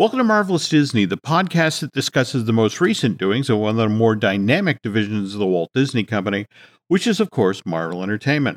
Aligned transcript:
Welcome 0.00 0.16
to 0.16 0.24
Marvelous 0.24 0.66
Disney, 0.66 1.04
the 1.04 1.18
podcast 1.18 1.80
that 1.80 1.92
discusses 1.92 2.46
the 2.46 2.54
most 2.54 2.80
recent 2.80 3.18
doings 3.18 3.50
of 3.50 3.58
one 3.58 3.72
of 3.72 3.76
the 3.76 3.86
more 3.90 4.16
dynamic 4.16 4.80
divisions 4.80 5.34
of 5.34 5.40
the 5.40 5.46
Walt 5.46 5.68
Disney 5.74 6.04
Company, 6.04 6.46
which 6.88 7.06
is, 7.06 7.20
of 7.20 7.30
course, 7.30 7.66
Marvel 7.66 8.02
Entertainment. 8.02 8.56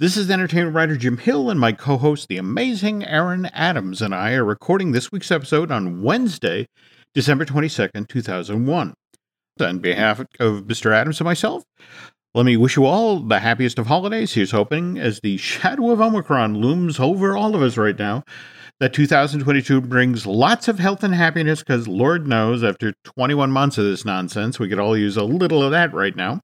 This 0.00 0.16
is 0.16 0.30
entertainment 0.30 0.74
writer 0.74 0.96
Jim 0.96 1.18
Hill, 1.18 1.50
and 1.50 1.60
my 1.60 1.72
co 1.72 1.98
host, 1.98 2.28
the 2.28 2.38
amazing 2.38 3.04
Aaron 3.04 3.44
Adams, 3.52 4.00
and 4.00 4.14
I 4.14 4.32
are 4.32 4.42
recording 4.42 4.92
this 4.92 5.12
week's 5.12 5.30
episode 5.30 5.70
on 5.70 6.00
Wednesday, 6.00 6.66
December 7.12 7.44
22nd, 7.44 8.08
2001. 8.08 8.94
On 9.60 9.78
behalf 9.80 10.20
of 10.40 10.62
Mr. 10.62 10.94
Adams 10.94 11.20
and 11.20 11.26
myself, 11.26 11.64
let 12.32 12.46
me 12.46 12.56
wish 12.56 12.78
you 12.78 12.86
all 12.86 13.20
the 13.20 13.40
happiest 13.40 13.78
of 13.78 13.86
holidays. 13.86 14.32
Here's 14.32 14.52
hoping, 14.52 14.98
as 14.98 15.20
the 15.22 15.36
shadow 15.36 15.90
of 15.90 16.00
Omicron 16.00 16.56
looms 16.56 16.98
over 16.98 17.36
all 17.36 17.54
of 17.54 17.60
us 17.60 17.76
right 17.76 17.98
now, 17.98 18.24
that 18.80 18.92
2022 18.92 19.80
brings 19.80 20.26
lots 20.26 20.68
of 20.68 20.78
health 20.78 21.04
and 21.04 21.14
happiness 21.14 21.60
because 21.60 21.86
Lord 21.86 22.26
knows 22.26 22.64
after 22.64 22.92
21 23.04 23.50
months 23.50 23.78
of 23.78 23.84
this 23.84 24.04
nonsense, 24.04 24.58
we 24.58 24.68
could 24.68 24.80
all 24.80 24.96
use 24.96 25.16
a 25.16 25.24
little 25.24 25.62
of 25.62 25.70
that 25.70 25.94
right 25.94 26.14
now. 26.16 26.40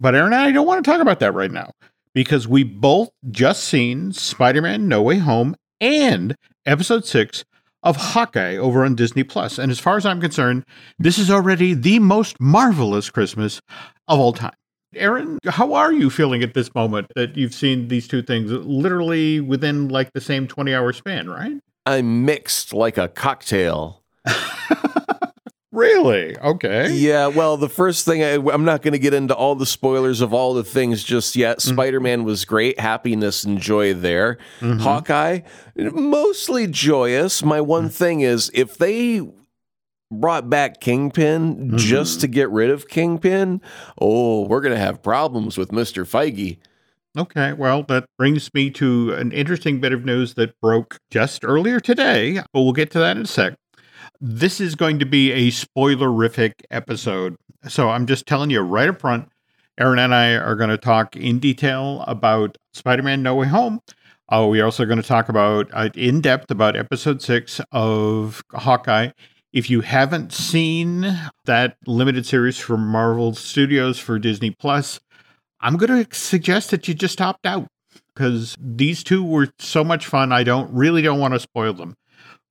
But 0.00 0.14
Aaron 0.14 0.32
and 0.32 0.42
I 0.42 0.52
don't 0.52 0.66
want 0.66 0.84
to 0.84 0.90
talk 0.90 1.00
about 1.00 1.20
that 1.20 1.34
right 1.34 1.50
now 1.50 1.72
because 2.14 2.46
we 2.46 2.62
both 2.62 3.10
just 3.30 3.64
seen 3.64 4.12
Spider 4.12 4.62
Man 4.62 4.88
No 4.88 5.02
Way 5.02 5.18
Home 5.18 5.56
and 5.80 6.36
episode 6.66 7.04
six 7.04 7.44
of 7.82 7.96
Hawkeye 7.96 8.56
over 8.56 8.84
on 8.84 8.94
Disney 8.94 9.24
Plus. 9.24 9.58
And 9.58 9.70
as 9.70 9.78
far 9.78 9.96
as 9.96 10.06
I'm 10.06 10.20
concerned, 10.20 10.64
this 10.98 11.18
is 11.18 11.30
already 11.30 11.74
the 11.74 11.98
most 11.98 12.40
marvelous 12.40 13.10
Christmas 13.10 13.60
of 14.06 14.18
all 14.18 14.32
time. 14.32 14.52
Aaron, 14.94 15.38
how 15.46 15.74
are 15.74 15.92
you 15.92 16.08
feeling 16.08 16.42
at 16.42 16.54
this 16.54 16.74
moment 16.74 17.08
that 17.14 17.36
you've 17.36 17.54
seen 17.54 17.88
these 17.88 18.08
two 18.08 18.22
things 18.22 18.50
literally 18.50 19.40
within 19.40 19.88
like 19.88 20.12
the 20.12 20.20
same 20.20 20.46
20 20.46 20.74
hour 20.74 20.92
span, 20.92 21.28
right? 21.28 21.60
I'm 21.84 22.24
mixed 22.24 22.72
like 22.72 22.96
a 22.96 23.08
cocktail. 23.08 24.02
really? 25.72 26.36
Okay. 26.38 26.92
Yeah, 26.92 27.26
well, 27.26 27.56
the 27.56 27.68
first 27.68 28.04
thing 28.04 28.22
I, 28.22 28.52
am 28.52 28.64
not 28.64 28.82
going 28.82 28.92
to 28.92 28.98
get 28.98 29.14
into 29.14 29.34
all 29.34 29.54
the 29.54 29.66
spoilers 29.66 30.20
of 30.20 30.32
all 30.32 30.54
the 30.54 30.64
things 30.64 31.04
just 31.04 31.36
yet. 31.36 31.58
Mm-hmm. 31.58 31.74
Spider 31.74 32.00
Man 32.00 32.24
was 32.24 32.44
great, 32.44 32.80
happiness 32.80 33.44
and 33.44 33.60
joy 33.60 33.92
there. 33.94 34.38
Mm-hmm. 34.60 34.80
Hawkeye, 34.80 35.40
mostly 35.76 36.66
joyous. 36.66 37.42
My 37.42 37.60
one 37.60 37.84
mm-hmm. 37.84 37.90
thing 37.90 38.20
is 38.20 38.50
if 38.54 38.78
they 38.78 39.22
brought 40.10 40.48
back 40.48 40.80
Kingpin 40.80 41.56
mm-hmm. 41.56 41.76
just 41.76 42.20
to 42.20 42.28
get 42.28 42.50
rid 42.50 42.70
of 42.70 42.88
Kingpin, 42.88 43.60
oh, 44.00 44.46
we're 44.46 44.60
going 44.60 44.74
to 44.74 44.80
have 44.80 45.02
problems 45.02 45.58
with 45.58 45.70
Mr. 45.70 46.04
Feige. 46.04 46.58
Okay, 47.16 47.52
well, 47.52 47.82
that 47.84 48.06
brings 48.16 48.52
me 48.54 48.70
to 48.70 49.12
an 49.14 49.32
interesting 49.32 49.80
bit 49.80 49.92
of 49.92 50.04
news 50.04 50.34
that 50.34 50.60
broke 50.60 50.98
just 51.10 51.44
earlier 51.44 51.80
today, 51.80 52.40
but 52.52 52.62
we'll 52.62 52.72
get 52.72 52.90
to 52.92 52.98
that 52.98 53.16
in 53.16 53.24
a 53.24 53.26
sec. 53.26 53.54
This 54.20 54.60
is 54.60 54.74
going 54.74 54.98
to 54.98 55.06
be 55.06 55.32
a 55.32 55.50
spoilerific 55.50 56.52
episode. 56.70 57.36
So 57.66 57.88
I'm 57.88 58.06
just 58.06 58.26
telling 58.26 58.50
you 58.50 58.60
right 58.60 58.88
up 58.88 59.00
front, 59.00 59.28
Aaron 59.78 59.98
and 59.98 60.14
I 60.14 60.36
are 60.36 60.56
going 60.56 60.70
to 60.70 60.78
talk 60.78 61.16
in 61.16 61.38
detail 61.38 62.04
about 62.06 62.56
Spider 62.72 63.02
Man 63.02 63.22
No 63.22 63.36
Way 63.36 63.48
Home. 63.48 63.80
Uh, 64.28 64.46
we're 64.48 64.64
also 64.64 64.84
going 64.84 65.00
to 65.00 65.06
talk 65.06 65.28
about 65.28 65.68
uh, 65.72 65.88
in 65.94 66.20
depth 66.20 66.50
about 66.50 66.76
episode 66.76 67.22
six 67.22 67.60
of 67.72 68.42
Hawkeye 68.52 69.10
if 69.52 69.70
you 69.70 69.80
haven't 69.80 70.32
seen 70.32 71.16
that 71.44 71.76
limited 71.86 72.26
series 72.26 72.58
from 72.58 72.86
Marvel 72.86 73.34
Studios 73.34 73.98
for 73.98 74.18
Disney 74.18 74.50
Plus, 74.50 75.00
I'm 75.60 75.76
going 75.76 76.04
to 76.04 76.14
suggest 76.14 76.70
that 76.70 76.86
you 76.86 76.94
just 76.94 77.20
opt 77.20 77.46
out 77.46 77.66
because 78.14 78.56
these 78.60 79.02
two 79.02 79.24
were 79.24 79.48
so 79.58 79.82
much 79.82 80.06
fun. 80.06 80.32
I 80.32 80.42
don't 80.42 80.72
really 80.72 81.02
don't 81.02 81.20
want 81.20 81.34
to 81.34 81.40
spoil 81.40 81.72
them 81.72 81.94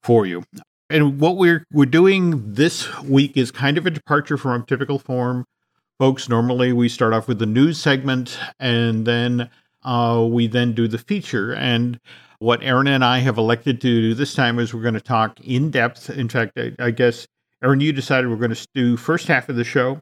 for 0.02 0.26
you. 0.26 0.44
And 0.90 1.20
what 1.20 1.38
we're 1.38 1.66
we're 1.72 1.86
doing 1.86 2.54
this 2.54 2.98
week 3.02 3.36
is 3.36 3.52
kind 3.52 3.78
of 3.78 3.86
a 3.86 3.90
departure 3.90 4.38
from 4.38 4.66
typical 4.66 5.00
form. 5.00 5.46
Folks, 6.00 6.30
normally 6.30 6.72
we 6.72 6.88
start 6.88 7.14
off 7.14 7.28
with 7.28 7.40
the 7.40 7.46
news 7.46 7.80
segment 7.80 8.40
and 8.60 9.06
then 9.06 9.50
uh, 9.84 10.26
we 10.30 10.48
then 10.48 10.74
do 10.74 10.88
the 10.88 10.98
feature. 10.98 11.54
And 11.54 12.00
what 12.40 12.62
Aaron 12.62 12.88
and 12.88 13.04
I 13.04 13.20
have 13.20 13.38
elected 13.38 13.82
to 13.82 13.88
do 13.88 14.14
this 14.14 14.34
time 14.34 14.60
is 14.60 14.74
we're 14.74 14.82
going 14.82 14.94
to 14.94 15.02
talk 15.02 15.40
in 15.42 15.72
depth. 15.72 16.10
In 16.10 16.30
fact, 16.30 16.52
I, 16.58 16.74
I 16.80 16.92
guess, 16.92 17.28
Aaron, 17.64 17.80
you 17.80 17.92
decided 17.92 18.30
we're 18.30 18.36
going 18.38 18.54
to 18.54 18.68
do 18.74 18.98
first 18.98 19.28
half 19.28 19.50
of 19.50 19.56
the 19.56 19.64
show 19.64 20.00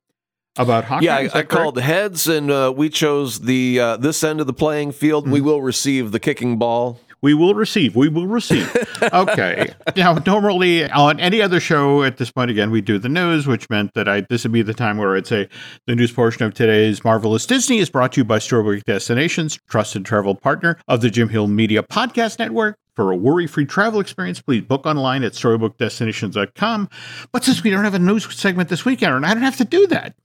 about 0.57 0.85
Hawkeye. 0.85 1.05
Yeah, 1.05 1.15
I, 1.15 1.39
I 1.39 1.43
called 1.43 1.79
heads, 1.79 2.27
and 2.27 2.51
uh, 2.51 2.73
we 2.75 2.89
chose 2.89 3.41
the 3.41 3.79
uh, 3.79 3.97
this 3.97 4.23
end 4.23 4.41
of 4.41 4.47
the 4.47 4.53
playing 4.53 4.91
field. 4.91 5.25
Mm-hmm. 5.25 5.33
We 5.33 5.41
will 5.41 5.61
receive 5.61 6.11
the 6.11 6.19
kicking 6.19 6.57
ball. 6.57 6.99
We 7.25 7.33
will 7.33 7.55
receive. 7.55 7.95
We 7.95 8.07
will 8.07 8.27
receive. 8.27 8.71
okay. 9.11 9.73
now, 9.95 10.13
normally 10.27 10.87
on 10.87 11.19
any 11.19 11.41
other 11.41 11.59
show 11.59 12.03
at 12.03 12.17
this 12.17 12.29
point, 12.29 12.51
again, 12.51 12.69
we 12.69 12.81
do 12.81 12.99
the 12.99 13.09
news, 13.09 13.47
which 13.47 13.67
meant 13.67 13.95
that 13.95 14.07
I 14.07 14.21
this 14.29 14.43
would 14.43 14.51
be 14.51 14.61
the 14.61 14.75
time 14.75 14.99
where 14.99 15.15
I'd 15.15 15.25
say 15.25 15.49
the 15.87 15.95
news 15.95 16.11
portion 16.11 16.45
of 16.45 16.53
today's 16.53 17.03
Marvelous 17.03 17.47
Disney 17.47 17.79
is 17.79 17.89
brought 17.89 18.11
to 18.11 18.21
you 18.21 18.25
by 18.25 18.37
Storybook 18.37 18.83
Destinations, 18.83 19.57
trusted 19.67 20.05
travel 20.05 20.35
partner 20.35 20.77
of 20.87 21.01
the 21.01 21.09
Jim 21.09 21.29
Hill 21.29 21.47
Media 21.47 21.81
Podcast 21.81 22.37
Network. 22.37 22.77
For 22.95 23.11
a 23.11 23.15
worry 23.15 23.47
free 23.47 23.65
travel 23.65 23.99
experience, 23.99 24.39
please 24.39 24.61
book 24.61 24.85
online 24.85 25.23
at 25.23 25.31
storybookdestinations.com. 25.31 26.89
But 27.31 27.43
since 27.43 27.63
we 27.63 27.71
don't 27.71 27.85
have 27.85 27.95
a 27.95 27.99
news 27.99 28.31
segment 28.35 28.69
this 28.69 28.85
week, 28.85 29.01
Aaron, 29.01 29.25
I 29.25 29.33
don't 29.33 29.41
have 29.41 29.57
to 29.57 29.65
do 29.65 29.87
that. 29.87 30.15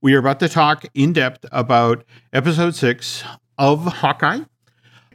We 0.00 0.14
are 0.14 0.18
about 0.18 0.40
to 0.40 0.48
talk 0.48 0.86
in 0.94 1.12
depth 1.12 1.44
about 1.52 2.06
episode 2.32 2.74
six 2.74 3.22
of 3.58 3.84
Hawkeye 3.84 4.44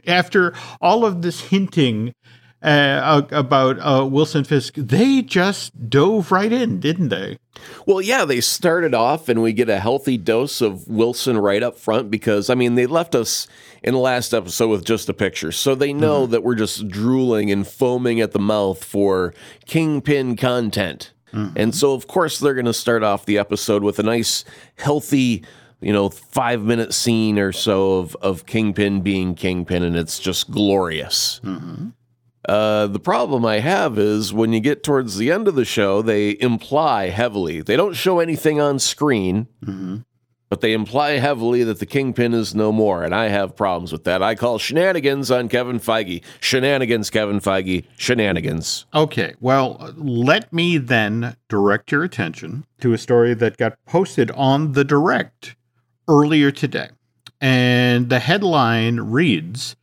after 0.06 0.52
all 0.80 1.04
of 1.04 1.22
this 1.22 1.40
hinting 1.40 2.14
uh, 2.62 3.22
about 3.30 3.78
uh, 3.80 4.06
Wilson 4.06 4.42
Fisk, 4.42 4.74
they 4.74 5.20
just 5.20 5.90
dove 5.90 6.32
right 6.32 6.50
in, 6.50 6.80
didn't 6.80 7.10
they? 7.10 7.38
Well, 7.86 8.00
yeah, 8.00 8.24
they 8.24 8.40
started 8.40 8.94
off, 8.94 9.28
and 9.28 9.42
we 9.42 9.52
get 9.52 9.68
a 9.68 9.78
healthy 9.78 10.16
dose 10.16 10.60
of 10.62 10.88
Wilson 10.88 11.36
right 11.38 11.62
up 11.62 11.78
front 11.78 12.10
because, 12.10 12.48
I 12.48 12.54
mean, 12.54 12.74
they 12.74 12.86
left 12.86 13.14
us 13.14 13.46
in 13.82 13.92
the 13.92 14.00
last 14.00 14.32
episode 14.32 14.68
with 14.68 14.84
just 14.84 15.10
a 15.10 15.14
picture. 15.14 15.52
So 15.52 15.74
they 15.74 15.92
know 15.92 16.22
mm-hmm. 16.22 16.32
that 16.32 16.42
we're 16.42 16.54
just 16.54 16.88
drooling 16.88 17.50
and 17.50 17.66
foaming 17.66 18.20
at 18.20 18.32
the 18.32 18.38
mouth 18.38 18.82
for 18.82 19.34
Kingpin 19.66 20.36
content. 20.36 21.12
Mm-hmm. 21.34 21.56
And 21.56 21.74
so, 21.74 21.92
of 21.92 22.06
course, 22.06 22.38
they're 22.38 22.54
going 22.54 22.64
to 22.64 22.72
start 22.72 23.02
off 23.02 23.26
the 23.26 23.38
episode 23.38 23.82
with 23.82 23.98
a 23.98 24.02
nice, 24.02 24.44
healthy 24.76 25.44
you 25.84 25.92
know, 25.92 26.08
five 26.08 26.62
minute 26.62 26.94
scene 26.94 27.38
or 27.38 27.52
so 27.52 27.98
of, 27.98 28.16
of 28.22 28.46
Kingpin 28.46 29.02
being 29.02 29.34
Kingpin, 29.34 29.82
and 29.82 29.96
it's 29.96 30.18
just 30.18 30.50
glorious. 30.50 31.40
Mm-hmm. 31.44 31.88
Uh, 32.48 32.86
the 32.86 32.98
problem 32.98 33.44
I 33.44 33.58
have 33.58 33.98
is 33.98 34.32
when 34.32 34.52
you 34.52 34.60
get 34.60 34.82
towards 34.82 35.18
the 35.18 35.30
end 35.30 35.46
of 35.46 35.54
the 35.54 35.64
show, 35.64 36.00
they 36.00 36.38
imply 36.40 37.10
heavily. 37.10 37.60
They 37.60 37.76
don't 37.76 37.94
show 37.94 38.18
anything 38.18 38.60
on 38.60 38.78
screen, 38.78 39.46
mm-hmm. 39.62 39.98
but 40.48 40.62
they 40.62 40.72
imply 40.72 41.12
heavily 41.12 41.64
that 41.64 41.80
the 41.80 41.86
Kingpin 41.86 42.32
is 42.32 42.54
no 42.54 42.72
more. 42.72 43.02
And 43.02 43.14
I 43.14 43.28
have 43.28 43.56
problems 43.56 43.92
with 43.92 44.04
that. 44.04 44.22
I 44.22 44.34
call 44.34 44.58
shenanigans 44.58 45.30
on 45.30 45.48
Kevin 45.50 45.78
Feige. 45.80 46.22
Shenanigans, 46.40 47.10
Kevin 47.10 47.40
Feige. 47.40 47.84
Shenanigans. 47.96 48.86
Okay. 48.94 49.34
Well, 49.40 49.92
let 49.96 50.50
me 50.50 50.78
then 50.78 51.36
direct 51.48 51.92
your 51.92 52.04
attention 52.04 52.64
to 52.80 52.94
a 52.94 52.98
story 52.98 53.34
that 53.34 53.56
got 53.58 53.76
posted 53.86 54.30
on 54.32 54.72
the 54.72 54.84
direct 54.84 55.56
earlier 56.08 56.50
today. 56.50 56.88
And 57.40 58.08
the 58.08 58.18
headline 58.18 59.00
reads 59.00 59.76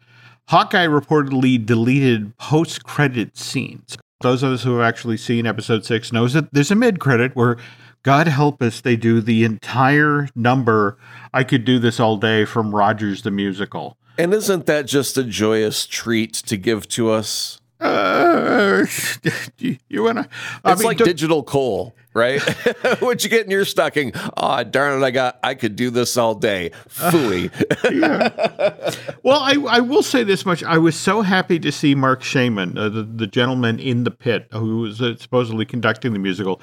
Hawkeye 0.49 0.87
reportedly 0.87 1.63
deleted 1.63 2.37
post 2.37 2.83
credit 2.83 3.37
scenes. 3.37 3.97
Those 4.21 4.43
of 4.43 4.51
us 4.51 4.63
who 4.63 4.77
have 4.77 4.87
actually 4.87 5.17
seen 5.17 5.47
episode 5.47 5.85
six 5.85 6.11
knows 6.11 6.33
that 6.33 6.53
there's 6.53 6.71
a 6.71 6.75
mid 6.75 6.99
credit 6.99 7.35
where 7.35 7.57
God 8.03 8.27
help 8.27 8.61
us, 8.61 8.81
they 8.81 8.95
do 8.95 9.21
the 9.21 9.43
entire 9.43 10.27
number. 10.35 10.97
I 11.33 11.43
could 11.43 11.65
do 11.65 11.77
this 11.77 11.99
all 11.99 12.17
day 12.17 12.45
from 12.45 12.73
Rogers 12.73 13.21
the 13.21 13.31
musical. 13.31 13.97
And 14.17 14.33
isn't 14.33 14.65
that 14.65 14.88
just 14.88 15.17
a 15.17 15.23
joyous 15.23 15.85
treat 15.85 16.33
to 16.33 16.57
give 16.57 16.88
to 16.89 17.11
us? 17.11 17.60
Uh, 17.81 18.86
you, 19.58 20.03
wanna? 20.03 20.30
I 20.64 20.74
it's 20.74 20.81
mean, 20.81 20.88
like 20.88 20.97
digital 21.00 21.42
coal, 21.42 21.95
right? 22.13 22.39
what 23.00 23.24
you 23.24 23.30
get 23.30 23.45
in 23.45 23.51
your 23.51 23.66
stocking? 23.66 24.12
Oh, 24.38 24.63
darn 24.63 25.01
it! 25.01 25.06
I 25.06 25.10
got. 25.10 25.39
I 25.42 25.56
could 25.56 25.75
do 25.75 25.89
this 25.89 26.16
all 26.16 26.36
day. 26.36 26.72
Fooey. 26.88 27.51
Uh, 27.83 27.89
yeah. 27.92 28.92
Well, 29.24 29.39
I, 29.39 29.78
I 29.78 29.80
will 29.80 30.04
say 30.04 30.24
this 30.24 30.45
much: 30.45 30.63
I 30.63 30.78
was 30.78 30.95
so 30.95 31.24
happy 31.24 31.57
to 31.60 31.72
see 31.72 31.95
Marc 31.95 32.22
Shaiman, 32.22 32.78
uh, 32.78 32.89
the, 32.89 33.04
the 33.04 33.28
gentleman 33.28 33.80
in 33.80 34.04
the 34.04 34.12
pit 34.12 34.48
who 34.51 34.81
was 34.81 35.01
uh, 35.01 35.16
supposedly 35.18 35.66
conducting 35.66 36.13
the 36.13 36.19
musical. 36.19 36.62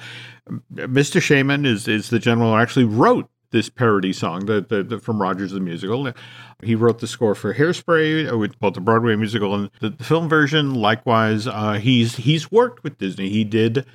Mr. 0.73 1.21
Shaiman 1.21 1.65
is 1.65 1.87
is 1.89 2.09
the 2.09 2.19
gentleman 2.19 2.53
who 2.53 2.61
actually 2.61 2.85
wrote 2.85 3.29
this 3.51 3.69
parody 3.69 4.13
song 4.13 4.45
the, 4.45 4.61
the, 4.61 4.83
the, 4.83 4.99
from 4.99 5.21
Rogers 5.21 5.51
the 5.51 5.59
Musical. 5.59 6.13
He 6.61 6.75
wrote 6.75 6.99
the 6.99 7.07
score 7.07 7.35
for 7.35 7.53
Hairspray, 7.53 8.27
uh, 8.27 8.53
both 8.59 8.73
the 8.73 8.81
Broadway 8.81 9.15
musical 9.15 9.55
and 9.55 9.69
the, 9.79 9.91
the 9.91 10.03
film 10.03 10.27
version. 10.27 10.73
Likewise, 10.75 11.47
uh, 11.47 11.73
he's 11.73 12.17
he's 12.17 12.51
worked 12.51 12.83
with 12.83 12.97
Disney. 12.97 13.29
He 13.29 13.43
did. 13.43 13.85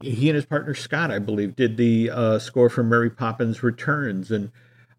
He 0.00 0.28
and 0.28 0.36
his 0.36 0.46
partner 0.46 0.74
Scott, 0.74 1.10
I 1.10 1.18
believe, 1.18 1.54
did 1.54 1.76
the 1.76 2.10
uh, 2.10 2.38
score 2.38 2.68
for 2.68 2.82
Mary 2.82 3.10
Poppins 3.10 3.62
Returns, 3.62 4.30
and 4.30 4.50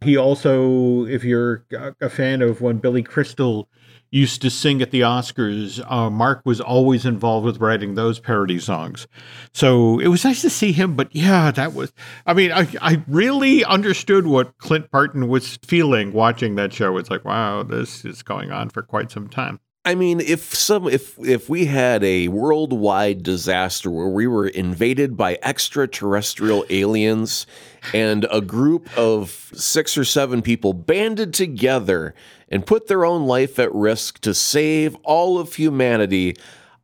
he 0.01 0.15
also, 0.17 1.05
if 1.05 1.23
you're 1.23 1.63
a 1.99 2.09
fan 2.09 2.41
of 2.41 2.61
when 2.61 2.77
Billy 2.77 3.03
Crystal 3.03 3.67
used 4.11 4.41
to 4.41 4.49
sing 4.49 4.81
at 4.81 4.91
the 4.91 5.01
Oscars. 5.01 5.83
Uh, 5.91 6.09
Mark 6.09 6.41
was 6.45 6.61
always 6.61 7.05
involved 7.05 7.45
with 7.45 7.59
writing 7.59 7.95
those 7.95 8.19
parody 8.19 8.59
songs. 8.59 9.07
So 9.53 9.99
it 9.99 10.07
was 10.07 10.23
nice 10.23 10.41
to 10.41 10.49
see 10.49 10.71
him. 10.71 10.95
But 10.95 11.13
yeah, 11.15 11.51
that 11.51 11.73
was, 11.73 11.91
I 12.25 12.33
mean, 12.33 12.51
I, 12.51 12.67
I 12.81 13.03
really 13.07 13.65
understood 13.65 14.27
what 14.27 14.57
Clint 14.57 14.89
Barton 14.91 15.27
was 15.27 15.57
feeling 15.57 16.13
watching 16.13 16.55
that 16.55 16.73
show. 16.73 16.97
It's 16.97 17.09
like, 17.09 17.25
wow, 17.25 17.63
this 17.63 18.05
is 18.05 18.23
going 18.23 18.51
on 18.51 18.69
for 18.69 18.81
quite 18.81 19.11
some 19.11 19.27
time. 19.27 19.59
I 19.85 19.93
mean, 19.93 20.19
if 20.19 20.55
some 20.55 20.87
if 20.87 21.17
if 21.19 21.47
we 21.47 21.65
had 21.65 22.03
a 22.03 22.27
worldwide 22.29 23.21
disaster 23.21 23.91
where 23.91 24.07
we 24.07 24.25
were 24.25 24.47
invaded 24.47 25.15
by 25.15 25.37
extraterrestrial 25.43 26.65
aliens 26.71 27.45
and 27.93 28.25
a 28.31 28.41
group 28.41 28.89
of 28.97 29.51
6 29.53 29.97
or 29.97 30.03
7 30.03 30.41
people 30.41 30.73
banded 30.73 31.35
together 31.35 32.15
and 32.49 32.65
put 32.65 32.87
their 32.87 33.05
own 33.05 33.27
life 33.27 33.59
at 33.59 33.73
risk 33.75 34.19
to 34.21 34.33
save 34.33 34.95
all 35.03 35.37
of 35.37 35.53
humanity, 35.53 36.35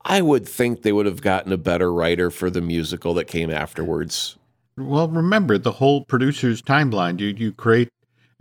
I 0.05 0.21
would 0.21 0.47
think 0.47 0.83
they 0.83 0.91
would 0.91 1.07
have 1.07 1.21
gotten 1.21 1.51
a 1.51 1.57
better 1.57 1.91
writer 1.91 2.29
for 2.29 2.51
the 2.51 2.61
musical 2.61 3.15
that 3.15 3.25
came 3.25 3.49
afterwards. 3.49 4.37
Well, 4.77 5.07
remember 5.07 5.57
the 5.57 5.71
whole 5.71 6.05
producer's 6.05 6.61
timeline. 6.61 7.19
You 7.19 7.29
you 7.29 7.51
create 7.51 7.89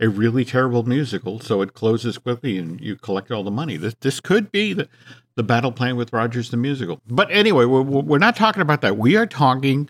a 0.01 0.09
really 0.09 0.43
terrible 0.43 0.83
musical, 0.83 1.39
so 1.39 1.61
it 1.61 1.73
closes 1.73 2.17
quickly 2.17 2.57
and 2.57 2.81
you 2.81 2.95
collect 2.95 3.31
all 3.31 3.43
the 3.43 3.51
money. 3.51 3.77
This 3.77 3.95
this 4.01 4.19
could 4.19 4.51
be 4.51 4.73
the, 4.73 4.89
the 5.35 5.43
battle 5.43 5.71
plan 5.71 5.95
with 5.95 6.11
Rogers 6.11 6.49
the 6.49 6.57
musical. 6.57 7.01
But 7.07 7.29
anyway, 7.31 7.65
we're, 7.65 7.81
we're 7.81 8.17
not 8.17 8.35
talking 8.35 8.61
about 8.61 8.81
that. 8.81 8.97
We 8.97 9.15
are 9.15 9.27
talking 9.27 9.87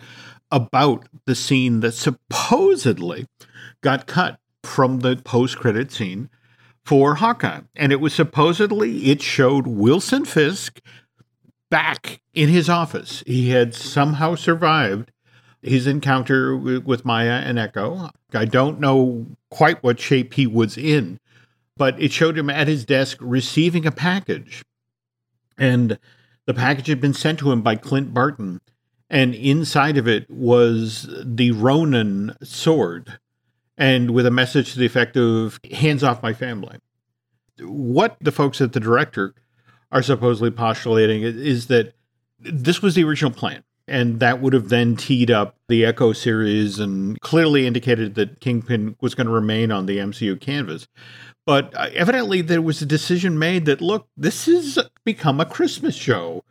about 0.52 1.08
the 1.26 1.34
scene 1.34 1.80
that 1.80 1.94
supposedly 1.94 3.26
got 3.82 4.06
cut 4.06 4.40
from 4.64 5.00
the 5.00 5.16
post 5.16 5.58
credit 5.58 5.92
scene 5.92 6.30
for 6.84 7.16
Hawkeye. 7.16 7.62
And 7.76 7.92
it 7.92 8.02
was 8.02 8.14
supposedly, 8.14 9.06
it 9.12 9.22
showed 9.22 9.66
Wilson 9.66 10.26
Fisk 10.26 10.82
back 11.70 12.22
in 12.34 12.50
his 12.50 12.70
office. 12.70 13.24
He 13.26 13.52
had 13.52 13.74
somehow 13.74 14.36
survived 14.36 15.11
his 15.62 15.88
encounter 15.88 16.56
with 16.56 17.06
Maya 17.06 17.42
and 17.46 17.60
Echo. 17.60 18.10
I 18.34 18.46
don't 18.46 18.80
know 18.80 19.28
quite 19.50 19.84
what 19.84 20.00
shape 20.00 20.34
he 20.34 20.48
was 20.48 20.78
in, 20.78 21.20
but 21.78 22.02
it 22.02 22.12
showed 22.12 22.38
him 22.38 22.50
at 22.50 22.68
his 22.68 22.86
desk 22.86 23.18
receiving 23.22 23.86
a 23.86 23.92
package. 23.92 24.64
And 25.58 26.00
the 26.46 26.54
package 26.54 26.88
had 26.88 27.02
been 27.02 27.14
sent 27.14 27.40
to 27.40 27.52
him 27.52 27.62
by 27.62 27.76
Clint 27.76 28.14
Barton. 28.14 28.62
And 29.10 29.36
inside 29.36 29.98
of 29.98 30.08
it 30.08 30.30
was 30.30 31.14
the 31.24 31.52
Ronin 31.52 32.36
sword, 32.42 33.20
and 33.78 34.12
with 34.12 34.26
a 34.26 34.32
message 34.32 34.72
to 34.72 34.80
the 34.80 34.86
effect 34.86 35.18
of 35.18 35.60
hands 35.70 36.02
off 36.02 36.24
my 36.24 36.32
family. 36.32 36.78
What 37.60 38.16
the 38.22 38.32
folks 38.32 38.62
at 38.62 38.72
the 38.72 38.80
director 38.80 39.36
are 39.92 40.02
supposedly 40.02 40.50
postulating 40.50 41.24
is 41.24 41.68
that 41.68 41.94
this 42.40 42.82
was 42.82 42.96
the 42.96 43.04
original 43.04 43.32
plan 43.32 43.64
and 43.92 44.22
that 44.22 44.42
would 44.42 44.54
have 44.54 44.70
then 44.70 44.96
teed 44.96 45.30
up 45.30 45.58
the 45.68 45.86
Echo 45.86 46.14
series 46.14 46.80
and 46.80 47.20
clearly 47.20 47.68
indicated 47.68 48.16
that 48.16 48.40
Kingpin 48.40 48.96
was 49.02 49.14
going 49.14 49.28
to 49.28 49.34
remain 49.34 49.70
on 49.70 49.86
the 49.86 49.98
MCU 49.98 50.40
canvas. 50.40 50.88
But 51.46 51.76
uh, 51.76 51.90
evidently, 51.94 52.42
there 52.42 52.62
was 52.62 52.82
a 52.82 52.86
decision 52.86 53.38
made 53.38 53.66
that 53.66 53.82
look, 53.82 54.08
this 54.16 54.46
has 54.46 54.80
become 55.04 55.42
a 55.42 55.46
Christmas 55.46 55.94
show. 55.94 56.46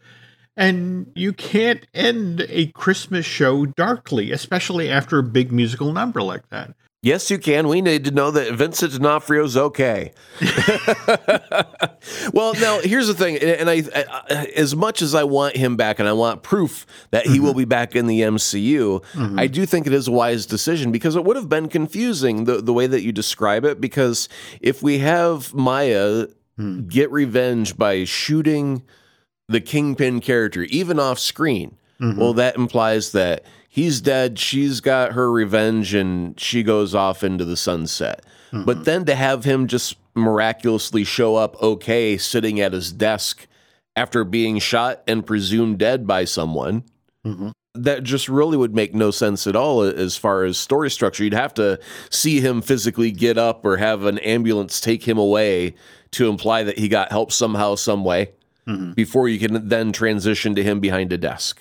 And 0.54 1.10
you 1.14 1.32
can't 1.32 1.86
end 1.94 2.44
a 2.50 2.66
Christmas 2.66 3.24
show 3.24 3.64
darkly, 3.64 4.32
especially 4.32 4.90
after 4.90 5.18
a 5.18 5.22
big 5.22 5.50
musical 5.50 5.94
number 5.94 6.20
like 6.20 6.46
that. 6.50 6.74
Yes, 7.02 7.30
you 7.30 7.38
can. 7.38 7.68
We 7.68 7.80
need 7.80 8.04
to 8.04 8.10
know 8.10 8.30
that 8.30 8.52
Vincent 8.52 8.92
D'Onofrio's 8.92 9.56
okay. 9.56 10.12
well, 12.34 12.52
now 12.54 12.80
here's 12.80 13.06
the 13.06 13.14
thing, 13.14 13.38
and 13.38 13.70
I, 13.70 13.82
I, 13.94 14.52
as 14.54 14.76
much 14.76 15.00
as 15.00 15.14
I 15.14 15.24
want 15.24 15.56
him 15.56 15.76
back, 15.76 15.98
and 15.98 16.06
I 16.06 16.12
want 16.12 16.42
proof 16.42 16.84
that 17.10 17.24
he 17.24 17.36
mm-hmm. 17.36 17.44
will 17.44 17.54
be 17.54 17.64
back 17.64 17.96
in 17.96 18.06
the 18.06 18.20
MCU, 18.20 19.02
mm-hmm. 19.14 19.38
I 19.38 19.46
do 19.46 19.64
think 19.64 19.86
it 19.86 19.94
is 19.94 20.08
a 20.08 20.12
wise 20.12 20.44
decision 20.44 20.92
because 20.92 21.16
it 21.16 21.24
would 21.24 21.36
have 21.36 21.48
been 21.48 21.70
confusing 21.70 22.44
the 22.44 22.60
the 22.60 22.72
way 22.74 22.86
that 22.86 23.02
you 23.02 23.12
describe 23.12 23.64
it. 23.64 23.80
Because 23.80 24.28
if 24.60 24.82
we 24.82 24.98
have 24.98 25.54
Maya 25.54 26.26
mm. 26.58 26.86
get 26.86 27.10
revenge 27.10 27.78
by 27.78 28.04
shooting 28.04 28.82
the 29.48 29.62
Kingpin 29.62 30.20
character, 30.20 30.64
even 30.64 31.00
off 31.00 31.18
screen, 31.18 31.78
mm-hmm. 31.98 32.20
well, 32.20 32.34
that 32.34 32.56
implies 32.56 33.12
that 33.12 33.46
he's 33.70 34.02
dead, 34.02 34.38
she's 34.38 34.80
got 34.80 35.12
her 35.12 35.32
revenge, 35.32 35.94
and 35.94 36.38
she 36.38 36.62
goes 36.62 36.94
off 36.94 37.24
into 37.24 37.46
the 37.46 37.56
sunset. 37.56 38.22
Mm-hmm. 38.52 38.64
But 38.64 38.84
then 38.84 39.06
to 39.06 39.14
have 39.14 39.44
him 39.44 39.66
just 39.66 39.96
miraculously 40.14 41.04
show 41.04 41.36
up 41.36 41.60
okay, 41.62 42.18
sitting 42.18 42.60
at 42.60 42.74
his 42.74 42.92
desk 42.92 43.46
after 43.96 44.24
being 44.24 44.58
shot 44.58 45.02
and 45.06 45.24
presumed 45.24 45.78
dead 45.78 46.06
by 46.06 46.24
someone. 46.24 46.84
Mm-hmm. 47.24 47.50
That 47.74 48.02
just 48.02 48.28
really 48.28 48.56
would 48.56 48.74
make 48.74 48.94
no 48.94 49.12
sense 49.12 49.46
at 49.46 49.54
all 49.54 49.82
as 49.82 50.16
far 50.16 50.42
as 50.42 50.58
story 50.58 50.90
structure. 50.90 51.22
You'd 51.22 51.34
have 51.34 51.54
to 51.54 51.78
see 52.10 52.40
him 52.40 52.62
physically 52.62 53.12
get 53.12 53.38
up 53.38 53.64
or 53.64 53.76
have 53.76 54.04
an 54.04 54.18
ambulance 54.18 54.80
take 54.80 55.06
him 55.06 55.18
away 55.18 55.76
to 56.10 56.28
imply 56.28 56.64
that 56.64 56.78
he 56.78 56.88
got 56.88 57.12
help 57.12 57.30
somehow, 57.30 57.76
some 57.76 58.02
way, 58.02 58.32
mm-hmm. 58.66 58.92
before 58.94 59.28
you 59.28 59.38
can 59.38 59.68
then 59.68 59.92
transition 59.92 60.56
to 60.56 60.64
him 60.64 60.80
behind 60.80 61.12
a 61.12 61.18
desk 61.18 61.60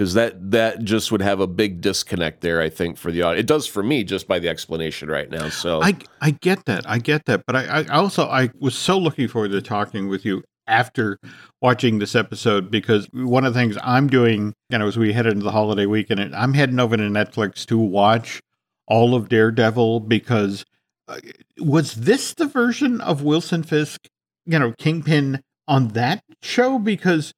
because 0.00 0.14
that 0.14 0.50
that 0.50 0.82
just 0.82 1.12
would 1.12 1.20
have 1.20 1.40
a 1.40 1.46
big 1.46 1.82
disconnect 1.82 2.40
there. 2.40 2.62
I 2.62 2.70
think 2.70 2.96
for 2.96 3.12
the 3.12 3.20
audience, 3.20 3.40
it 3.42 3.46
does 3.46 3.66
for 3.66 3.82
me 3.82 4.02
just 4.02 4.26
by 4.26 4.38
the 4.38 4.48
explanation 4.48 5.10
right 5.10 5.28
now. 5.28 5.50
So 5.50 5.82
I 5.82 5.94
I 6.22 6.30
get 6.30 6.64
that, 6.64 6.88
I 6.88 6.96
get 6.96 7.26
that, 7.26 7.44
but 7.46 7.54
I, 7.54 7.82
I 7.82 7.84
also 7.88 8.24
I 8.24 8.48
was 8.58 8.74
so 8.74 8.96
looking 8.96 9.28
forward 9.28 9.50
to 9.50 9.60
talking 9.60 10.08
with 10.08 10.24
you 10.24 10.42
after 10.66 11.18
watching 11.60 11.98
this 11.98 12.14
episode 12.14 12.70
because 12.70 13.08
one 13.12 13.44
of 13.44 13.52
the 13.52 13.60
things 13.60 13.76
I'm 13.82 14.08
doing, 14.08 14.54
you 14.70 14.78
know, 14.78 14.86
as 14.86 14.96
we 14.96 15.12
head 15.12 15.26
into 15.26 15.42
the 15.42 15.50
holiday 15.50 15.84
weekend, 15.84 16.34
I'm 16.34 16.54
heading 16.54 16.80
over 16.80 16.96
to 16.96 17.02
Netflix 17.02 17.66
to 17.66 17.76
watch 17.76 18.40
all 18.88 19.14
of 19.14 19.28
Daredevil 19.28 20.00
because 20.00 20.64
uh, 21.08 21.18
was 21.58 21.94
this 21.94 22.32
the 22.32 22.46
version 22.46 23.02
of 23.02 23.22
Wilson 23.22 23.64
Fisk, 23.64 24.06
you 24.46 24.58
know, 24.58 24.72
Kingpin 24.78 25.42
on 25.68 25.88
that 25.88 26.24
show? 26.40 26.78
Because 26.78 27.34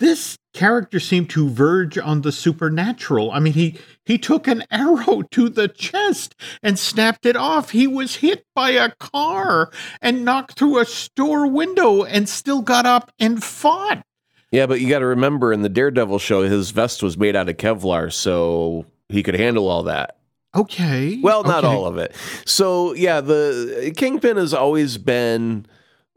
this 0.00 0.38
character 0.52 0.98
seemed 0.98 1.30
to 1.30 1.48
verge 1.48 1.96
on 1.96 2.22
the 2.22 2.32
supernatural. 2.32 3.30
I 3.30 3.38
mean, 3.38 3.52
he 3.52 3.78
he 4.04 4.18
took 4.18 4.48
an 4.48 4.64
arrow 4.70 5.22
to 5.30 5.48
the 5.48 5.68
chest 5.68 6.34
and 6.62 6.78
snapped 6.78 7.24
it 7.24 7.36
off. 7.36 7.70
He 7.70 7.86
was 7.86 8.16
hit 8.16 8.44
by 8.54 8.70
a 8.70 8.90
car 8.98 9.70
and 10.02 10.24
knocked 10.24 10.58
through 10.58 10.78
a 10.78 10.84
store 10.84 11.46
window 11.46 12.02
and 12.02 12.28
still 12.28 12.62
got 12.62 12.86
up 12.86 13.12
and 13.20 13.44
fought. 13.44 14.02
Yeah, 14.50 14.66
but 14.66 14.80
you 14.80 14.88
got 14.88 14.98
to 14.98 15.06
remember 15.06 15.52
in 15.52 15.62
the 15.62 15.68
Daredevil 15.68 16.18
show, 16.18 16.42
his 16.42 16.72
vest 16.72 17.04
was 17.04 17.16
made 17.16 17.36
out 17.36 17.48
of 17.48 17.56
Kevlar, 17.56 18.12
so 18.12 18.84
he 19.08 19.22
could 19.22 19.36
handle 19.36 19.68
all 19.68 19.84
that. 19.84 20.16
Okay. 20.56 21.20
Well, 21.22 21.44
not 21.44 21.64
okay. 21.64 21.72
all 21.72 21.86
of 21.86 21.98
it. 21.98 22.12
So 22.44 22.94
yeah, 22.94 23.20
the 23.20 23.92
Kingpin 23.96 24.36
has 24.36 24.52
always 24.52 24.98
been 24.98 25.66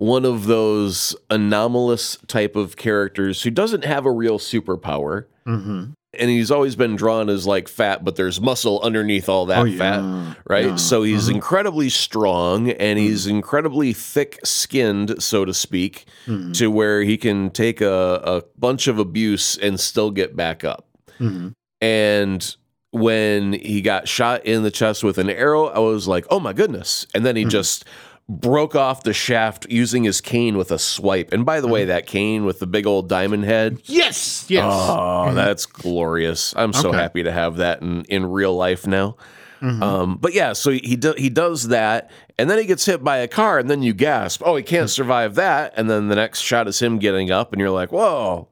one 0.03 0.25
of 0.25 0.47
those 0.47 1.15
anomalous 1.29 2.17
type 2.27 2.57
of 2.57 2.75
characters 2.75 3.43
who 3.43 3.49
doesn't 3.49 3.85
have 3.85 4.05
a 4.05 4.11
real 4.11 4.37
superpower. 4.37 5.27
Mm-hmm. 5.47 5.91
And 6.15 6.29
he's 6.29 6.51
always 6.51 6.75
been 6.75 6.97
drawn 6.97 7.29
as 7.29 7.47
like 7.47 7.69
fat, 7.69 8.03
but 8.03 8.17
there's 8.17 8.41
muscle 8.41 8.81
underneath 8.81 9.29
all 9.29 9.45
that 9.45 9.59
oh, 9.59 9.63
yeah. 9.63 9.77
fat, 9.77 10.37
right? 10.45 10.65
Yeah. 10.65 10.75
So 10.75 11.03
he's 11.03 11.27
mm-hmm. 11.27 11.35
incredibly 11.35 11.89
strong 11.89 12.69
and 12.69 12.99
mm-hmm. 12.99 13.07
he's 13.07 13.27
incredibly 13.27 13.93
thick 13.93 14.39
skinned, 14.43 15.23
so 15.23 15.45
to 15.45 15.53
speak, 15.53 16.05
mm-hmm. 16.27 16.51
to 16.51 16.67
where 16.69 17.01
he 17.03 17.15
can 17.15 17.49
take 17.49 17.79
a, 17.79 18.21
a, 18.25 18.43
bunch 18.59 18.87
of 18.87 18.99
abuse 18.99 19.57
and 19.57 19.79
still 19.79 20.11
get 20.11 20.35
back 20.35 20.65
up. 20.65 20.85
Mm-hmm. 21.17 21.49
And 21.79 22.55
when 22.91 23.53
he 23.53 23.81
got 23.81 24.09
shot 24.09 24.45
in 24.45 24.63
the 24.63 24.71
chest 24.71 25.01
with 25.01 25.17
an 25.17 25.29
arrow, 25.29 25.67
I 25.67 25.79
was 25.79 26.09
like, 26.09 26.25
oh 26.29 26.41
my 26.41 26.51
goodness. 26.51 27.07
And 27.15 27.25
then 27.25 27.37
he 27.37 27.43
mm-hmm. 27.43 27.49
just 27.51 27.85
broke 28.29 28.75
off 28.75 29.03
the 29.03 29.13
shaft 29.13 29.67
using 29.69 30.03
his 30.03 30.21
cane 30.21 30.57
with 30.57 30.71
a 30.71 30.79
swipe. 30.79 31.33
And 31.33 31.45
by 31.45 31.59
the 31.61 31.67
way, 31.67 31.85
that 31.85 32.07
cane 32.07 32.45
with 32.45 32.59
the 32.59 32.67
big 32.67 32.87
old 32.87 33.09
diamond 33.09 33.43
head. 33.45 33.81
Yes, 33.85 34.45
yes. 34.49 34.65
Oh, 34.65 35.33
that's 35.33 35.65
glorious. 35.65 36.53
I'm 36.55 36.73
so 36.73 36.89
okay. 36.89 36.97
happy 36.97 37.23
to 37.23 37.31
have 37.31 37.57
that 37.57 37.81
in, 37.81 38.03
in 38.05 38.25
real 38.25 38.55
life 38.55 38.87
now. 38.87 39.17
Mm-hmm. 39.61 39.81
Um, 39.81 40.17
but 40.17 40.33
yeah, 40.33 40.53
so 40.53 40.71
he 40.71 40.97
do, 40.97 41.13
he 41.17 41.29
does 41.29 41.69
that, 41.69 42.11
and 42.37 42.49
then 42.49 42.59
he 42.59 42.65
gets 42.65 42.85
hit 42.85 43.01
by 43.01 43.17
a 43.17 43.29
car, 43.29 43.59
and 43.59 43.69
then 43.69 43.81
you 43.81 43.93
gasp, 43.93 44.41
"Oh, 44.45 44.57
he 44.57 44.63
can't 44.63 44.89
survive 44.89 45.35
that!" 45.35 45.73
And 45.77 45.89
then 45.89 46.09
the 46.09 46.15
next 46.15 46.41
shot 46.41 46.67
is 46.67 46.81
him 46.81 46.99
getting 46.99 47.31
up, 47.31 47.53
and 47.53 47.61
you're 47.61 47.69
like, 47.69 47.93
"Whoa, 47.93 48.49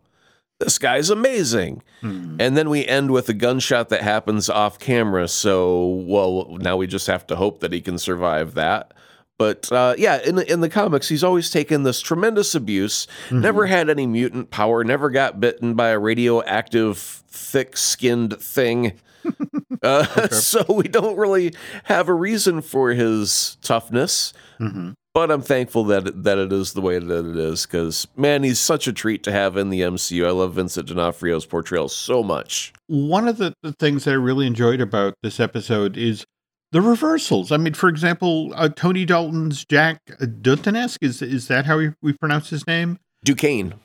this 0.59 0.79
guy's 0.79 1.09
amazing!" 1.09 1.83
Mm-hmm. 2.01 2.37
And 2.39 2.55
then 2.55 2.69
we 2.69 2.85
end 2.85 3.11
with 3.11 3.27
a 3.27 3.33
gunshot 3.33 3.89
that 3.89 4.03
happens 4.03 4.49
off 4.49 4.79
camera. 4.79 5.27
So, 5.27 5.85
well, 6.07 6.55
now 6.61 6.77
we 6.77 6.87
just 6.87 7.07
have 7.07 7.27
to 7.27 7.35
hope 7.35 7.59
that 7.59 7.73
he 7.73 7.81
can 7.81 7.97
survive 7.97 8.53
that. 8.53 8.93
But 9.41 9.71
uh, 9.71 9.95
yeah, 9.97 10.21
in 10.21 10.35
the, 10.35 10.51
in 10.51 10.59
the 10.59 10.69
comics, 10.69 11.09
he's 11.09 11.23
always 11.23 11.49
taken 11.49 11.81
this 11.81 11.99
tremendous 11.99 12.53
abuse. 12.53 13.07
Mm-hmm. 13.25 13.41
Never 13.41 13.65
had 13.65 13.89
any 13.89 14.05
mutant 14.05 14.51
power. 14.51 14.83
Never 14.83 15.09
got 15.09 15.39
bitten 15.39 15.73
by 15.73 15.89
a 15.89 15.97
radioactive, 15.97 16.99
thick-skinned 16.99 18.39
thing. 18.39 18.99
uh, 19.81 20.05
okay. 20.15 20.27
So 20.31 20.63
we 20.71 20.83
don't 20.83 21.17
really 21.17 21.55
have 21.85 22.07
a 22.07 22.13
reason 22.13 22.61
for 22.61 22.91
his 22.91 23.57
toughness. 23.63 24.31
Mm-hmm. 24.59 24.91
But 25.15 25.31
I'm 25.31 25.41
thankful 25.41 25.85
that 25.85 26.23
that 26.23 26.37
it 26.37 26.53
is 26.53 26.73
the 26.73 26.81
way 26.81 26.99
that 26.99 27.25
it 27.25 27.35
is 27.35 27.65
because 27.65 28.07
man, 28.15 28.43
he's 28.43 28.59
such 28.59 28.87
a 28.87 28.93
treat 28.93 29.23
to 29.23 29.31
have 29.31 29.57
in 29.57 29.71
the 29.71 29.81
MCU. 29.81 30.27
I 30.27 30.29
love 30.29 30.53
Vincent 30.53 30.87
D'Onofrio's 30.87 31.47
portrayal 31.47 31.89
so 31.89 32.21
much. 32.21 32.73
One 32.85 33.27
of 33.27 33.37
the, 33.37 33.53
the 33.63 33.73
things 33.73 34.03
that 34.03 34.11
I 34.11 34.17
really 34.17 34.45
enjoyed 34.45 34.81
about 34.81 35.15
this 35.23 35.39
episode 35.39 35.97
is 35.97 36.25
the 36.71 36.81
reversals. 36.81 37.51
I 37.51 37.57
mean, 37.57 37.73
for 37.73 37.89
example, 37.89 38.51
uh, 38.55 38.69
Tony 38.69 39.05
Dalton's 39.05 39.65
Jack 39.65 40.05
Duntanesque 40.19 40.99
is 41.01 41.21
is 41.21 41.47
that 41.47 41.65
how 41.65 41.77
we, 41.77 41.91
we 42.01 42.13
pronounce 42.13 42.49
his 42.49 42.65
name? 42.67 42.99
Duquesne. 43.23 43.75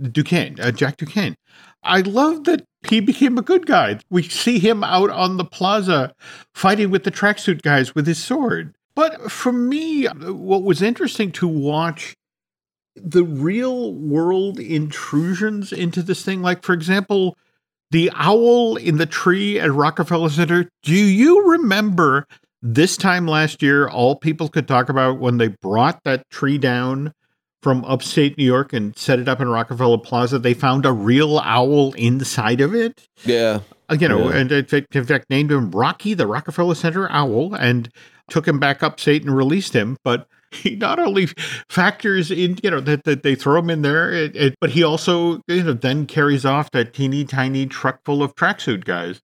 Duquesne, 0.00 0.56
uh, 0.60 0.70
Jack 0.72 0.98
Duquesne. 0.98 1.36
I 1.82 2.00
love 2.00 2.44
that 2.44 2.64
he 2.86 3.00
became 3.00 3.38
a 3.38 3.42
good 3.42 3.66
guy. 3.66 3.98
We 4.10 4.22
see 4.22 4.58
him 4.58 4.84
out 4.84 5.10
on 5.10 5.36
the 5.36 5.44
plaza 5.44 6.14
fighting 6.54 6.90
with 6.90 7.04
the 7.04 7.10
tracksuit 7.10 7.62
guys 7.62 7.94
with 7.94 8.06
his 8.06 8.22
sword. 8.22 8.74
But 8.94 9.30
for 9.30 9.52
me, 9.52 10.04
what 10.06 10.62
was 10.62 10.82
interesting 10.82 11.32
to 11.32 11.48
watch 11.48 12.16
the 12.94 13.24
real 13.24 13.92
world 13.92 14.58
intrusions 14.58 15.72
into 15.72 16.02
this 16.02 16.24
thing, 16.24 16.42
like, 16.42 16.62
for 16.62 16.72
example, 16.72 17.36
the 17.90 18.10
owl 18.14 18.76
in 18.76 18.98
the 18.98 19.06
tree 19.06 19.58
at 19.60 19.72
Rockefeller 19.72 20.28
Center. 20.28 20.68
Do 20.82 20.94
you 20.94 21.48
remember 21.50 22.26
this 22.62 22.96
time 22.96 23.26
last 23.26 23.62
year, 23.62 23.88
all 23.88 24.16
people 24.16 24.48
could 24.48 24.66
talk 24.66 24.88
about 24.88 25.18
when 25.18 25.38
they 25.38 25.48
brought 25.48 26.00
that 26.04 26.28
tree 26.30 26.58
down 26.58 27.12
from 27.62 27.84
upstate 27.84 28.36
New 28.38 28.44
York 28.44 28.72
and 28.72 28.96
set 28.98 29.18
it 29.18 29.28
up 29.28 29.40
in 29.40 29.48
Rockefeller 29.48 29.98
Plaza? 29.98 30.38
They 30.38 30.54
found 30.54 30.84
a 30.84 30.92
real 30.92 31.38
owl 31.38 31.92
inside 31.94 32.60
of 32.60 32.74
it. 32.74 33.06
Yeah. 33.24 33.60
Uh, 33.88 33.96
You 34.00 34.08
know, 34.08 34.30
Yeah. 34.30 34.36
and 34.36 34.52
in 34.52 34.64
fact, 34.64 34.96
in 34.96 35.04
fact, 35.04 35.30
named 35.30 35.52
him 35.52 35.70
Rocky, 35.70 36.14
the 36.14 36.26
Rockefeller 36.26 36.74
Center 36.74 37.08
owl, 37.10 37.54
and 37.54 37.88
took 38.28 38.48
him 38.48 38.58
back 38.58 38.82
upstate 38.82 39.22
and 39.24 39.36
released 39.36 39.74
him. 39.74 39.96
But 40.02 40.26
he 40.50 40.76
not 40.76 40.98
only 40.98 41.26
factors 41.68 42.30
in, 42.30 42.58
you 42.62 42.70
know, 42.70 42.80
that, 42.80 43.04
that 43.04 43.22
they 43.22 43.34
throw 43.34 43.58
him 43.58 43.70
in 43.70 43.82
there, 43.82 44.12
it, 44.12 44.36
it, 44.36 44.54
but 44.60 44.70
he 44.70 44.82
also, 44.82 45.40
you 45.48 45.62
know, 45.62 45.72
then 45.72 46.06
carries 46.06 46.44
off 46.44 46.70
that 46.70 46.94
teeny 46.94 47.24
tiny 47.24 47.66
truck 47.66 48.00
full 48.04 48.22
of 48.22 48.34
tracksuit 48.34 48.84
guys. 48.84 49.20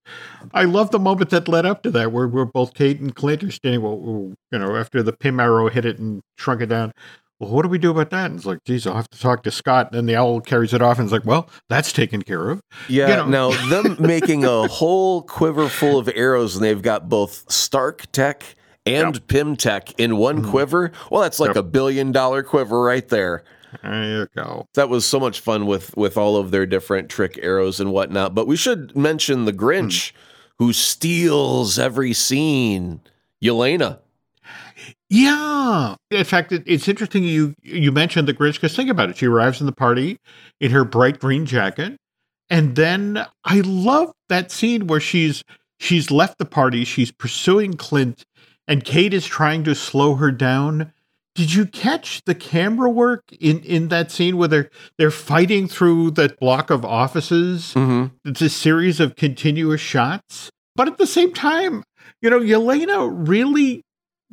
I 0.53 0.65
love 0.65 0.91
the 0.91 0.99
moment 0.99 1.29
that 1.31 1.47
led 1.47 1.65
up 1.65 1.83
to 1.83 1.91
that, 1.91 2.11
where, 2.11 2.27
where 2.27 2.45
both 2.45 2.73
Kate 2.73 2.99
and 2.99 3.15
Clint 3.15 3.43
are 3.43 3.51
standing, 3.51 3.81
well, 3.81 4.33
you 4.51 4.59
know, 4.59 4.75
after 4.75 5.01
the 5.01 5.13
Pym 5.13 5.39
arrow 5.39 5.69
hit 5.69 5.85
it 5.85 5.99
and 5.99 6.21
shrunk 6.37 6.61
it 6.61 6.67
down. 6.67 6.91
Well, 7.39 7.51
what 7.51 7.63
do 7.63 7.67
we 7.69 7.77
do 7.77 7.91
about 7.91 8.09
that? 8.11 8.27
And 8.27 8.37
it's 8.37 8.45
like, 8.45 8.63
geez, 8.63 8.87
I'll 8.87 8.95
have 8.95 9.09
to 9.09 9.19
talk 9.19 9.43
to 9.43 9.51
Scott. 9.51 9.87
And 9.87 9.97
then 9.97 10.05
the 10.05 10.15
owl 10.15 10.39
carries 10.39 10.73
it 10.73 10.81
off 10.81 10.97
and 10.97 11.05
it's 11.05 11.11
like, 11.11 11.25
well, 11.25 11.49
that's 11.67 11.91
taken 11.91 12.21
care 12.21 12.49
of. 12.49 12.61
Yeah. 12.87 13.09
You 13.09 13.15
know. 13.17 13.51
Now 13.51 13.69
them 13.69 13.97
making 13.99 14.45
a 14.45 14.67
whole 14.67 15.23
quiver 15.23 15.67
full 15.67 15.97
of 15.97 16.09
arrows, 16.15 16.55
and 16.55 16.63
they've 16.63 16.81
got 16.81 17.09
both 17.09 17.51
Stark 17.51 18.09
Tech 18.11 18.55
and 18.85 19.25
Pym 19.27 19.55
Tech 19.55 19.97
in 19.99 20.17
one 20.17 20.41
mm-hmm. 20.41 20.51
quiver. 20.51 20.91
Well, 21.09 21.21
that's 21.21 21.39
like 21.39 21.49
Yep. 21.49 21.57
a 21.57 21.63
billion 21.63 22.11
dollar 22.11 22.43
quiver 22.43 22.81
right 22.81 23.07
there. 23.07 23.43
There 23.81 24.03
you 24.03 24.27
go. 24.35 24.67
That 24.75 24.89
was 24.89 25.05
so 25.05 25.19
much 25.19 25.39
fun 25.39 25.65
with 25.65 25.95
with 25.97 26.17
all 26.17 26.37
of 26.37 26.51
their 26.51 26.65
different 26.65 27.09
trick 27.09 27.39
arrows 27.41 27.79
and 27.79 27.91
whatnot. 27.91 28.35
But 28.35 28.47
we 28.47 28.55
should 28.55 28.95
mention 28.95 29.45
the 29.45 29.53
Grinch, 29.53 30.11
hmm. 30.11 30.65
who 30.65 30.73
steals 30.73 31.79
every 31.79 32.13
scene. 32.13 33.01
Yelena. 33.43 33.99
Yeah. 35.09 35.95
In 36.11 36.23
fact, 36.23 36.51
it, 36.51 36.63
it's 36.65 36.87
interesting 36.87 37.23
you 37.23 37.53
you 37.61 37.91
mentioned 37.91 38.27
the 38.27 38.33
Grinch 38.33 38.55
because 38.55 38.75
think 38.75 38.89
about 38.89 39.09
it. 39.09 39.17
She 39.17 39.27
arrives 39.27 39.59
in 39.59 39.65
the 39.65 39.71
party 39.71 40.17
in 40.59 40.71
her 40.71 40.85
bright 40.85 41.19
green 41.19 41.45
jacket, 41.45 41.97
and 42.49 42.75
then 42.75 43.25
I 43.43 43.61
love 43.61 44.11
that 44.29 44.51
scene 44.51 44.87
where 44.87 44.99
she's 44.99 45.43
she's 45.79 46.09
left 46.09 46.37
the 46.37 46.45
party. 46.45 46.83
She's 46.85 47.11
pursuing 47.11 47.73
Clint, 47.73 48.23
and 48.67 48.83
Kate 48.83 49.13
is 49.13 49.25
trying 49.25 49.63
to 49.65 49.75
slow 49.75 50.15
her 50.15 50.31
down. 50.31 50.93
Did 51.35 51.53
you 51.53 51.65
catch 51.65 52.23
the 52.25 52.35
camera 52.35 52.89
work 52.89 53.23
in 53.39 53.61
in 53.61 53.87
that 53.87 54.11
scene 54.11 54.37
where 54.37 54.47
they're 54.47 54.69
they're 54.97 55.11
fighting 55.11 55.67
through 55.67 56.11
that 56.11 56.39
block 56.39 56.69
of 56.69 56.85
offices? 56.85 57.73
Mm-hmm. 57.73 58.29
it's 58.29 58.41
a 58.41 58.49
series 58.49 58.99
of 58.99 59.15
continuous 59.15 59.81
shots. 59.81 60.51
But 60.75 60.87
at 60.87 60.97
the 60.97 61.07
same 61.07 61.33
time, 61.33 61.83
you 62.21 62.29
know, 62.29 62.39
Yelena 62.39 63.11
really 63.27 63.83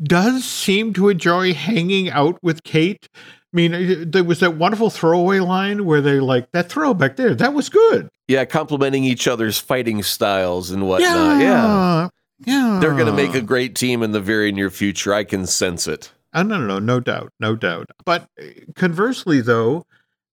does 0.03 0.45
seem 0.45 0.93
to 0.95 1.09
enjoy 1.09 1.53
hanging 1.53 2.11
out 2.11 2.39
with 2.43 2.63
Kate. 2.63 3.09
I 3.15 3.57
mean, 3.57 3.75
uh, 3.75 4.05
there 4.07 4.25
was 4.25 4.41
that 4.41 4.57
wonderful 4.57 4.91
throwaway 4.91 5.41
line 5.41 5.85
where 5.85 6.01
they 6.01 6.21
like 6.21 6.53
that 6.53 6.69
throw 6.69 6.95
back 6.95 7.17
there. 7.17 7.35
That 7.35 7.53
was 7.53 7.69
good. 7.69 8.09
Yeah, 8.29 8.45
complimenting 8.45 9.05
each 9.05 9.27
other's 9.27 9.59
fighting 9.59 10.03
styles 10.03 10.71
and 10.71 10.87
whatnot. 10.89 11.41
Yeah. 11.41 11.41
Yeah. 11.41 12.09
They're 12.45 12.95
going 12.95 13.07
to 13.07 13.13
make 13.13 13.35
a 13.35 13.43
great 13.43 13.75
team 13.75 14.03
in 14.03 14.13
the 14.13 14.21
very 14.21 14.53
near 14.53 14.71
future. 14.71 15.13
I 15.13 15.25
can 15.25 15.47
sense 15.47 15.87
it. 15.87 16.13
Oh, 16.33 16.43
no, 16.43 16.59
no, 16.59 16.67
no, 16.67 16.79
no 16.79 17.01
doubt, 17.01 17.33
no 17.41 17.57
doubt. 17.57 17.91
But 18.05 18.29
uh, 18.41 18.47
conversely, 18.77 19.41
though, 19.41 19.85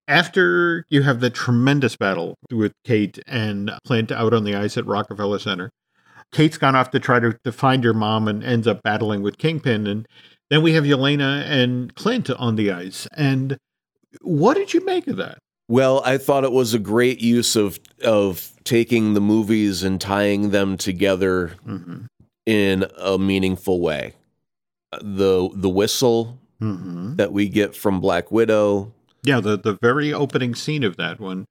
after 0.07 0.85
you 0.89 1.01
have 1.01 1.19
the 1.19 1.29
tremendous 1.29 1.95
battle 1.95 2.37
with 2.51 2.73
Kate 2.83 3.19
and 3.27 3.71
Clint 3.85 4.11
out 4.11 4.33
on 4.33 4.43
the 4.43 4.55
ice 4.55 4.77
at 4.77 4.85
Rockefeller 4.85 5.39
Center, 5.39 5.71
Kate's 6.31 6.57
gone 6.57 6.75
off 6.75 6.91
to 6.91 6.99
try 6.99 7.19
to, 7.19 7.37
to 7.43 7.51
find 7.51 7.83
her 7.83 7.93
mom 7.93 8.27
and 8.27 8.43
ends 8.43 8.67
up 8.67 8.83
battling 8.83 9.21
with 9.21 9.37
Kingpin. 9.37 9.87
And 9.87 10.07
then 10.49 10.61
we 10.61 10.73
have 10.73 10.83
Yelena 10.83 11.43
and 11.45 11.93
Clint 11.95 12.29
on 12.29 12.55
the 12.55 12.71
ice. 12.71 13.07
And 13.15 13.57
what 14.21 14.55
did 14.55 14.73
you 14.73 14.85
make 14.85 15.07
of 15.07 15.17
that? 15.17 15.39
Well, 15.69 16.01
I 16.05 16.17
thought 16.17 16.43
it 16.43 16.51
was 16.51 16.73
a 16.73 16.79
great 16.79 17.19
use 17.21 17.55
of 17.55 17.79
of 18.03 18.51
taking 18.63 19.13
the 19.13 19.21
movies 19.21 19.83
and 19.83 19.99
tying 19.99 20.51
them 20.51 20.77
together 20.77 21.55
Mm-hmm. 21.67 22.05
in 22.45 22.85
a 22.97 23.17
meaningful 23.17 23.81
way. 23.81 24.13
The 25.01 25.49
the 25.53 25.69
whistle 25.69 26.39
Mm-hmm. 26.61 27.17
that 27.17 27.31
we 27.31 27.49
get 27.49 27.75
from 27.75 27.99
Black 28.01 28.31
Widow, 28.31 28.91
Yeah, 29.23 29.39
the, 29.41 29.59
the 29.59 29.77
very 29.79 30.11
opening 30.11 30.55
scene 30.55 30.83
of 30.83 30.97
that 30.97 31.19
one, 31.19 31.45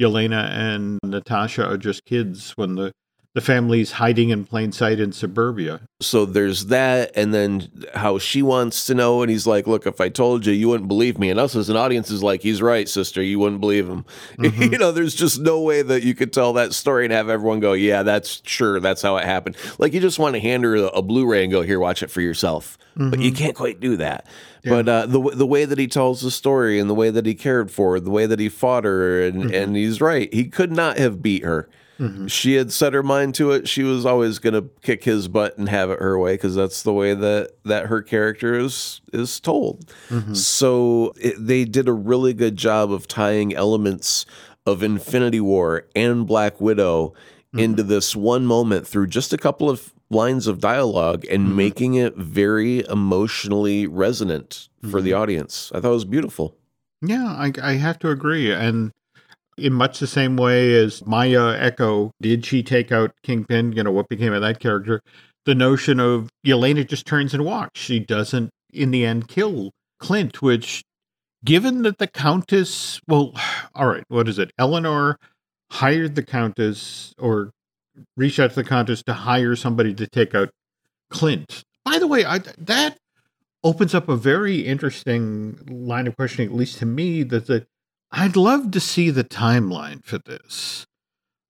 Yelena 0.00 0.48
and 0.50 0.98
Natasha 1.04 1.66
are 1.66 1.76
just 1.76 2.06
kids 2.06 2.52
when 2.56 2.74
the, 2.76 2.90
the 3.36 3.42
family's 3.42 3.92
hiding 3.92 4.30
in 4.30 4.44
plain 4.46 4.72
sight 4.72 4.98
in 4.98 5.12
suburbia. 5.12 5.80
so 6.00 6.24
there's 6.24 6.66
that 6.66 7.12
and 7.14 7.32
then 7.34 7.68
how 7.94 8.18
she 8.18 8.40
wants 8.42 8.86
to 8.86 8.94
know 8.94 9.20
and 9.22 9.30
he's 9.30 9.46
like 9.46 9.66
look 9.66 9.86
if 9.86 10.00
i 10.00 10.08
told 10.08 10.46
you 10.46 10.52
you 10.54 10.68
wouldn't 10.68 10.88
believe 10.88 11.18
me 11.18 11.28
and 11.30 11.38
us 11.38 11.54
as 11.54 11.68
an 11.68 11.76
audience 11.76 12.10
is 12.10 12.22
like 12.22 12.40
he's 12.42 12.60
right 12.62 12.88
sister 12.88 13.22
you 13.22 13.38
wouldn't 13.38 13.60
believe 13.60 13.86
him 13.88 14.04
Mhm. 14.38 14.72
you 14.72 14.78
know 14.78 14.90
there's 14.90 15.14
just 15.14 15.38
no 15.38 15.60
way 15.60 15.82
that 15.82 16.02
you 16.02 16.14
could 16.14 16.32
tell 16.32 16.54
that 16.54 16.72
story 16.72 17.04
and 17.04 17.12
have 17.12 17.28
everyone 17.28 17.60
go 17.60 17.74
yeah 17.74 18.02
that's 18.02 18.40
sure 18.46 18.80
that's 18.80 19.02
how 19.02 19.16
it 19.18 19.24
happened 19.24 19.54
like 19.78 19.92
you 19.92 20.00
just 20.00 20.18
want 20.18 20.34
to 20.34 20.40
hand 20.40 20.64
her 20.64 20.74
a, 20.76 20.82
a 20.88 21.02
blu-ray 21.02 21.42
and 21.44 21.52
go 21.52 21.60
here 21.62 21.78
watch 21.78 22.02
it 22.02 22.10
for 22.10 22.22
yourself 22.22 22.76
but 22.96 23.20
you 23.20 23.30
can't 23.32 23.54
quite 23.54 23.78
do 23.80 23.96
that 23.98 24.26
Yeah. 24.64 24.70
but 24.82 24.88
uh, 24.88 25.04
the 25.06 25.20
the 25.36 25.46
way 25.46 25.66
that 25.66 25.78
he 25.78 25.86
tells 25.86 26.22
the 26.22 26.30
story 26.30 26.78
and 26.80 26.88
the 26.88 26.94
way 26.94 27.10
that 27.10 27.26
he 27.26 27.34
cared 27.34 27.70
for 27.70 27.92
her, 27.92 28.00
the 28.00 28.10
way 28.10 28.24
that 28.24 28.40
he 28.40 28.48
fought 28.48 28.84
her, 28.84 29.20
and 29.22 29.50
and 29.54 29.76
he's 29.76 30.00
right. 30.00 30.32
He 30.32 30.46
could 30.46 30.72
not 30.72 30.96
have 30.96 31.20
beat 31.20 31.44
her. 31.44 31.68
Mhm. 31.98 32.30
She 32.30 32.54
had 32.54 32.70
set 32.72 32.92
her 32.92 33.02
mind 33.02 33.34
to 33.36 33.52
it. 33.52 33.68
She 33.68 33.82
was 33.82 34.04
always 34.04 34.38
going 34.38 34.54
to 34.54 34.68
kick 34.82 35.04
his 35.04 35.28
butt 35.28 35.56
and 35.56 35.68
have 35.68 35.90
it 35.90 35.98
her 35.98 36.18
way 36.18 36.34
because 36.34 36.54
that's 36.54 36.82
the 36.82 36.92
way 36.92 37.14
that 37.14 37.52
that 37.64 37.86
her 37.86 38.02
character 38.02 38.54
is 38.58 39.00
is 39.12 39.40
told. 39.40 39.86
Mhm. 40.10 40.36
So 40.36 41.12
it, 41.20 41.34
they 41.38 41.64
did 41.64 41.88
a 41.88 41.92
really 41.92 42.34
good 42.34 42.56
job 42.56 42.92
of 42.92 43.08
tying 43.08 43.54
elements 43.54 44.26
of 44.66 44.82
Infinity 44.82 45.40
War 45.40 45.86
and 45.94 46.26
Black 46.26 46.60
Widow 46.60 47.14
into 47.56 47.82
this 47.82 48.14
one 48.14 48.44
moment 48.44 48.86
through 48.86 49.06
just 49.06 49.32
a 49.32 49.38
couple 49.38 49.70
of 49.70 49.94
lines 50.10 50.46
of 50.46 50.60
dialogue 50.60 51.24
and 51.30 51.48
Mhm. 51.48 51.54
making 51.54 51.94
it 51.94 52.14
very 52.16 52.84
emotionally 52.88 53.86
resonant 53.86 54.68
for 54.90 55.00
the 55.00 55.12
audience. 55.14 55.72
I 55.74 55.80
thought 55.80 55.90
it 55.90 55.94
was 55.94 56.04
beautiful. 56.04 56.54
Yeah, 57.00 57.24
I, 57.26 57.52
I 57.62 57.72
have 57.74 57.98
to 58.00 58.10
agree. 58.10 58.52
And 58.52 58.92
in 59.56 59.72
much 59.72 59.98
the 59.98 60.06
same 60.06 60.36
way 60.36 60.74
as 60.74 61.04
Maya 61.06 61.56
Echo, 61.58 62.12
did 62.20 62.44
she 62.44 62.62
take 62.62 62.92
out 62.92 63.12
Kingpin? 63.22 63.72
You 63.72 63.84
know, 63.84 63.90
what 63.90 64.08
became 64.08 64.32
of 64.32 64.42
that 64.42 64.60
character? 64.60 65.00
The 65.44 65.54
notion 65.54 66.00
of 66.00 66.28
Yelena 66.44 66.86
just 66.86 67.06
turns 67.06 67.32
and 67.32 67.44
walks. 67.44 67.80
She 67.80 68.00
doesn't, 68.00 68.50
in 68.72 68.90
the 68.90 69.04
end, 69.04 69.28
kill 69.28 69.70
Clint, 69.98 70.42
which, 70.42 70.82
given 71.44 71.82
that 71.82 71.98
the 71.98 72.06
Countess, 72.06 73.00
well, 73.08 73.32
all 73.74 73.86
right, 73.88 74.04
what 74.08 74.28
is 74.28 74.38
it? 74.38 74.50
Eleanor 74.58 75.18
hired 75.70 76.14
the 76.14 76.22
Countess 76.22 77.14
or 77.18 77.50
reached 78.16 78.38
out 78.38 78.50
to 78.50 78.56
the 78.56 78.64
Countess 78.64 79.02
to 79.04 79.14
hire 79.14 79.56
somebody 79.56 79.94
to 79.94 80.06
take 80.06 80.34
out 80.34 80.50
Clint. 81.10 81.64
By 81.84 81.98
the 81.98 82.06
way, 82.06 82.24
I, 82.24 82.38
that 82.58 82.98
opens 83.62 83.94
up 83.94 84.08
a 84.08 84.16
very 84.16 84.60
interesting 84.60 85.58
line 85.68 86.06
of 86.06 86.16
questioning, 86.16 86.50
at 86.50 86.56
least 86.56 86.78
to 86.78 86.86
me, 86.86 87.22
that 87.22 87.46
the 87.46 87.66
I'd 88.12 88.36
love 88.36 88.70
to 88.72 88.80
see 88.80 89.10
the 89.10 89.24
timeline 89.24 90.04
for 90.04 90.18
this. 90.18 90.86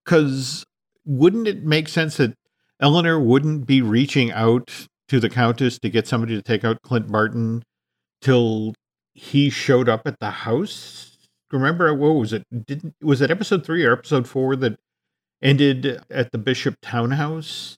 Because 0.05 0.65
wouldn't 1.05 1.49
it 1.49 1.65
make 1.65 1.89
sense 1.89 2.17
that 2.17 2.35
Eleanor 2.81 3.19
wouldn't 3.19 3.67
be 3.67 3.83
reaching 3.83 4.31
out 4.33 4.89
to 5.09 5.21
the 5.21 5.31
Countess 5.31 5.79
to 5.79 5.89
get 5.89 6.07
somebody 6.07 6.35
to 6.35 6.43
take 6.43 6.65
out 6.65 6.83
Clint 6.83 7.11
Barton 7.11 7.63
till 8.21 8.75
he 9.15 9.51
showed 9.51 9.89
up 9.89 10.07
at 10.07 10.21
the 10.21 10.31
house? 10.31 11.17
Remember, 11.51 11.93
what 11.95 12.11
was 12.11 12.33
it? 12.33 12.43
Didn't 12.67 12.95
was 13.01 13.21
it 13.21 13.31
episode 13.31 13.65
three 13.65 13.85
or 13.85 13.93
episode 13.93 14.29
four 14.29 14.57
that 14.57 14.77
ended 15.43 16.03
at 16.11 16.33
the 16.33 16.39
Bishop 16.39 16.77
Townhouse? 16.83 17.77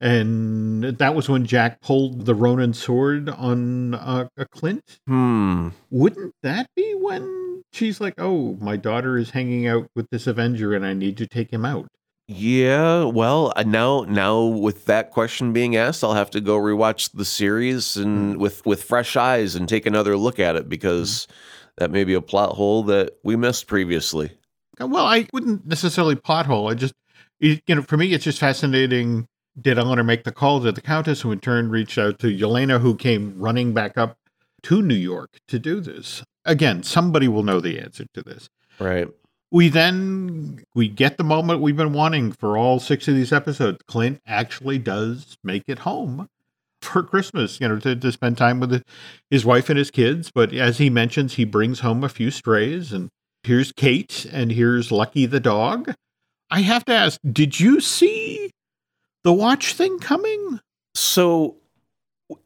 And 0.00 0.82
that 0.82 1.14
was 1.14 1.28
when 1.28 1.46
Jack 1.46 1.80
pulled 1.80 2.26
the 2.26 2.34
Ronin 2.34 2.74
sword 2.74 3.28
on 3.28 3.94
uh, 3.94 4.28
a 4.36 4.46
Clint. 4.46 4.98
Hmm. 5.06 5.68
Wouldn't 5.90 6.34
that 6.42 6.68
be 6.74 6.94
when 6.94 7.51
she's 7.72 8.00
like, 8.00 8.14
"Oh, 8.18 8.56
my 8.60 8.76
daughter 8.76 9.18
is 9.18 9.30
hanging 9.30 9.66
out 9.66 9.88
with 9.94 10.08
this 10.10 10.26
Avenger, 10.26 10.74
and 10.74 10.86
I 10.86 10.92
need 10.94 11.16
to 11.18 11.26
take 11.26 11.52
him 11.52 11.64
out"? 11.64 11.88
Yeah, 12.28 13.04
well, 13.04 13.52
uh, 13.56 13.64
now 13.64 14.04
now 14.08 14.44
with 14.44 14.86
that 14.86 15.10
question 15.10 15.52
being 15.52 15.76
asked, 15.76 16.04
I'll 16.04 16.14
have 16.14 16.30
to 16.30 16.40
go 16.40 16.56
rewatch 16.56 17.10
the 17.12 17.24
series 17.24 17.96
and 17.96 18.36
mm. 18.36 18.38
with 18.38 18.64
with 18.64 18.82
fresh 18.82 19.16
eyes 19.16 19.54
and 19.54 19.68
take 19.68 19.86
another 19.86 20.16
look 20.16 20.38
at 20.38 20.56
it 20.56 20.68
because 20.68 21.26
mm-hmm. 21.26 21.72
that 21.78 21.90
may 21.90 22.04
be 22.04 22.14
a 22.14 22.22
plot 22.22 22.54
hole 22.54 22.84
that 22.84 23.18
we 23.24 23.36
missed 23.36 23.66
previously. 23.66 24.32
Uh, 24.80 24.86
well, 24.86 25.04
I 25.04 25.26
wouldn't 25.32 25.66
necessarily 25.66 26.14
pothole. 26.16 26.70
I 26.70 26.74
just, 26.74 26.94
you 27.40 27.60
know, 27.68 27.82
for 27.82 27.96
me, 27.96 28.12
it's 28.12 28.24
just 28.24 28.38
fascinating. 28.38 29.26
Did 29.60 29.78
Eleanor 29.78 30.04
make 30.04 30.24
the 30.24 30.32
call 30.32 30.62
to 30.62 30.72
the 30.72 30.80
Countess, 30.80 31.20
who 31.20 31.32
in 31.32 31.40
turn 31.40 31.68
reached 31.68 31.98
out 31.98 32.18
to 32.20 32.28
Yelena, 32.28 32.80
who 32.80 32.96
came 32.96 33.38
running 33.38 33.74
back 33.74 33.98
up 33.98 34.16
to 34.62 34.80
New 34.80 34.94
York 34.94 35.40
to 35.48 35.58
do 35.58 35.80
this? 35.80 36.22
Again, 36.44 36.82
somebody 36.82 37.28
will 37.28 37.42
know 37.42 37.60
the 37.60 37.78
answer 37.78 38.04
to 38.14 38.22
this. 38.22 38.48
Right. 38.78 39.08
We 39.50 39.68
then 39.68 40.64
we 40.74 40.88
get 40.88 41.18
the 41.18 41.24
moment 41.24 41.60
we've 41.60 41.76
been 41.76 41.92
wanting 41.92 42.32
for 42.32 42.56
all 42.56 42.80
six 42.80 43.06
of 43.06 43.14
these 43.14 43.32
episodes. 43.32 43.78
Clint 43.86 44.20
actually 44.26 44.78
does 44.78 45.36
make 45.44 45.64
it 45.66 45.80
home 45.80 46.28
for 46.80 47.02
Christmas, 47.02 47.60
you 47.60 47.68
know, 47.68 47.78
to, 47.78 47.94
to 47.94 48.12
spend 48.12 48.36
time 48.36 48.60
with 48.60 48.82
his 49.30 49.44
wife 49.44 49.68
and 49.70 49.78
his 49.78 49.90
kids. 49.90 50.30
But 50.34 50.52
as 50.52 50.78
he 50.78 50.90
mentions, 50.90 51.34
he 51.34 51.44
brings 51.44 51.80
home 51.80 52.02
a 52.02 52.08
few 52.08 52.30
strays, 52.30 52.92
and 52.92 53.08
here's 53.44 53.72
Kate, 53.72 54.26
and 54.32 54.52
here's 54.52 54.90
Lucky 54.90 55.26
the 55.26 55.40
dog. 55.40 55.94
I 56.50 56.60
have 56.60 56.84
to 56.86 56.92
ask, 56.92 57.20
did 57.30 57.60
you 57.60 57.80
see 57.80 58.50
the 59.22 59.32
watch 59.32 59.74
thing 59.74 59.98
coming? 59.98 60.60
So 60.94 61.56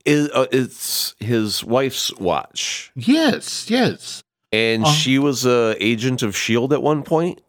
is, 0.04 0.30
uh, 0.30 0.46
it's 0.52 1.14
his 1.20 1.64
wife's 1.64 2.12
watch. 2.18 2.90
Yes, 2.94 3.70
yes. 3.70 4.22
And 4.52 4.84
Uh. 4.84 4.90
she 4.92 5.18
was 5.18 5.44
a 5.44 5.76
agent 5.80 6.22
of 6.22 6.36
Shield 6.36 6.72
at 6.72 6.82
one 6.82 7.02
point. 7.02 7.40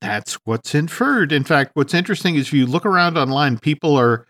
That's 0.00 0.34
what's 0.44 0.74
inferred. 0.74 1.32
In 1.32 1.44
fact, 1.44 1.70
what's 1.74 1.94
interesting 1.94 2.34
is 2.34 2.48
if 2.48 2.52
you 2.52 2.66
look 2.66 2.84
around 2.84 3.16
online, 3.16 3.58
people 3.58 3.96
are 3.96 4.26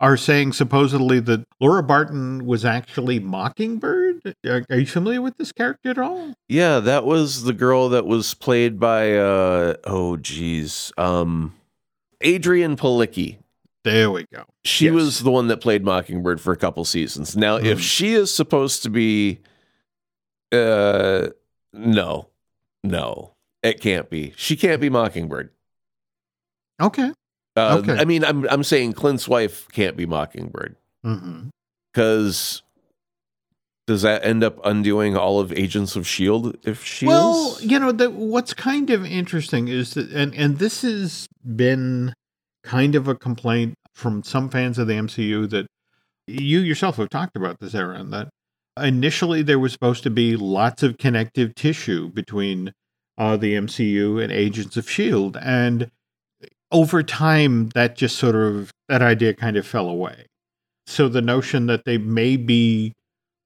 are 0.00 0.16
saying 0.16 0.52
supposedly 0.52 1.18
that 1.18 1.44
Laura 1.60 1.82
Barton 1.82 2.46
was 2.46 2.64
actually 2.64 3.18
Mockingbird. 3.18 4.34
Are, 4.46 4.64
are 4.70 4.78
you 4.78 4.86
familiar 4.86 5.20
with 5.20 5.36
this 5.38 5.50
character 5.50 5.90
at 5.90 5.98
all? 5.98 6.34
Yeah, 6.48 6.78
that 6.78 7.04
was 7.04 7.42
the 7.42 7.52
girl 7.52 7.88
that 7.88 8.06
was 8.06 8.32
played 8.34 8.78
by 8.78 9.16
uh 9.16 9.74
oh 9.84 10.16
geez. 10.16 10.92
Um 10.96 11.54
Adrianne 12.22 12.76
Palicki. 12.76 13.38
There 13.92 14.10
we 14.10 14.24
go. 14.32 14.44
She 14.64 14.86
Yes. 14.86 14.94
was 14.94 15.18
the 15.22 15.30
one 15.30 15.48
that 15.48 15.58
played 15.60 15.84
Mockingbird 15.84 16.40
for 16.40 16.52
a 16.52 16.56
couple 16.56 16.84
seasons. 16.84 17.36
Now, 17.36 17.56
if 17.56 17.78
Mhm. 17.78 17.82
she 17.82 18.12
is 18.14 18.32
supposed 18.32 18.82
to 18.84 18.90
be 18.90 19.40
uh 20.52 21.28
no. 21.72 22.28
No. 22.84 23.32
It 23.62 23.80
can't 23.80 24.08
be. 24.08 24.32
She 24.36 24.56
can't 24.56 24.80
be 24.80 24.88
Mockingbird. 24.88 25.50
Okay. 26.80 27.12
Uh, 27.56 27.78
Okay. 27.82 27.96
I 27.98 28.04
mean, 28.04 28.24
I'm 28.24 28.48
I'm 28.48 28.62
saying 28.62 28.92
Clint's 28.94 29.26
wife 29.28 29.66
can't 29.72 29.96
be 29.96 30.06
Mockingbird 30.06 30.76
because 31.92 32.62
does 33.86 34.02
that 34.02 34.22
end 34.24 34.44
up 34.44 34.58
undoing 34.64 35.16
all 35.16 35.40
of 35.40 35.50
Agents 35.52 35.96
of 35.96 36.06
Shield 36.06 36.56
if 36.62 36.84
she 36.84 37.06
well, 37.06 37.56
is? 37.56 37.64
you 37.64 37.78
know, 37.78 37.90
the, 37.90 38.10
what's 38.10 38.52
kind 38.52 38.90
of 38.90 39.04
interesting 39.04 39.66
is 39.68 39.94
that, 39.94 40.10
and 40.12 40.34
and 40.34 40.58
this 40.58 40.82
has 40.82 41.26
been 41.56 42.12
kind 42.62 42.94
of 42.94 43.08
a 43.08 43.14
complaint 43.14 43.74
from 43.98 44.22
some 44.22 44.48
fans 44.48 44.78
of 44.78 44.86
the 44.86 44.94
MCU 44.94 45.50
that 45.50 45.66
you 46.28 46.60
yourself 46.60 46.96
have 46.96 47.08
talked 47.08 47.36
about 47.36 47.58
this, 47.58 47.74
Aaron. 47.74 48.10
That 48.10 48.28
initially 48.80 49.42
there 49.42 49.58
was 49.58 49.72
supposed 49.72 50.04
to 50.04 50.10
be 50.10 50.36
lots 50.36 50.82
of 50.82 50.98
connective 50.98 51.54
tissue 51.54 52.08
between 52.08 52.72
uh, 53.18 53.36
the 53.36 53.54
MCU 53.54 54.22
and 54.22 54.32
Agents 54.32 54.76
of 54.76 54.88
Shield, 54.88 55.36
and 55.38 55.90
over 56.70 57.02
time 57.02 57.70
that 57.70 57.96
just 57.96 58.16
sort 58.16 58.36
of 58.36 58.70
that 58.88 59.02
idea 59.02 59.34
kind 59.34 59.56
of 59.56 59.66
fell 59.66 59.88
away. 59.88 60.26
So 60.86 61.08
the 61.08 61.20
notion 61.20 61.66
that 61.66 61.84
they 61.84 61.98
may 61.98 62.36
be 62.36 62.92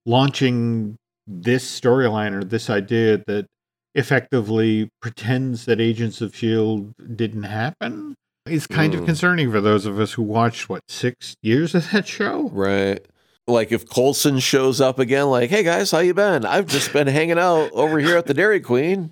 launching 0.04 0.96
this 1.26 1.80
storyline 1.80 2.34
or 2.34 2.44
this 2.44 2.68
idea 2.68 3.22
that 3.26 3.46
effectively 3.94 4.90
pretends 5.00 5.64
that 5.64 5.80
Agents 5.80 6.20
of 6.20 6.34
S.H.I.E.L.D. 6.34 6.92
Didn't 7.16 7.44
happen 7.44 8.16
is 8.46 8.66
kind 8.66 8.94
of 8.94 9.00
Mm. 9.02 9.06
concerning 9.06 9.50
for 9.50 9.60
those 9.60 9.86
of 9.86 9.98
us 10.00 10.12
who 10.12 10.22
watched, 10.22 10.68
what, 10.68 10.82
six 10.88 11.36
years 11.42 11.74
of 11.74 11.90
that 11.92 12.06
show? 12.06 12.48
Right. 12.52 13.04
Like 13.46 13.72
if 13.72 13.88
Coulson 13.88 14.38
shows 14.38 14.80
up 14.80 14.98
again, 14.98 15.26
like, 15.26 15.50
hey 15.50 15.62
guys, 15.62 15.90
how 15.90 15.98
you 15.98 16.14
been? 16.14 16.44
I've 16.46 16.66
just 16.66 16.92
been 16.92 17.06
hanging 17.08 17.38
out 17.38 17.70
over 17.72 17.98
here 17.98 18.16
at 18.16 18.26
the 18.26 18.34
Dairy 18.34 18.60
Queen, 18.60 19.10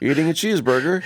eating 0.00 0.28
a 0.28 0.32
cheeseburger. 0.32 1.02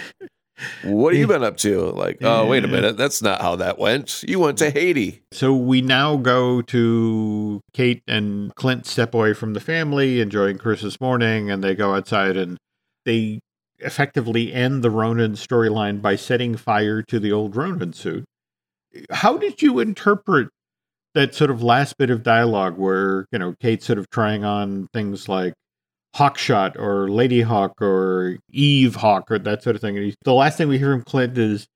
What 0.84 1.12
have 1.12 1.20
you 1.20 1.26
been 1.26 1.44
up 1.44 1.58
to? 1.58 1.90
Like, 1.90 2.18
oh, 2.22 2.46
wait 2.46 2.64
a 2.64 2.68
minute, 2.68 2.96
that's 2.96 3.20
not 3.20 3.42
how 3.42 3.56
that 3.56 3.78
went. 3.78 4.24
You 4.26 4.40
went 4.40 4.56
to 4.58 4.70
Tahiti. 4.70 5.20
So 5.30 5.54
we 5.54 5.82
now 5.82 6.16
go 6.16 6.62
to 6.62 7.60
Kate 7.74 8.02
and 8.08 8.54
Clint 8.54 8.86
step 8.86 9.12
away 9.14 9.34
from 9.34 9.52
the 9.52 9.60
family, 9.60 10.20
enjoying 10.20 10.56
Christmas 10.58 10.98
morning, 11.00 11.50
and 11.50 11.62
they 11.62 11.74
go 11.74 11.94
outside 11.94 12.36
and 12.38 12.56
they 13.04 13.38
effectively 13.78 14.52
end 14.52 14.82
the 14.82 14.90
Ronin 14.90 15.32
storyline 15.32 16.00
by 16.00 16.16
setting 16.16 16.56
fire 16.56 17.02
to 17.02 17.18
the 17.20 17.32
old 17.32 17.54
Ronin 17.56 17.92
suit. 17.92 18.24
How 19.10 19.36
did 19.36 19.60
you 19.62 19.78
interpret 19.80 20.48
that 21.14 21.34
sort 21.34 21.50
of 21.50 21.62
last 21.62 21.98
bit 21.98 22.10
of 22.10 22.22
dialogue 22.22 22.76
where, 22.78 23.26
you 23.32 23.38
know, 23.38 23.54
Kate's 23.60 23.86
sort 23.86 23.98
of 23.98 24.08
trying 24.10 24.44
on 24.44 24.88
things 24.92 25.28
like 25.28 25.54
Hawkshot 26.14 26.76
or 26.78 27.08
Lady 27.10 27.42
Hawk 27.42 27.80
or 27.82 28.38
Eve 28.50 28.96
Hawk 28.96 29.30
or 29.30 29.38
that 29.38 29.62
sort 29.62 29.76
of 29.76 29.82
thing? 29.82 29.96
And 29.96 30.06
he, 30.06 30.14
the 30.24 30.32
last 30.32 30.56
thing 30.58 30.68
we 30.68 30.78
hear 30.78 30.92
from 30.92 31.02
Clint 31.02 31.36
is, 31.36 31.66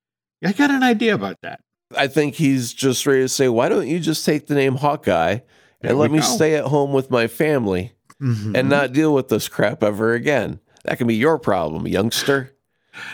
I 0.44 0.52
got 0.52 0.70
an 0.70 0.82
idea 0.82 1.14
about 1.14 1.36
that. 1.42 1.60
I 1.96 2.06
think 2.06 2.36
he's 2.36 2.72
just 2.72 3.04
ready 3.04 3.22
to 3.22 3.28
say, 3.28 3.48
why 3.48 3.68
don't 3.68 3.88
you 3.88 3.98
just 4.00 4.24
take 4.24 4.46
the 4.46 4.54
name 4.54 4.76
Hawkeye 4.76 5.40
There 5.80 5.90
and 5.90 5.98
let 5.98 6.10
me 6.10 6.18
go. 6.20 6.24
stay 6.24 6.54
at 6.54 6.64
home 6.66 6.92
with 6.92 7.10
my 7.10 7.26
family 7.26 7.92
Mhm. 8.22 8.56
and 8.56 8.68
not 8.68 8.92
deal 8.92 9.12
with 9.14 9.28
this 9.28 9.48
crap 9.48 9.82
ever 9.82 10.14
again? 10.14 10.60
That 10.84 10.98
can 10.98 11.06
be 11.06 11.16
your 11.16 11.38
problem, 11.38 11.86
youngster. 11.86 12.52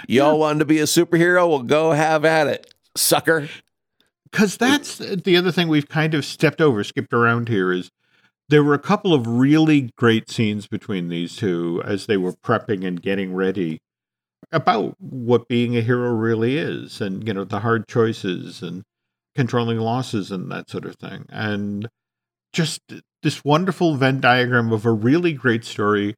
Y'all 0.06 0.38
wanted 0.38 0.60
to 0.60 0.64
be 0.64 0.78
a 0.78 0.84
superhero? 0.84 1.48
Well, 1.48 1.62
go 1.62 1.92
have 1.92 2.24
at 2.24 2.46
it, 2.46 2.74
sucker. 2.96 3.48
because 4.30 4.56
that's 4.56 4.98
the 4.98 5.36
other 5.36 5.52
thing 5.52 5.68
we've 5.68 5.88
kind 5.88 6.14
of 6.14 6.24
stepped 6.24 6.60
over, 6.60 6.82
skipped 6.84 7.12
around 7.12 7.48
here 7.48 7.72
is 7.72 7.90
there 8.48 8.62
were 8.62 8.74
a 8.74 8.78
couple 8.78 9.12
of 9.12 9.26
really 9.26 9.92
great 9.96 10.30
scenes 10.30 10.66
between 10.66 11.08
these 11.08 11.36
two 11.36 11.82
as 11.84 12.06
they 12.06 12.16
were 12.16 12.32
prepping 12.32 12.86
and 12.86 13.02
getting 13.02 13.34
ready 13.34 13.80
about 14.52 14.94
what 15.00 15.48
being 15.48 15.76
a 15.76 15.80
hero 15.80 16.10
really 16.10 16.56
is 16.56 17.00
and 17.00 17.26
you 17.26 17.34
know 17.34 17.44
the 17.44 17.60
hard 17.60 17.88
choices 17.88 18.62
and 18.62 18.84
controlling 19.34 19.78
losses 19.78 20.30
and 20.30 20.50
that 20.50 20.70
sort 20.70 20.84
of 20.84 20.94
thing 20.96 21.26
and 21.30 21.88
just 22.52 22.80
this 23.22 23.44
wonderful 23.44 23.96
Venn 23.96 24.20
diagram 24.20 24.72
of 24.72 24.86
a 24.86 24.92
really 24.92 25.32
great 25.32 25.64
story 25.64 26.14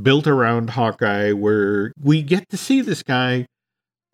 built 0.00 0.26
around 0.26 0.70
Hawkeye 0.70 1.32
where 1.32 1.92
we 2.00 2.22
get 2.22 2.48
to 2.50 2.56
see 2.56 2.80
this 2.80 3.02
guy 3.02 3.46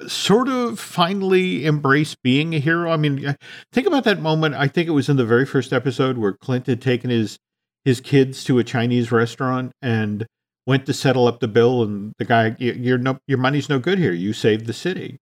sort 0.07 0.49
of 0.49 0.79
finally 0.79 1.65
embrace 1.65 2.17
being 2.23 2.55
a 2.55 2.59
hero. 2.59 2.91
I 2.91 2.97
mean, 2.97 3.27
uh, 3.27 3.35
think 3.73 3.87
about 3.87 4.05
that 4.05 4.21
moment. 4.21 4.55
I 4.55 4.69
think 4.69 4.89
it 4.89 4.93
was 4.93 5.09
in 5.09 5.17
the 5.17 5.25
very 5.25 5.47
first 5.47 5.73
episode 5.73 6.19
where 6.19 6.33
Clint 6.33 6.67
had 6.67 6.81
taken 6.81 7.11
his 7.11 7.39
his 7.85 8.01
kids 8.01 8.45
to 8.45 8.59
a 8.59 8.65
Chinese 8.65 9.11
restaurant 9.11 9.73
and 9.81 10.27
went 10.67 10.87
to 10.87 10.93
settle 10.93 11.27
up 11.27 11.41
the 11.41 11.49
bill, 11.49 11.83
and 11.83 12.13
the 12.19 12.25
guy, 12.25 12.55
"Your 12.59 12.99
no, 12.99 13.19
your 13.27 13.39
money's 13.39 13.69
no 13.69 13.79
good 13.79 13.99
here. 13.99 14.13
You 14.13 14.33
saved 14.33 14.67
the 14.67 14.73
city," 14.73 15.19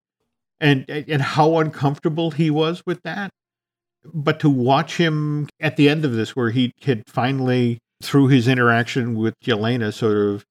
and 0.59 0.89
and 0.89 1.21
how 1.21 1.57
uncomfortable 1.57 2.31
he 2.31 2.49
was 2.49 2.83
with 2.85 3.01
that. 3.03 3.31
But 4.05 4.39
to 4.41 4.49
watch 4.49 4.97
him 4.97 5.47
at 5.59 5.75
the 5.75 5.89
end 5.89 6.05
of 6.05 6.13
this, 6.13 6.35
where 6.35 6.51
he 6.51 6.71
had 6.83 7.03
finally, 7.07 7.79
through 8.01 8.27
his 8.27 8.47
interaction 8.47 9.15
with 9.15 9.33
Yelena, 9.43 9.93
sort 9.93 10.17
of 10.17 10.45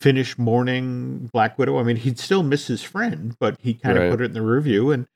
finish 0.00 0.36
mourning 0.38 1.30
Black 1.32 1.58
Widow. 1.58 1.78
I 1.78 1.82
mean, 1.82 1.96
he'd 1.96 2.18
still 2.18 2.42
miss 2.42 2.66
his 2.66 2.82
friend, 2.82 3.34
but 3.38 3.56
he 3.60 3.74
kind 3.74 3.96
Right. 3.98 4.04
of 4.06 4.10
put 4.10 4.20
it 4.20 4.26
in 4.26 4.32
the 4.32 4.42
review, 4.42 4.90
and 4.90 5.06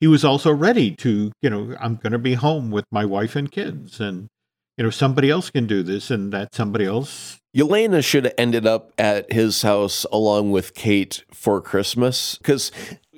he 0.00 0.06
was 0.06 0.24
also 0.24 0.52
ready 0.52 0.90
to, 0.96 1.32
you 1.42 1.50
know, 1.50 1.74
I'm 1.80 1.96
going 1.96 2.12
to 2.12 2.18
be 2.18 2.34
home 2.34 2.70
with 2.70 2.84
my 2.90 3.04
wife 3.04 3.34
and 3.36 3.50
kids, 3.50 4.00
and 4.00 4.28
you 4.76 4.84
know, 4.84 4.90
somebody 4.90 5.30
else 5.30 5.48
can 5.48 5.66
do 5.66 5.82
this, 5.82 6.10
and 6.10 6.32
that 6.34 6.54
somebody 6.54 6.84
else. 6.84 7.38
Yelena 7.56 8.04
should 8.04 8.26
have 8.26 8.34
ended 8.36 8.66
up 8.66 8.92
at 8.98 9.32
his 9.32 9.62
house 9.62 10.04
along 10.12 10.50
with 10.52 10.74
Kate 10.74 11.24
for 11.32 11.62
Christmas 11.62 12.36
because 12.36 12.70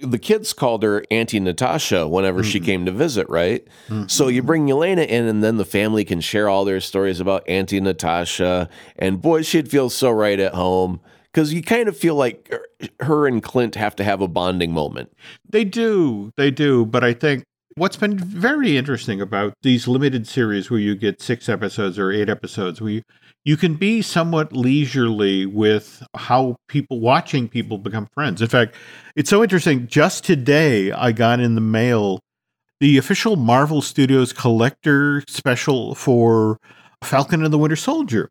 the 0.03 0.19
kids 0.19 0.53
called 0.53 0.83
her 0.83 1.03
Auntie 1.11 1.41
Natasha 1.41 2.07
whenever 2.09 2.43
she 2.43 2.61
Mhm. 2.61 2.65
came 2.65 2.85
to 2.87 2.93
visit, 2.93 3.29
right? 3.29 3.67
So 4.07 4.29
you 4.29 4.43
bring 4.43 4.67
Yelena 4.67 5.07
in, 5.07 5.27
and 5.27 5.43
then 5.43 5.57
the 5.57 5.65
family 5.65 6.05
can 6.05 6.21
share 6.21 6.49
all 6.49 6.65
their 6.65 6.81
stories 6.81 7.21
about 7.21 7.43
Auntie 7.49 7.81
Natasha. 7.81 8.69
And 8.99 9.21
boy, 9.21 9.43
she'd 9.43 9.69
feel 9.71 9.91
so 9.91 10.11
right 10.11 10.39
at 10.39 10.55
home 10.55 11.01
because 11.33 11.53
you 11.53 11.63
kind 11.63 11.89
of 11.89 11.97
feel 11.97 12.15
like 12.15 12.49
her- 12.51 12.89
her 13.05 13.27
and 13.27 13.43
Clint 13.43 13.75
have 13.75 13.97
to 13.97 14.05
have 14.05 14.21
a 14.21 14.29
bonding 14.29 14.73
moment. 14.73 15.11
They 15.49 15.65
do, 15.65 16.31
they 16.37 16.51
do, 16.51 16.85
but 16.87 17.03
I 17.05 17.13
think 17.13 17.45
What's 17.75 17.95
been 17.95 18.19
very 18.19 18.77
interesting 18.77 19.21
about 19.21 19.53
these 19.63 19.87
limited 19.87 20.27
series 20.27 20.69
where 20.69 20.81
you 20.81 20.97
get 20.97 21.23
six 21.23 21.49
episodes 21.49 21.97
or 21.97 22.11
eight 22.11 22.29
episodes, 22.29 22.81
where 22.81 22.91
you, 22.91 23.03
you 23.45 23.57
can 23.57 23.75
be 23.75 24.03
somewhat 24.03 24.53
leisurely 24.53 25.47
with 25.47 26.03
how 26.17 26.57
people 26.69 27.01
watching 27.01 27.49
people 27.49 27.79
become 27.79 28.07
friends. 28.13 28.43
In 28.43 28.49
fact, 28.49 28.75
it's 29.17 29.31
so 29.31 29.43
interesting. 29.43 29.87
Just 29.87 30.25
today, 30.25 30.93
I 30.93 31.13
got 31.13 31.41
in 31.41 31.55
the 31.55 31.61
mail 31.61 32.21
the 32.81 32.99
official 32.99 33.37
Marvel 33.37 33.83
Studios 33.83 34.33
collector 34.33 35.23
special 35.27 35.95
for 35.95 36.59
Falcon 37.03 37.43
and 37.43 37.53
the 37.53 37.59
Winter 37.59 37.77
Soldier. 37.77 38.31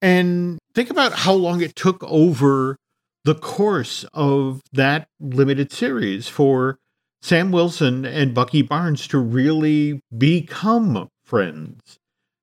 And 0.00 0.58
think 0.74 0.90
about 0.90 1.12
how 1.12 1.32
long 1.32 1.60
it 1.60 1.74
took 1.74 2.02
over 2.04 2.76
the 3.24 3.34
course 3.34 4.04
of 4.12 4.60
that 4.72 5.08
limited 5.18 5.72
series 5.72 6.28
for 6.28 6.78
Sam 7.22 7.52
Wilson 7.52 8.04
and 8.04 8.34
Bucky 8.34 8.60
Barnes 8.60 9.08
to 9.08 9.18
really 9.18 10.00
become 10.16 11.08
friends, 11.24 11.98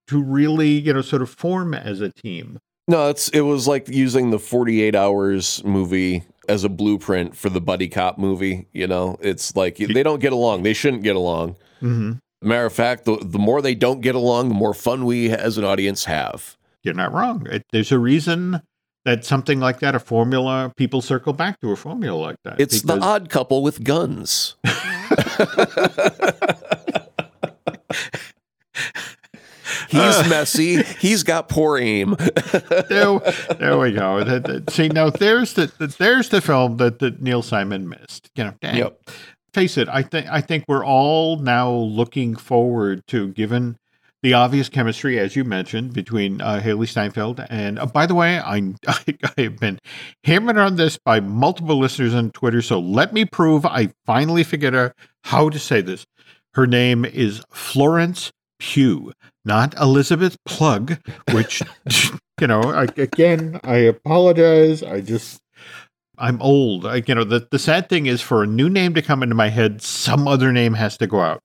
to 0.07 0.21
really, 0.21 0.69
you 0.69 0.93
know, 0.93 1.01
sort 1.01 1.21
of 1.21 1.29
form 1.29 1.73
as 1.73 2.01
a 2.01 2.09
team. 2.09 2.59
No, 2.87 3.09
it's 3.09 3.29
it 3.29 3.41
was 3.41 3.67
like 3.67 3.87
using 3.87 4.31
the 4.31 4.39
48 4.39 4.95
hours 4.95 5.63
movie 5.63 6.23
as 6.49 6.63
a 6.63 6.69
blueprint 6.69 7.37
for 7.37 7.49
the 7.49 7.61
buddy 7.61 7.87
cop 7.87 8.17
movie, 8.17 8.67
you 8.73 8.87
know. 8.87 9.17
It's 9.21 9.55
like 9.55 9.77
they 9.77 10.03
don't 10.03 10.19
get 10.19 10.33
along. 10.33 10.63
They 10.63 10.73
shouldn't 10.73 11.03
get 11.03 11.15
along. 11.15 11.55
Mm-hmm. 11.81 12.13
Matter 12.41 12.65
of 12.65 12.73
fact, 12.73 13.05
the, 13.05 13.17
the 13.21 13.39
more 13.39 13.61
they 13.61 13.75
don't 13.75 14.01
get 14.01 14.15
along, 14.15 14.49
the 14.49 14.55
more 14.55 14.73
fun 14.73 15.05
we 15.05 15.29
as 15.29 15.57
an 15.57 15.63
audience 15.63 16.05
have. 16.05 16.57
You're 16.83 16.95
not 16.95 17.13
wrong. 17.13 17.45
It, 17.49 17.63
there's 17.71 17.91
a 17.91 17.99
reason 17.99 18.61
that 19.05 19.25
something 19.25 19.59
like 19.59 19.79
that, 19.79 19.93
a 19.93 19.99
formula, 19.99 20.73
people 20.75 21.01
circle 21.01 21.33
back 21.33 21.59
to 21.61 21.71
a 21.71 21.75
formula 21.75 22.17
like 22.17 22.37
that. 22.43 22.59
It's 22.59 22.81
the 22.81 22.99
odd 22.99 23.29
couple 23.29 23.61
with 23.61 23.83
guns. 23.83 24.55
He's 29.91 30.29
messy. 30.29 30.83
He's 30.83 31.23
got 31.23 31.49
poor 31.49 31.77
aim. 31.77 32.15
there, 32.89 33.19
there 33.59 33.77
we 33.77 33.91
go. 33.91 34.23
See, 34.69 34.87
now 34.87 35.09
there's 35.09 35.53
the, 35.53 35.95
there's 35.97 36.29
the 36.29 36.41
film 36.41 36.77
that, 36.77 36.99
that 36.99 37.21
Neil 37.21 37.41
Simon 37.41 37.89
missed. 37.89 38.29
You 38.35 38.45
know, 38.45 38.53
dang. 38.61 38.77
Yep. 38.77 39.09
Face 39.53 39.77
it, 39.77 39.89
I 39.89 40.01
think 40.01 40.27
I 40.27 40.39
think 40.39 40.63
we're 40.69 40.85
all 40.85 41.35
now 41.35 41.69
looking 41.69 42.37
forward 42.37 43.05
to 43.07 43.27
given 43.33 43.77
the 44.23 44.33
obvious 44.33 44.69
chemistry, 44.69 45.19
as 45.19 45.35
you 45.35 45.43
mentioned, 45.43 45.93
between 45.93 46.41
uh, 46.41 46.61
Hailee 46.63 46.87
Steinfeld 46.87 47.45
and. 47.49 47.77
Uh, 47.77 47.85
by 47.85 48.05
the 48.05 48.15
way, 48.15 48.39
I, 48.39 48.55
I 48.87 49.17
I 49.37 49.41
have 49.41 49.59
been 49.59 49.79
hammered 50.23 50.57
on 50.57 50.77
this 50.77 50.97
by 50.97 51.19
multiple 51.19 51.77
listeners 51.77 52.13
on 52.13 52.31
Twitter, 52.31 52.61
so 52.61 52.79
let 52.79 53.13
me 53.13 53.25
prove 53.25 53.65
I 53.65 53.89
finally 54.05 54.43
figured 54.43 54.75
out 54.75 54.93
how 55.25 55.49
to 55.49 55.59
say 55.59 55.81
this. 55.81 56.05
Her 56.53 56.67
name 56.67 57.05
is 57.05 57.43
Florence 57.51 58.31
Pugh, 58.59 59.11
not 59.45 59.77
Elizabeth 59.79 60.37
Plug, 60.45 60.97
which 61.31 61.61
you 62.41 62.47
know. 62.47 62.61
I, 62.61 62.83
again, 62.97 63.59
I 63.63 63.77
apologize. 63.77 64.83
I 64.83 65.01
just 65.01 65.41
I'm 66.21 66.39
old. 66.39 66.85
I, 66.85 67.01
you 67.07 67.15
know, 67.15 67.23
the, 67.23 67.47
the 67.49 67.57
sad 67.57 67.89
thing 67.89 68.05
is 68.05 68.21
for 68.21 68.43
a 68.43 68.47
new 68.47 68.69
name 68.69 68.93
to 68.93 69.01
come 69.01 69.23
into 69.23 69.33
my 69.33 69.49
head, 69.49 69.81
some 69.81 70.27
other 70.27 70.51
name 70.51 70.75
has 70.75 70.95
to 70.97 71.07
go 71.07 71.19
out. 71.19 71.41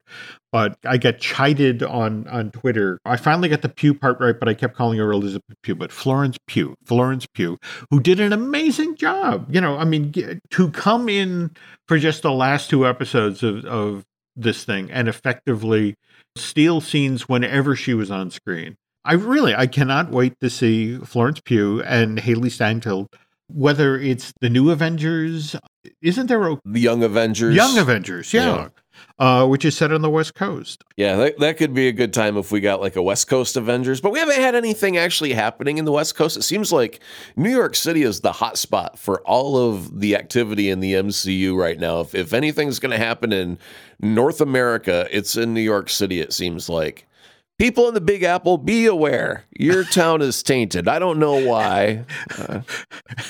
But 0.51 0.77
I 0.85 0.97
get 0.97 1.19
chided 1.19 1.81
on, 1.81 2.27
on 2.27 2.51
Twitter. 2.51 2.99
I 3.03 3.17
finally 3.17 3.49
got 3.49 3.63
the 3.63 3.69
Pew 3.69 3.95
part 3.95 4.19
right, 4.19 4.39
but 4.39 4.47
I 4.47 4.53
kept 4.53 4.75
calling 4.75 4.99
her 4.99 5.11
Elizabeth 5.11 5.57
Pew. 5.63 5.75
but 5.75 5.91
Florence 5.91 6.37
Pugh, 6.45 6.75
Florence 6.85 7.25
Pugh, 7.33 7.57
who 7.89 7.99
did 7.99 8.19
an 8.19 8.31
amazing 8.31 8.95
job. 8.95 9.47
You 9.53 9.61
know, 9.61 9.77
I 9.77 9.83
mean, 9.83 10.13
to 10.51 10.69
come 10.69 11.09
in 11.09 11.51
for 11.87 11.97
just 11.97 12.21
the 12.21 12.31
last 12.31 12.69
two 12.69 12.85
episodes 12.87 13.41
of, 13.41 13.65
of 13.65 14.05
this 14.35 14.63
thing 14.63 14.91
and 14.91 15.09
effectively 15.09 15.95
steal 16.39 16.81
scenes 16.81 17.27
whenever 17.27 17.75
she 17.75 17.93
was 17.93 18.11
on 18.11 18.31
screen. 18.31 18.77
I 19.05 19.13
really, 19.13 19.55
I 19.55 19.67
cannot 19.67 20.11
wait 20.11 20.39
to 20.41 20.49
see 20.49 20.97
Florence 20.97 21.39
Pugh 21.39 21.81
and 21.83 22.17
Hailee 22.17 22.51
Steinfeld 22.51 23.07
whether 23.49 23.97
it's 23.97 24.33
the 24.41 24.49
new 24.49 24.69
Avengers, 24.71 25.55
isn't 26.01 26.27
there 26.27 26.47
a 26.47 26.59
the 26.65 26.79
Young 26.79 27.03
Avengers? 27.03 27.55
Young 27.55 27.77
Avengers, 27.77 28.33
yeah. 28.33 28.55
yeah. 28.55 28.67
Uh, 29.19 29.47
which 29.47 29.65
is 29.65 29.75
set 29.75 29.91
on 29.91 30.03
the 30.03 30.11
West 30.11 30.35
Coast. 30.35 30.83
Yeah, 30.95 31.15
that, 31.15 31.39
that 31.39 31.57
could 31.57 31.73
be 31.73 31.87
a 31.87 31.91
good 31.91 32.13
time 32.13 32.37
if 32.37 32.51
we 32.51 32.59
got 32.59 32.81
like 32.81 32.95
a 32.95 33.01
West 33.01 33.27
Coast 33.27 33.57
Avengers, 33.57 33.99
but 33.99 34.11
we 34.11 34.19
haven't 34.19 34.35
had 34.35 34.53
anything 34.53 34.95
actually 34.95 35.33
happening 35.33 35.79
in 35.79 35.85
the 35.85 35.91
West 35.91 36.13
Coast. 36.13 36.37
It 36.37 36.43
seems 36.43 36.71
like 36.71 36.99
New 37.35 37.49
York 37.49 37.73
City 37.73 38.03
is 38.03 38.19
the 38.19 38.31
hot 38.31 38.59
spot 38.59 38.99
for 38.99 39.21
all 39.21 39.57
of 39.57 40.01
the 40.01 40.15
activity 40.15 40.69
in 40.69 40.81
the 40.81 40.93
MCU 40.93 41.57
right 41.57 41.79
now. 41.79 42.01
If, 42.01 42.13
if 42.13 42.31
anything's 42.31 42.77
going 42.77 42.91
to 42.91 43.03
happen 43.03 43.33
in 43.33 43.57
North 43.99 44.39
America, 44.39 45.07
it's 45.09 45.35
in 45.35 45.51
New 45.51 45.61
York 45.61 45.89
City, 45.89 46.21
it 46.21 46.31
seems 46.31 46.69
like. 46.69 47.06
People 47.59 47.87
in 47.87 47.95
the 47.95 48.01
Big 48.01 48.21
Apple, 48.21 48.59
be 48.59 48.85
aware. 48.85 49.43
Your 49.57 49.83
town 49.83 50.21
is 50.21 50.43
tainted. 50.43 50.87
I 50.87 50.99
don't 50.99 51.17
know 51.17 51.33
why. 51.33 52.05
Uh, 52.37 52.61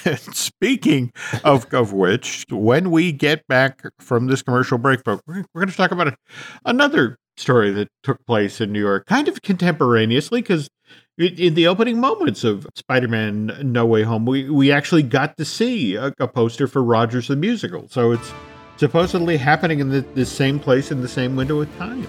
Speaking 0.33 1.13
of, 1.45 1.73
of 1.73 1.93
which, 1.93 2.45
when 2.49 2.91
we 2.91 3.13
get 3.13 3.47
back 3.47 3.83
from 3.99 4.27
this 4.27 4.41
commercial 4.41 4.77
break, 4.77 4.99
we're, 5.05 5.19
we're 5.27 5.45
going 5.53 5.69
to 5.69 5.75
talk 5.75 5.91
about 5.91 6.09
a, 6.09 6.17
another 6.65 7.17
story 7.37 7.71
that 7.71 7.87
took 8.03 8.25
place 8.25 8.59
in 8.59 8.73
New 8.73 8.81
York, 8.81 9.05
kind 9.05 9.29
of 9.29 9.41
contemporaneously, 9.41 10.41
because 10.41 10.69
in 11.17 11.53
the 11.53 11.65
opening 11.65 12.01
moments 12.01 12.43
of 12.43 12.67
Spider-Man: 12.75 13.59
No 13.63 13.85
Way 13.85 14.03
Home, 14.03 14.25
we 14.25 14.49
we 14.49 14.71
actually 14.71 15.03
got 15.03 15.37
to 15.37 15.45
see 15.45 15.95
a, 15.95 16.13
a 16.19 16.27
poster 16.27 16.67
for 16.67 16.83
Rogers 16.83 17.29
the 17.29 17.35
musical. 17.37 17.87
So 17.87 18.11
it's 18.11 18.33
supposedly 18.75 19.37
happening 19.37 19.79
in 19.79 19.89
the, 19.89 20.01
the 20.01 20.25
same 20.25 20.59
place 20.59 20.91
in 20.91 21.01
the 21.01 21.07
same 21.07 21.35
window 21.35 21.61
of 21.61 21.77
time. 21.77 22.05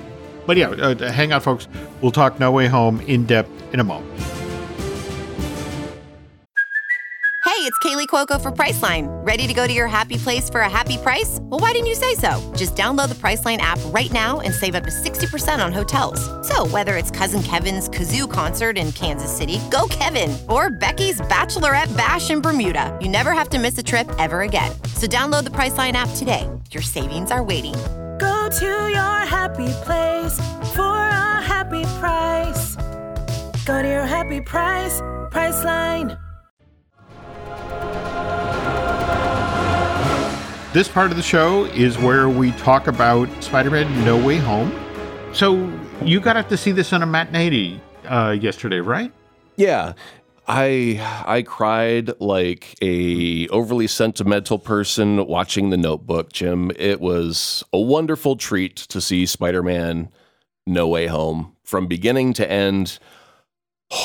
But 0.48 0.56
yeah, 0.56 0.70
uh, 0.70 1.12
hang 1.12 1.34
on, 1.34 1.42
folks. 1.42 1.68
We'll 2.00 2.10
talk 2.10 2.40
No 2.40 2.50
Way 2.50 2.68
Home 2.68 3.02
in 3.02 3.26
depth 3.26 3.50
in 3.74 3.80
a 3.80 3.84
moment. 3.84 4.18
Hey, 7.44 7.64
it's 7.64 7.78
Kaley 7.80 8.06
Cuoco 8.06 8.40
for 8.40 8.50
Priceline. 8.50 9.08
Ready 9.26 9.46
to 9.46 9.52
go 9.52 9.66
to 9.66 9.72
your 9.74 9.88
happy 9.88 10.16
place 10.16 10.48
for 10.48 10.60
a 10.60 10.70
happy 10.70 10.96
price? 10.96 11.38
Well, 11.42 11.60
why 11.60 11.72
didn't 11.72 11.88
you 11.88 11.94
say 11.94 12.14
so? 12.14 12.40
Just 12.56 12.74
download 12.76 13.10
the 13.10 13.14
Priceline 13.16 13.58
app 13.58 13.78
right 13.86 14.10
now 14.10 14.40
and 14.40 14.54
save 14.54 14.74
up 14.74 14.84
to 14.84 14.90
60% 14.90 15.62
on 15.62 15.70
hotels. 15.70 16.20
So, 16.48 16.66
whether 16.68 16.96
it's 16.96 17.10
Cousin 17.10 17.42
Kevin's 17.42 17.90
Kazoo 17.90 18.32
concert 18.32 18.78
in 18.78 18.92
Kansas 18.92 19.36
City, 19.36 19.60
go 19.70 19.86
Kevin, 19.90 20.34
or 20.48 20.70
Becky's 20.70 21.20
Bachelorette 21.22 21.94
Bash 21.94 22.30
in 22.30 22.40
Bermuda, 22.40 22.96
you 23.02 23.10
never 23.10 23.32
have 23.32 23.50
to 23.50 23.58
miss 23.58 23.76
a 23.76 23.82
trip 23.82 24.10
ever 24.18 24.40
again. 24.40 24.72
So, 24.94 25.06
download 25.06 25.44
the 25.44 25.50
Priceline 25.50 25.92
app 25.92 26.08
today. 26.16 26.48
Your 26.70 26.82
savings 26.82 27.30
are 27.30 27.42
waiting 27.42 27.74
Go 28.18 28.48
to 28.50 28.66
your 28.66 29.18
happy 29.26 29.72
place 29.84 30.38
for 30.74 30.82
a 30.82 31.40
happy 31.40 31.84
price. 32.00 32.76
Go 33.64 33.80
to 33.82 33.88
your 33.88 34.06
happy 34.06 34.40
price, 34.40 35.00
Priceline. 35.30 36.18
This 40.72 40.88
part 40.88 41.10
of 41.10 41.16
the 41.16 41.22
show 41.22 41.64
is 41.66 41.96
where 41.96 42.28
we 42.28 42.52
talk 42.52 42.88
about 42.88 43.28
Spider 43.42 43.70
Man 43.70 44.04
No 44.04 44.16
Way 44.22 44.36
Home. 44.36 44.72
So, 45.32 45.72
you 46.02 46.20
got 46.20 46.36
up 46.36 46.48
to 46.48 46.56
see 46.56 46.72
this 46.72 46.92
on 46.92 47.02
a 47.02 47.06
matinee 47.06 47.80
uh, 48.06 48.36
yesterday, 48.38 48.80
right? 48.80 49.12
Yeah. 49.56 49.94
I 50.48 51.24
I 51.26 51.42
cried 51.42 52.18
like 52.20 52.74
a 52.80 53.46
overly 53.48 53.86
sentimental 53.86 54.58
person 54.58 55.26
watching 55.26 55.68
The 55.68 55.76
Notebook, 55.76 56.32
Jim. 56.32 56.72
It 56.76 57.02
was 57.02 57.62
a 57.70 57.78
wonderful 57.78 58.34
treat 58.36 58.76
to 58.76 59.00
see 59.00 59.26
Spider-Man 59.26 60.08
No 60.66 60.88
Way 60.88 61.06
Home 61.06 61.54
from 61.64 61.86
beginning 61.86 62.32
to 62.34 62.50
end. 62.50 62.98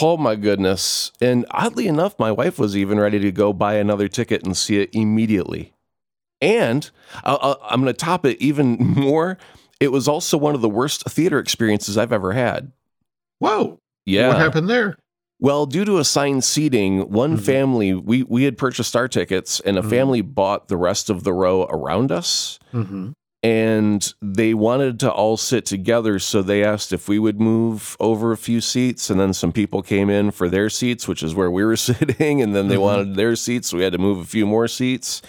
Oh 0.01 0.17
my 0.17 0.35
goodness. 0.35 1.13
And 1.21 1.45
oddly 1.49 1.87
enough, 1.87 2.19
my 2.19 2.31
wife 2.31 2.59
was 2.59 2.75
even 2.75 2.99
ready 2.99 3.19
to 3.19 3.31
go 3.31 3.53
buy 3.53 3.75
another 3.75 4.09
ticket 4.09 4.43
and 4.43 4.55
see 4.55 4.81
it 4.81 4.89
immediately. 4.93 5.73
And 6.41 6.89
uh, 7.23 7.37
uh, 7.39 7.55
i 7.63 7.73
am 7.73 7.81
going 7.81 7.93
to 7.93 7.97
top 7.97 8.25
it 8.25 8.37
even 8.41 8.75
more. 8.79 9.37
It 9.79 9.93
was 9.93 10.09
also 10.09 10.37
one 10.37 10.55
of 10.55 10.61
the 10.61 10.69
worst 10.69 11.05
theater 11.05 11.39
experiences 11.39 11.97
I've 11.97 12.13
ever 12.13 12.33
had. 12.33 12.73
Whoa. 13.39 13.79
Yeah. 14.05 14.27
What 14.27 14.37
happened 14.37 14.69
there? 14.69 14.97
Well, 15.43 15.65
due 15.65 15.83
to 15.83 15.97
assigned 15.97 16.45
seating, 16.45 17.11
one 17.11 17.35
mm-hmm. 17.35 17.43
family 17.43 17.93
we 17.93 18.23
we 18.23 18.45
had 18.45 18.57
purchased 18.57 18.95
our 18.95 19.09
tickets, 19.09 19.59
and 19.59 19.77
a 19.77 19.81
mm-hmm. 19.81 19.89
family 19.89 20.21
bought 20.21 20.69
the 20.69 20.77
rest 20.77 21.09
of 21.09 21.25
the 21.25 21.33
row 21.33 21.65
around 21.65 22.13
us. 22.13 22.59
Mm-hmm. 22.73 23.11
And 23.43 24.13
they 24.21 24.53
wanted 24.53 25.01
to 25.01 25.11
all 25.11 25.35
sit 25.35 25.65
together, 25.65 26.17
so 26.17 26.41
they 26.41 26.63
asked 26.63 26.93
if 26.93 27.09
we 27.09 27.19
would 27.19 27.41
move 27.41 27.97
over 27.99 28.31
a 28.31 28.37
few 28.37 28.61
seats. 28.61 29.09
And 29.09 29.19
then 29.19 29.33
some 29.33 29.51
people 29.51 29.81
came 29.81 30.09
in 30.09 30.31
for 30.31 30.47
their 30.47 30.69
seats, 30.69 31.09
which 31.09 31.21
is 31.21 31.35
where 31.35 31.51
we 31.51 31.65
were 31.65 31.75
sitting. 31.91 32.41
And 32.41 32.55
then 32.55 32.69
they 32.69 32.75
mm-hmm. 32.75 32.83
wanted 32.83 33.15
their 33.15 33.35
seats, 33.35 33.67
so 33.67 33.77
we 33.77 33.83
had 33.83 33.91
to 33.91 33.99
move 33.99 34.19
a 34.19 34.25
few 34.25 34.45
more 34.45 34.69
seats. 34.69 35.21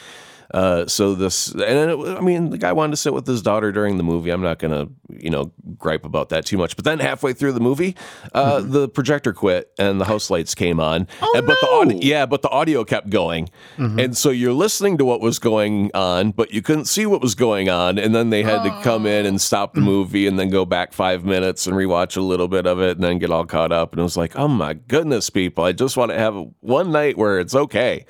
Uh, 0.54 0.86
so 0.86 1.16
this, 1.16 1.50
and 1.52 1.90
it, 1.90 1.98
I 2.16 2.20
mean, 2.20 2.50
the 2.50 2.58
guy 2.58 2.72
wanted 2.72 2.92
to 2.92 2.96
sit 2.96 3.12
with 3.12 3.26
his 3.26 3.42
daughter 3.42 3.72
during 3.72 3.96
the 3.96 4.04
movie. 4.04 4.30
I'm 4.30 4.40
not 4.40 4.60
gonna, 4.60 4.86
you 5.10 5.28
know, 5.28 5.50
gripe 5.76 6.04
about 6.04 6.28
that 6.28 6.46
too 6.46 6.56
much. 6.56 6.76
But 6.76 6.84
then 6.84 7.00
halfway 7.00 7.32
through 7.32 7.54
the 7.54 7.60
movie, 7.60 7.96
uh, 8.34 8.60
the 8.60 8.88
projector 8.88 9.32
quit 9.32 9.72
and 9.80 10.00
the 10.00 10.04
house 10.04 10.30
lights 10.30 10.54
came 10.54 10.78
on. 10.78 11.06
Mm-hmm. 11.06 11.24
Oh, 11.24 11.34
and, 11.38 11.46
but 11.48 11.58
the 11.60 11.68
audio, 11.70 11.98
yeah, 12.00 12.24
but 12.26 12.42
the 12.42 12.50
audio 12.50 12.84
kept 12.84 13.10
going, 13.10 13.48
Mm-hmm. 13.78 13.98
and 13.98 14.16
so 14.16 14.30
you're 14.30 14.52
listening 14.52 14.96
to 14.98 15.04
what 15.04 15.20
was 15.20 15.40
going 15.40 15.90
on, 15.92 16.30
but 16.30 16.52
you 16.52 16.62
couldn't 16.62 16.84
see 16.84 17.04
what 17.04 17.20
was 17.20 17.34
going 17.34 17.68
on. 17.68 17.98
And 17.98 18.14
then 18.14 18.30
they 18.30 18.44
had 18.44 18.62
to 18.62 18.70
come 18.82 19.06
in 19.06 19.26
and 19.26 19.40
stop 19.40 19.72
Oh. 19.74 19.80
the 19.80 19.84
movie 19.84 20.28
and 20.28 20.38
then 20.38 20.50
go 20.50 20.64
back 20.64 20.92
five 20.92 21.24
minutes 21.24 21.66
and 21.66 21.74
rewatch 21.76 22.16
a 22.16 22.20
little 22.20 22.46
bit 22.46 22.64
of 22.66 22.80
it 22.80 22.96
and 22.96 23.02
then 23.02 23.18
get 23.18 23.30
all 23.32 23.44
caught 23.44 23.72
up. 23.72 23.92
And 23.92 23.98
it 23.98 24.04
was 24.04 24.16
like, 24.16 24.36
oh 24.38 24.46
my 24.46 24.74
goodness, 24.74 25.30
people! 25.30 25.64
I 25.64 25.72
just 25.72 25.96
want 25.96 26.12
to 26.12 26.18
have 26.18 26.36
one 26.60 26.92
night 26.92 27.18
where 27.18 27.40
it's 27.40 27.56
okay. 27.56 28.06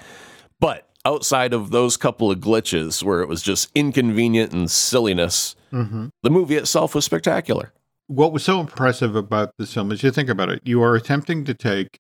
Outside 1.06 1.52
of 1.52 1.70
those 1.70 1.96
couple 1.96 2.30
of 2.30 2.38
glitches 2.38 3.02
where 3.02 3.20
it 3.20 3.28
was 3.28 3.42
just 3.42 3.70
inconvenient 3.74 4.52
and 4.52 4.70
silliness, 4.70 5.54
Mm-hmm. 5.72 6.06
the 6.22 6.30
movie 6.30 6.54
itself 6.54 6.94
was 6.94 7.04
spectacular. 7.04 7.72
what 8.06 8.32
was 8.32 8.44
so 8.44 8.60
impressive 8.60 9.16
about 9.16 9.50
this 9.58 9.74
film 9.74 9.90
is 9.90 10.04
you 10.04 10.12
think 10.12 10.28
about 10.28 10.48
it, 10.48 10.62
you 10.64 10.80
are 10.82 10.94
attempting 10.94 11.44
to 11.46 11.52
take 11.54 11.98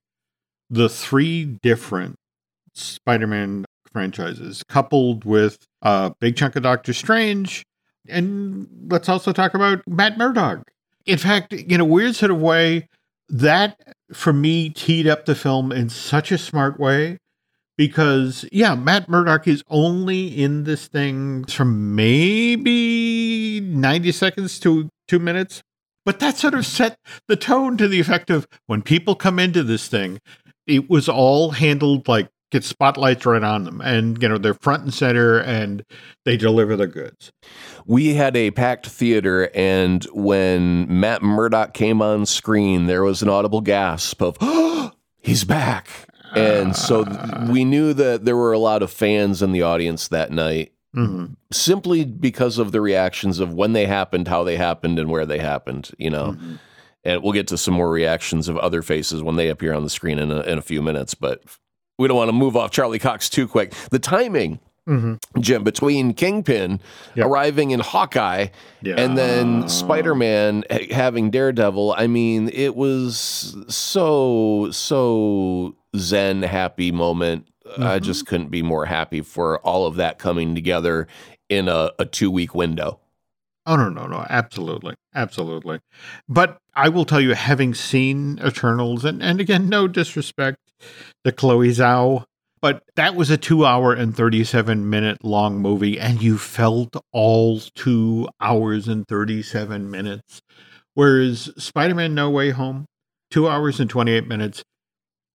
the 0.70 0.88
three 0.88 1.44
different 1.44 2.14
Spider 2.74 3.26
Man 3.26 3.64
franchises 3.92 4.62
coupled 4.68 5.24
with 5.24 5.58
a 5.82 6.12
big 6.20 6.36
chunk 6.36 6.54
of 6.54 6.62
Doctor 6.62 6.92
Strange. 6.92 7.64
And 8.08 8.68
let's 8.88 9.08
also 9.08 9.32
talk 9.32 9.54
about 9.54 9.82
Matt 9.88 10.18
Murdock. 10.18 10.62
In 11.06 11.18
fact, 11.18 11.52
in 11.52 11.80
a 11.80 11.84
weird 11.84 12.14
sort 12.14 12.30
of 12.30 12.38
way, 12.40 12.88
that 13.28 13.80
for 14.12 14.32
me 14.32 14.70
teed 14.70 15.06
up 15.08 15.24
the 15.24 15.34
film 15.34 15.72
in 15.72 15.88
such 15.88 16.30
a 16.30 16.38
smart 16.38 16.78
way 16.78 17.18
because, 17.76 18.44
yeah, 18.52 18.74
Matt 18.74 19.08
Murdock 19.08 19.48
is 19.48 19.62
only 19.68 20.26
in 20.26 20.64
this 20.64 20.86
thing 20.86 21.44
from 21.44 21.94
maybe 21.94 23.60
90 23.60 24.12
seconds 24.12 24.58
to 24.60 24.88
two 25.08 25.18
minutes. 25.18 25.62
But 26.04 26.20
that 26.20 26.36
sort 26.36 26.54
of 26.54 26.66
set 26.66 26.98
the 27.28 27.36
tone 27.36 27.76
to 27.78 27.88
the 27.88 28.00
effect 28.00 28.28
of 28.30 28.46
when 28.66 28.82
people 28.82 29.14
come 29.14 29.38
into 29.38 29.62
this 29.62 29.88
thing, 29.88 30.20
it 30.66 30.90
was 30.90 31.08
all 31.08 31.52
handled 31.52 32.08
like 32.08 32.28
get 32.50 32.62
spotlights 32.62 33.26
right 33.26 33.42
on 33.42 33.64
them 33.64 33.80
and 33.80 34.22
you 34.22 34.28
know 34.28 34.38
they're 34.38 34.54
front 34.54 34.84
and 34.84 34.94
center 34.94 35.38
and 35.38 35.82
they 36.24 36.36
deliver 36.36 36.76
the 36.76 36.86
goods 36.86 37.32
We 37.84 38.14
had 38.14 38.36
a 38.36 38.52
packed 38.52 38.86
theater, 38.86 39.50
and 39.54 40.04
when 40.12 40.86
Matt 41.00 41.22
Murdock 41.22 41.74
came 41.74 42.00
on 42.00 42.26
screen, 42.26 42.86
there 42.86 43.02
was 43.02 43.22
an 43.22 43.28
audible 43.28 43.60
gasp 43.60 44.22
of, 44.22 44.36
oh, 44.40 44.92
he's 45.20 45.44
back. 45.44 45.88
And 46.36 46.74
so 46.76 47.04
th- 47.04 47.18
we 47.48 47.64
knew 47.64 47.92
that 47.94 48.24
there 48.24 48.36
were 48.36 48.52
a 48.52 48.58
lot 48.58 48.82
of 48.82 48.90
fans 48.90 49.42
in 49.42 49.52
the 49.52 49.62
audience 49.62 50.08
that 50.08 50.30
night 50.30 50.72
hmm 50.92 51.26
simply 51.52 52.04
because 52.04 52.58
of 52.58 52.70
the 52.72 52.80
reactions 52.80 53.38
of 53.40 53.52
when 53.52 53.72
they 53.74 53.86
happened, 53.86 54.26
how 54.28 54.42
they 54.44 54.56
happened, 54.56 54.98
and 54.98 55.08
where 55.10 55.26
they 55.26 55.38
happened, 55.38 55.90
you 55.98 56.10
know. 56.10 56.32
Mm-hmm. 56.32 56.54
And 57.04 57.22
we'll 57.22 57.32
get 57.32 57.48
to 57.48 57.58
some 57.58 57.74
more 57.74 57.90
reactions 57.90 58.48
of 58.48 58.56
other 58.58 58.80
faces 58.82 59.22
when 59.22 59.36
they 59.36 59.48
appear 59.48 59.74
on 59.74 59.84
the 59.84 59.90
screen 59.90 60.18
in 60.18 60.30
a, 60.32 60.40
in 60.42 60.56
a 60.58 60.62
few 60.62 60.80
minutes, 60.82 61.14
but 61.14 61.42
we 61.98 62.08
don't 62.08 62.16
want 62.16 62.28
to 62.28 62.32
move 62.32 62.56
off 62.56 62.70
Charlie 62.70 62.98
Cox 62.98 63.28
too 63.28 63.46
quick. 63.46 63.72
The 63.90 63.98
timing, 63.98 64.58
hmm 64.86 65.14
Jim, 65.38 65.62
between 65.64 66.14
Kingpin 66.14 66.80
Yep. 67.14 67.26
arriving 67.26 67.70
in 67.72 67.80
Hawkeye 67.80 68.48
Yeah. 68.82 68.94
and 68.96 69.16
then 69.18 69.68
Spider 69.68 70.14
Man 70.14 70.64
having 70.90 71.30
Daredevil, 71.30 71.94
I 71.96 72.06
mean, 72.06 72.50
it 72.52 72.74
was 72.74 73.56
so, 73.68 74.70
so 74.72 75.76
zen 75.96 76.42
happy 76.42 76.92
moment. 76.92 77.48
I 77.66 77.96
Mm-hmm. 77.96 78.04
just 78.04 78.26
couldn't 78.26 78.50
be 78.50 78.62
more 78.62 78.84
happy 78.84 79.22
for 79.22 79.58
all 79.60 79.86
of 79.86 79.96
that 79.96 80.18
coming 80.18 80.54
together 80.54 81.06
in 81.48 81.66
a, 81.68 81.92
a 81.98 82.04
two 82.04 82.30
week 82.30 82.54
window. 82.54 83.00
Oh 83.64 83.76
no, 83.76 83.88
no, 83.88 84.06
no, 84.06 84.26
absolutely, 84.28 84.94
absolutely. 85.14 85.80
But 86.28 86.58
I 86.74 86.90
will 86.90 87.06
tell 87.06 87.22
you, 87.22 87.32
having 87.32 87.72
seen 87.72 88.38
Eternals, 88.44 89.02
and 89.06 89.22
and 89.22 89.40
again, 89.40 89.70
no 89.70 89.88
disrespect 89.88 90.58
to 91.24 91.32
Chloe 91.32 91.70
Zhao, 91.70 92.24
but 92.60 92.82
that 92.96 93.14
was 93.14 93.30
a 93.30 93.38
two-hour 93.38 93.94
and 93.94 94.14
thirty-seven 94.14 94.90
minute 94.90 95.24
long 95.24 95.58
movie, 95.58 95.98
and 95.98 96.22
you 96.22 96.36
felt 96.36 96.94
all 97.12 97.58
two 97.74 98.28
hours 98.42 98.86
and 98.88 99.08
thirty-seven 99.08 99.90
minutes. 99.90 100.42
Whereas 100.92 101.50
Spider-Man: 101.56 102.14
No 102.14 102.28
Way 102.28 102.50
Home, 102.50 102.84
two 103.30 103.48
hours 103.48 103.80
and 103.80 103.88
twenty-eight 103.88 104.28
minutes, 104.28 104.62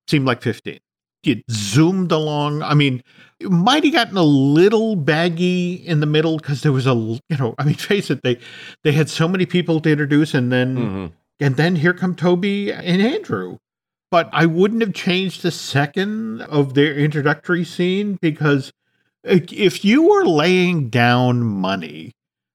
seemed 0.09 0.25
like 0.25 0.41
fifteen. 0.41 0.79
It 1.23 1.43
zoomed 1.51 2.11
along. 2.13 2.63
I 2.63 2.73
mean, 2.73 3.03
it 3.41 3.51
might 3.51 3.83
have 3.83 3.91
gotten 3.93 4.15
a 4.17 4.23
little 4.23 4.95
baggy 4.95 5.73
in 5.73 5.99
the 5.99 6.05
middle 6.05 6.37
because 6.37 6.61
there 6.61 6.71
was 6.71 6.87
a 6.87 6.93
you 6.93 7.37
know 7.37 7.55
i 7.57 7.63
mean 7.63 7.73
face 7.91 8.09
it 8.09 8.21
they 8.23 8.37
they 8.83 8.91
had 8.91 9.09
so 9.09 9.27
many 9.27 9.45
people 9.45 9.79
to 9.81 9.89
introduce 9.91 10.33
and 10.33 10.51
then 10.51 10.75
Mhm. 10.77 11.11
and 11.39 11.55
then 11.55 11.75
here 11.77 11.93
come 11.93 12.15
tobey 12.15 12.71
and 12.71 13.01
andrew 13.01 13.57
but 14.11 14.29
i 14.33 14.45
wouldn't 14.45 14.81
have 14.81 14.93
changed 14.93 15.43
a 15.45 15.51
second 15.51 16.41
of 16.43 16.73
their 16.73 16.93
introductory 16.95 17.63
scene 17.63 18.17
because 18.21 18.71
if 19.23 19.83
you 19.85 20.03
were 20.03 20.25
laying 20.25 20.89
down 20.89 21.41
money 21.43 22.11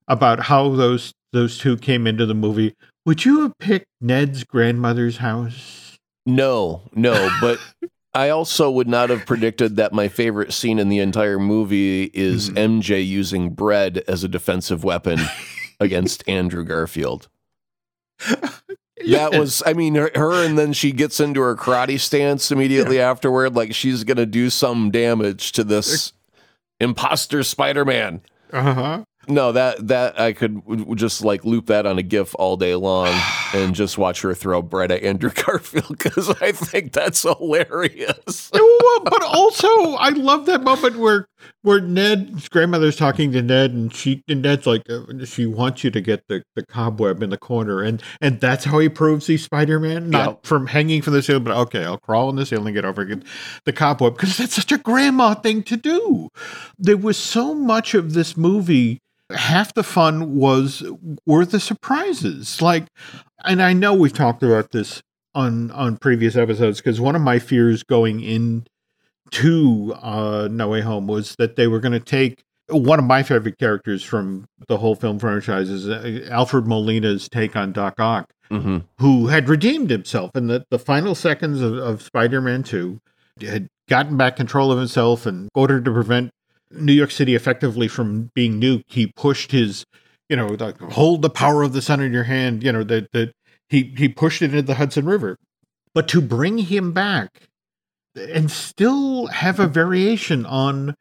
about 0.09 0.41
how 0.41 0.69
those 0.75 1.13
those 1.33 1.59
two 1.59 1.77
came 1.77 2.07
into 2.07 2.27
the 2.27 2.35
movie 2.35 2.75
would 3.07 3.25
you 3.25 3.41
have 3.43 3.53
picked 3.59 3.87
ned's 4.01 4.45
grandmother's 4.45 5.19
house 5.19 5.84
No, 6.27 6.83
no, 6.95 7.31
but 7.41 7.59
I 8.15 8.29
also 8.31 8.71
would 8.71 8.89
not 8.89 9.11
have 9.11 9.27
predicted 9.27 9.77
that 9.77 9.93
my 9.93 10.09
favorite 10.09 10.53
scene 10.53 10.79
in 10.79 10.89
the 10.89 11.01
entire 11.01 11.39
movie 11.39 12.05
is 12.15 12.51
Mhm. 12.51 12.81
MJ 12.83 13.05
using 13.07 13.51
bread 13.51 14.03
as 14.07 14.23
a 14.25 14.29
defensive 14.29 14.85
weapon 14.85 15.21
against 15.81 16.27
Andrew 16.29 16.65
Garfield. 16.65 17.29
That 19.07 19.33
was, 19.39 19.63
I 19.67 19.75
mean, 19.75 19.97
her, 19.97 20.11
her, 20.15 20.33
and 20.47 20.57
then 20.57 20.73
she 20.73 20.91
gets 20.91 21.21
into 21.21 21.41
her 21.43 21.55
karate 21.57 22.01
stance 22.01 22.51
immediately 22.51 22.99
afterward, 23.01 23.55
like 23.55 23.75
she's 23.75 24.03
going 24.03 24.17
to 24.17 24.25
do 24.25 24.49
some 24.49 24.91
damage 24.91 25.53
to 25.53 25.65
this 25.65 26.15
imposter 26.81 27.43
Spider 27.43 27.85
Man. 27.85 28.23
uh-huh 28.51 29.05
No, 29.29 29.53
that 29.53 29.87
that 29.89 30.19
I 30.21 30.33
could 30.33 30.55
w- 30.63 30.79
w- 30.81 30.97
just 30.97 31.25
like 31.25 31.45
loop 31.45 31.67
that 31.67 31.87
on 31.87 31.99
a 31.99 32.03
GIF 32.03 32.35
all 32.39 32.57
day 32.57 32.75
long 32.75 33.09
and 33.55 33.75
just 33.75 33.99
watch 33.99 34.23
her 34.23 34.35
throw 34.35 34.63
bread 34.63 34.91
at 34.91 35.03
Andrew 35.03 35.31
Garfield 35.47 35.89
because 35.99 36.29
I 36.43 36.53
think 36.53 36.93
that's 36.93 37.23
hilarious. 37.23 38.51
well, 38.53 39.01
but 39.05 39.23
also 39.23 39.93
I 39.95 40.11
love 40.11 40.47
that 40.47 40.63
moment 40.63 40.97
where 40.97 41.27
where 41.63 41.81
Ned's 41.81 42.49
grandmother's 42.49 42.97
talking 42.97 43.33
to 43.33 43.43
Ned, 43.43 43.73
and 43.73 43.95
she 43.95 44.23
and 44.29 44.41
Ned's 44.43 44.67
like, 44.67 44.83
uh, 44.89 45.25
she 45.27 45.45
wants 45.47 45.85
you 45.85 45.91
to 45.91 46.01
get 46.01 46.27
the, 46.29 46.43
the 46.57 46.65
cobweb 46.65 47.23
in 47.23 47.31
the 47.31 47.37
corner, 47.39 47.83
and 47.83 48.03
and 48.21 48.41
that's 48.41 48.65
how 48.65 48.79
he 48.79 48.89
proves 48.89 49.27
he's 49.27 49.45
Spider 49.45 49.79
Man, 49.79 50.09
not 50.11 50.27
Yep. 50.29 50.47
from 50.47 50.67
hanging 50.69 51.03
from 51.03 51.13
the 51.13 51.23
ceiling, 51.23 51.45
but 51.45 51.57
okay, 51.57 51.85
I'll 51.85 51.99
crawl 51.99 52.31
in 52.31 52.37
the 52.37 52.47
ceiling, 52.47 52.69
and 52.69 52.75
get 52.75 52.85
over 52.87 53.03
and 53.03 53.21
get 53.23 53.31
the 53.65 53.73
cobweb 53.75 54.15
because 54.15 54.37
that's 54.39 54.55
such 54.55 54.73
a 54.73 54.79
grandma 54.79 55.35
thing 55.35 55.63
to 55.65 55.77
do. 55.77 56.29
There 56.79 56.97
was 56.97 57.19
so 57.19 57.55
much 57.55 57.93
of 57.95 58.15
this 58.15 58.37
movie. 58.37 59.01
Half 59.35 59.75
the 59.75 59.83
fun 59.83 60.37
was 60.37 60.83
were 61.27 61.45
the 61.45 61.61
surprises, 61.61 62.63
like, 62.63 62.87
and 63.45 63.63
I 63.63 63.73
know 63.73 63.95
we've 63.95 64.13
talked 64.13 64.43
about 64.43 64.71
this 64.71 65.03
on 65.35 65.71
on 65.73 65.97
previous 65.97 66.37
episodes 66.37 66.81
because 66.81 67.01
one 67.01 67.17
of 67.17 67.23
my 67.23 67.39
fears 67.39 67.83
going 67.83 68.21
in 68.21 68.67
to 69.33 69.95
uh, 70.01 70.49
No 70.51 70.69
Way 70.69 70.81
Home 70.83 71.07
was 71.07 71.35
that 71.39 71.57
they 71.57 71.67
were 71.67 71.81
going 71.81 71.93
to 71.93 72.01
take 72.01 72.45
one 72.69 72.99
of 72.99 73.05
my 73.05 73.23
favorite 73.23 73.59
characters 73.59 74.03
from 74.03 74.47
the 74.69 74.79
whole 74.79 74.95
film 74.95 75.19
franchise 75.19 75.69
is 75.69 75.89
uh, 75.89 76.27
Alfred 76.31 76.67
Molina's 76.67 77.29
take 77.29 77.57
on 77.57 77.73
Doc 77.73 78.01
Ock, 78.01 78.31
hmm 78.51 78.79
who 78.99 79.27
had 79.27 79.49
redeemed 79.49 79.91
himself 79.91 80.31
in 80.35 80.47
the, 80.47 80.65
the 80.71 80.79
final 80.79 81.15
seconds 81.15 81.61
of, 81.61 81.77
of 81.77 82.01
Spider-Man 82.01 82.63
2, 82.63 82.99
had 83.43 83.69
gotten 83.89 84.17
back 84.17 84.37
control 84.37 84.73
of 84.73 84.79
himself 84.79 85.27
and 85.27 85.45
in 85.45 85.49
order 85.55 85.81
to 85.81 85.91
prevent 85.91 86.31
New 86.71 86.93
York 86.93 87.11
City 87.11 87.35
effectively 87.35 87.89
from 87.89 88.31
being 88.35 88.61
nuked, 88.61 88.85
he 88.87 89.07
pushed 89.09 89.53
his, 89.53 89.85
you 90.29 90.37
know, 90.37 90.47
like 90.49 90.81
hold 90.81 91.23
the 91.23 91.31
power 91.31 91.63
of 91.63 91.73
the 91.73 91.83
sun 91.83 92.01
in 92.01 92.13
your 92.13 92.25
hand, 92.25 92.63
you 92.63 92.73
know, 92.73 92.85
that 92.85 93.13
that 93.13 93.33
he 93.69 93.95
he 93.97 94.09
pushed 94.09 94.43
it 94.43 94.51
into 94.51 94.63
the 94.63 94.75
Hudson 94.75 95.07
River. 95.07 95.37
But 95.95 96.09
to 96.09 96.21
bring 96.21 96.59
him 96.59 96.93
back 96.93 97.49
and 98.17 98.51
still 98.51 99.27
have 99.27 99.61
a 99.61 99.67
variation 99.67 100.45
on 100.47 100.97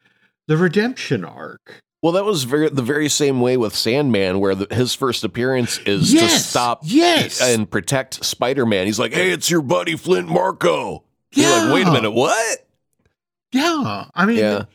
the 0.47 0.58
redemption 0.58 1.23
arc. 1.26 1.82
Well, 2.02 2.12
that 2.13 2.26
was 2.26 2.43
very, 2.43 2.67
the 2.69 2.82
very 2.82 3.08
same 3.08 3.39
way 3.39 3.56
with 3.56 3.73
Sandman, 3.73 4.41
where 4.41 4.56
the, 4.56 4.67
his 4.76 4.93
first 4.93 5.23
appearance 5.23 5.78
is 5.80 6.12
to 6.12 6.28
stop 6.28 6.82
yes. 6.84 7.41
and 7.41 7.69
protect 7.69 8.26
Spider 8.26 8.65
Man. 8.65 8.88
He's 8.88 8.99
like, 8.99 9.13
"Hey, 9.13 9.32
it's 9.32 9.49
your 9.49 9.62
buddy 9.62 9.95
Flint 9.95 10.28
Marko." 10.28 11.06
You're 11.32 11.49
like, 11.49 11.73
"Wait 11.73 11.84
a 11.84 11.86
Yeah. 11.88 11.93
minute, 11.93 12.12
what?" 12.12 12.67
Yeah. 13.54 14.06
I 14.13 14.26
mean, 14.26 14.38
Yeah. 14.38 14.65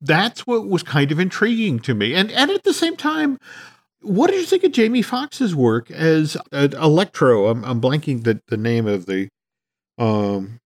That's 0.00 0.46
what 0.46 0.68
was 0.68 0.82
kind 0.82 1.10
of 1.12 1.18
intriguing 1.20 1.78
to 1.80 1.94
me. 1.94 2.14
And 2.14 2.30
and 2.32 2.50
at 2.50 2.64
the 2.64 2.72
same 2.74 2.96
time, 2.96 3.38
what 4.00 4.30
did 4.30 4.40
you 4.40 4.46
think 4.46 4.64
of 4.64 4.72
Jamie 4.72 5.02
Foxx's 5.02 5.54
work 5.54 5.90
as 5.90 6.36
uh, 6.52 6.68
Electro? 6.72 7.48
I'm, 7.48 7.64
I'm 7.64 7.80
blanking 7.80 8.24
the, 8.24 8.40
the 8.48 8.56
name 8.56 8.86
of 8.86 9.06
the 9.06 9.28
um 9.98 10.58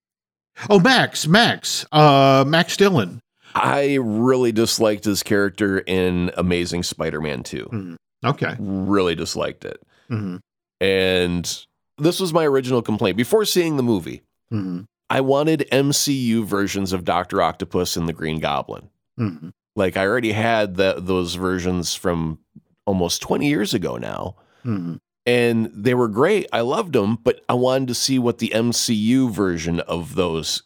Oh 0.69 0.79
Max, 0.81 1.27
Max, 1.27 1.87
uh 1.93 2.45
Max 2.47 2.77
Dillon. 2.77 3.21
I 3.55 3.99
really 4.01 4.53
disliked 4.53 5.05
his 5.05 5.23
character 5.23 5.79
in 5.81 6.31
Amazing 6.37 6.83
Spider 6.85 7.21
Man 7.21 7.43
2. 7.43 7.97
Okay. 8.25 8.55
Really 8.59 9.15
disliked 9.15 9.65
it. 9.65 9.81
hmm 10.09 10.37
And 10.81 11.65
this 11.99 12.21
was 12.21 12.33
my 12.33 12.45
original 12.45 12.83
complaint. 12.83 13.17
Before 13.17 13.45
seeing 13.45 13.77
the 13.77 13.83
movie, 13.83 14.23
Mhm. 14.53 14.85
I 15.09 15.21
wanted 15.23 15.67
MCU 15.73 16.45
versions 16.45 16.93
of 16.93 17.05
Doctor 17.05 17.43
Octopus 17.43 17.97
and 17.97 18.09
the 18.09 18.13
Green 18.13 18.39
Goblin. 18.39 18.91
Mhm. 19.21 19.53
Like 19.77 19.97
I 19.97 20.07
already 20.07 20.33
had 20.33 20.77
that 20.77 21.07
those 21.07 21.35
versions 21.35 21.95
from 21.95 22.39
almost 22.87 23.23
20 23.23 23.47
years 23.49 23.75
ago 23.75 23.97
now. 23.97 24.37
Mhm. 24.65 24.99
And 25.27 25.71
they 25.75 25.95
were 25.95 26.09
great. 26.09 26.47
I 26.53 26.63
loved 26.63 26.95
them, 26.95 27.19
but 27.23 27.41
I 27.49 27.55
wanted 27.55 27.89
to 27.89 27.95
see 27.95 28.19
what 28.19 28.39
the 28.39 28.53
MCU 28.55 29.29
version 29.31 29.81
of 29.81 30.15
those 30.15 30.63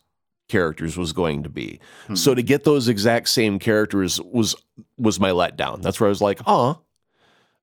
characters 0.49 0.97
was 0.97 1.12
going 1.12 1.43
to 1.43 1.49
be. 1.49 1.81
Mhm. 2.09 2.17
So 2.17 2.35
to 2.35 2.43
get 2.43 2.64
those 2.64 2.87
exact 2.88 3.29
same 3.29 3.59
characters 3.59 4.21
was 4.21 4.55
was 4.97 5.19
my 5.21 5.31
letdown. 5.31 5.83
That's 5.83 6.01
where 6.01 6.09
I 6.09 6.11
was 6.11 6.21
like, 6.23 6.40
"Oh." 6.47 6.79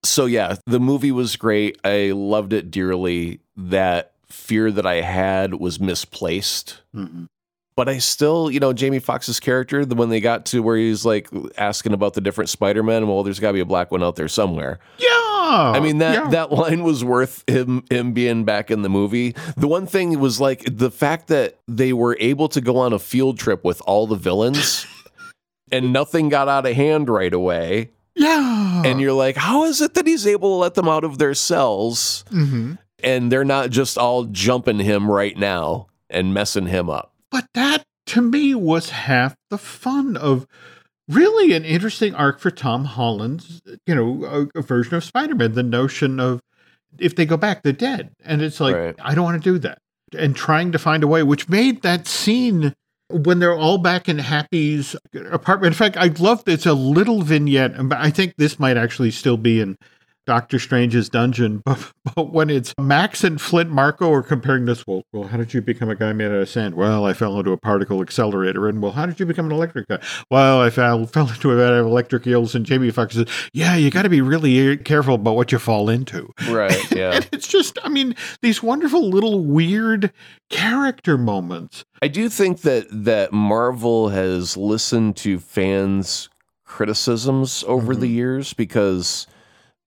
So 0.04 0.26
yeah, 0.26 0.56
the 0.66 0.80
movie 0.80 1.12
was 1.12 1.36
great. 1.36 1.78
I 1.84 2.12
loved 2.12 2.54
it 2.54 2.72
dearly. 2.72 3.40
That 3.56 4.14
fear 4.28 4.72
that 4.72 4.86
I 4.86 5.02
had 5.02 5.56
was 5.56 5.80
misplaced 5.80 6.82
Mhm. 6.96 7.28
But 7.82 7.90
I 7.90 7.98
still, 7.98 8.52
you 8.52 8.60
know, 8.60 8.74
Jamie 8.74 9.00
Foxx's 9.00 9.40
character, 9.40 9.84
the 9.86 9.96
when 9.96 10.10
they 10.10 10.20
got 10.20 10.46
to 10.48 10.62
where 10.62 10.78
he's 10.78 11.04
like 11.04 11.28
asking 11.58 11.94
about 11.94 12.14
the 12.14 12.22
different 12.22 12.52
Spider-Man, 12.52 13.08
well, 13.08 13.24
there's 13.24 13.40
got 13.40 13.48
to 13.48 13.54
be 13.54 13.60
a 13.60 13.66
black 13.66 13.90
one 13.90 14.04
out 14.04 14.18
there 14.18 14.28
somewhere. 14.28 14.78
Yeah. 15.00 15.08
I 15.08 15.80
mean 15.80 15.98
that 15.98 16.14
yeah. 16.14 16.30
that 16.30 16.52
line 16.52 16.84
was 16.84 17.04
worth 17.04 17.44
him 17.50 17.84
him 17.90 18.14
being 18.14 18.46
back 18.46 18.70
in 18.70 18.84
the 18.84 18.90
movie. 18.90 19.34
The 19.58 19.68
one 19.68 19.88
thing 19.88 20.20
was 20.20 20.40
like 20.40 20.62
the 20.68 20.92
fact 20.92 21.28
that 21.30 21.58
they 21.68 21.92
were 21.92 22.16
able 22.20 22.50
to 22.50 22.62
go 22.62 22.78
on 22.78 22.94
a 22.94 23.00
field 23.00 23.40
trip 23.40 23.64
with 23.66 23.82
all 23.88 24.06
the 24.06 24.16
villains 24.16 24.86
and 25.72 25.92
nothing 25.92 26.30
got 26.30 26.48
out 26.48 26.68
of 26.68 26.76
hand 26.76 27.10
right 27.10 27.34
away. 27.34 27.90
Yeah. 28.16 28.84
And 28.86 29.02
you're 29.02 29.14
like, 29.14 29.38
how 29.38 29.64
is 29.64 29.82
it 29.82 29.96
that 29.96 30.06
he's 30.06 30.28
able 30.28 30.50
to 30.52 30.56
let 30.62 30.76
them 30.76 30.88
out 30.88 31.04
of 31.04 31.18
their 31.18 31.34
cells 31.34 32.24
Mhm. 32.32 32.78
and 33.04 33.32
they're 33.32 33.44
not 33.44 33.72
just 33.72 33.98
all 33.98 34.26
jumping 34.26 34.78
him 34.78 35.10
right 35.10 35.36
now 35.36 35.88
and 36.12 36.32
messing 36.32 36.68
him 36.68 36.88
up? 36.88 37.11
But 37.32 37.48
that 37.54 37.84
to 38.08 38.22
me 38.22 38.54
was 38.54 38.90
half 38.90 39.36
the 39.50 39.58
fun 39.58 40.18
of 40.18 40.46
really 41.08 41.54
an 41.54 41.64
interesting 41.64 42.14
arc 42.14 42.40
for 42.40 42.52
Tom 42.52 42.86
Holland's, 42.86 43.62
you 43.88 43.96
know, 43.96 44.26
a, 44.56 44.60
a 44.60 44.62
version 44.62 44.96
of 44.96 45.04
Spider-Man. 45.04 45.54
The 45.54 45.64
notion 45.64 46.20
of 46.20 46.42
if 47.00 47.16
they 47.16 47.26
go 47.26 47.38
back, 47.38 47.64
they're 47.64 47.74
dead, 47.74 48.12
and 48.24 48.42
it's 48.42 48.60
like 48.60 48.76
Right. 48.76 48.96
I 49.00 49.16
don't 49.16 49.24
want 49.24 49.42
to 49.42 49.54
do 49.54 49.58
that, 49.60 49.78
and 50.18 50.36
trying 50.36 50.72
to 50.74 50.80
find 50.80 51.04
a 51.04 51.08
way, 51.08 51.24
which 51.24 51.48
made 51.48 51.82
that 51.84 52.06
scene 52.06 52.74
when 53.10 53.40
they're 53.40 53.56
all 53.56 53.78
back 53.78 54.10
in 54.10 54.20
Happy's 54.20 54.96
apartment. 55.32 55.74
In 55.74 55.78
fact, 55.78 55.98
I 55.98 56.08
love 56.22 56.44
it's 56.48 56.66
a 56.66 56.74
little 56.74 57.22
vignette, 57.22 57.72
and 57.74 57.94
I 57.94 58.10
think 58.10 58.36
this 58.38 58.60
might 58.60 58.78
actually 58.78 59.12
still 59.12 59.38
be 59.38 59.62
in 59.62 59.78
Doctor 60.26 60.60
Strange's 60.60 61.10
dungeon, 61.10 61.62
but, 61.66 61.92
but 62.16 62.32
when 62.32 62.50
it's 62.50 62.74
Max 62.80 63.24
and 63.24 63.40
Flint 63.40 63.70
Marko 63.70 64.12
are 64.12 64.24
comparing 64.24 64.66
this, 64.66 64.86
well, 64.86 65.04
well, 65.14 65.28
how 65.28 65.38
did 65.38 65.54
you 65.54 65.62
become 65.62 65.90
a 65.90 65.96
guy 65.96 66.14
made 66.14 66.28
out 66.28 66.34
of 66.34 66.50
sand? 66.50 66.76
Well, 66.76 67.06
I 67.06 67.14
fell 67.14 67.38
into 67.38 67.52
a 67.52 67.58
particle 67.58 68.02
accelerator, 68.02 68.68
and 68.68 68.82
well, 68.82 68.92
how 68.92 69.06
did 69.06 69.20
you 69.20 69.26
become 69.26 69.46
an 69.48 69.52
electric 69.52 69.88
guy? 69.88 70.00
Well, 70.30 70.62
I 70.62 70.70
fell 70.70 71.06
fell 71.08 71.30
into 71.30 71.52
a 71.52 71.56
vat 71.56 71.74
of 71.74 71.86
electric 71.86 72.28
eels, 72.28 72.56
and 72.56 72.66
Jamie 72.66 72.92
Foxx 72.92 73.16
says, 73.16 73.28
yeah, 73.54 73.76
you 73.76 73.90
got 73.90 74.04
to 74.04 74.10
be 74.10 74.22
really 74.22 74.78
careful 74.78 75.16
about 75.16 75.36
what 75.36 75.52
you 75.52 75.60
fall 75.60 75.90
into. 75.90 76.32
Right. 76.50 76.72
Yeah. 76.92 77.14
And 77.14 77.30
it's 77.32 77.48
just, 77.48 77.80
I 77.84 77.90
mean, 77.90 78.16
these 78.42 78.62
wonderful 78.62 79.10
little 79.10 79.44
weird 79.44 80.12
character 80.50 81.18
moments. 81.18 81.86
I 82.02 82.10
do 82.10 82.28
think 82.28 82.62
that 82.62 82.86
that 82.92 83.32
Marvel 83.32 84.10
has 84.10 84.58
listened 84.58 85.16
to 85.18 85.40
fans' 85.40 86.30
criticisms 86.66 87.64
over 87.68 87.96
the 87.96 88.08
mm-hmm. 88.08 88.16
years 88.16 88.54
because 88.54 89.26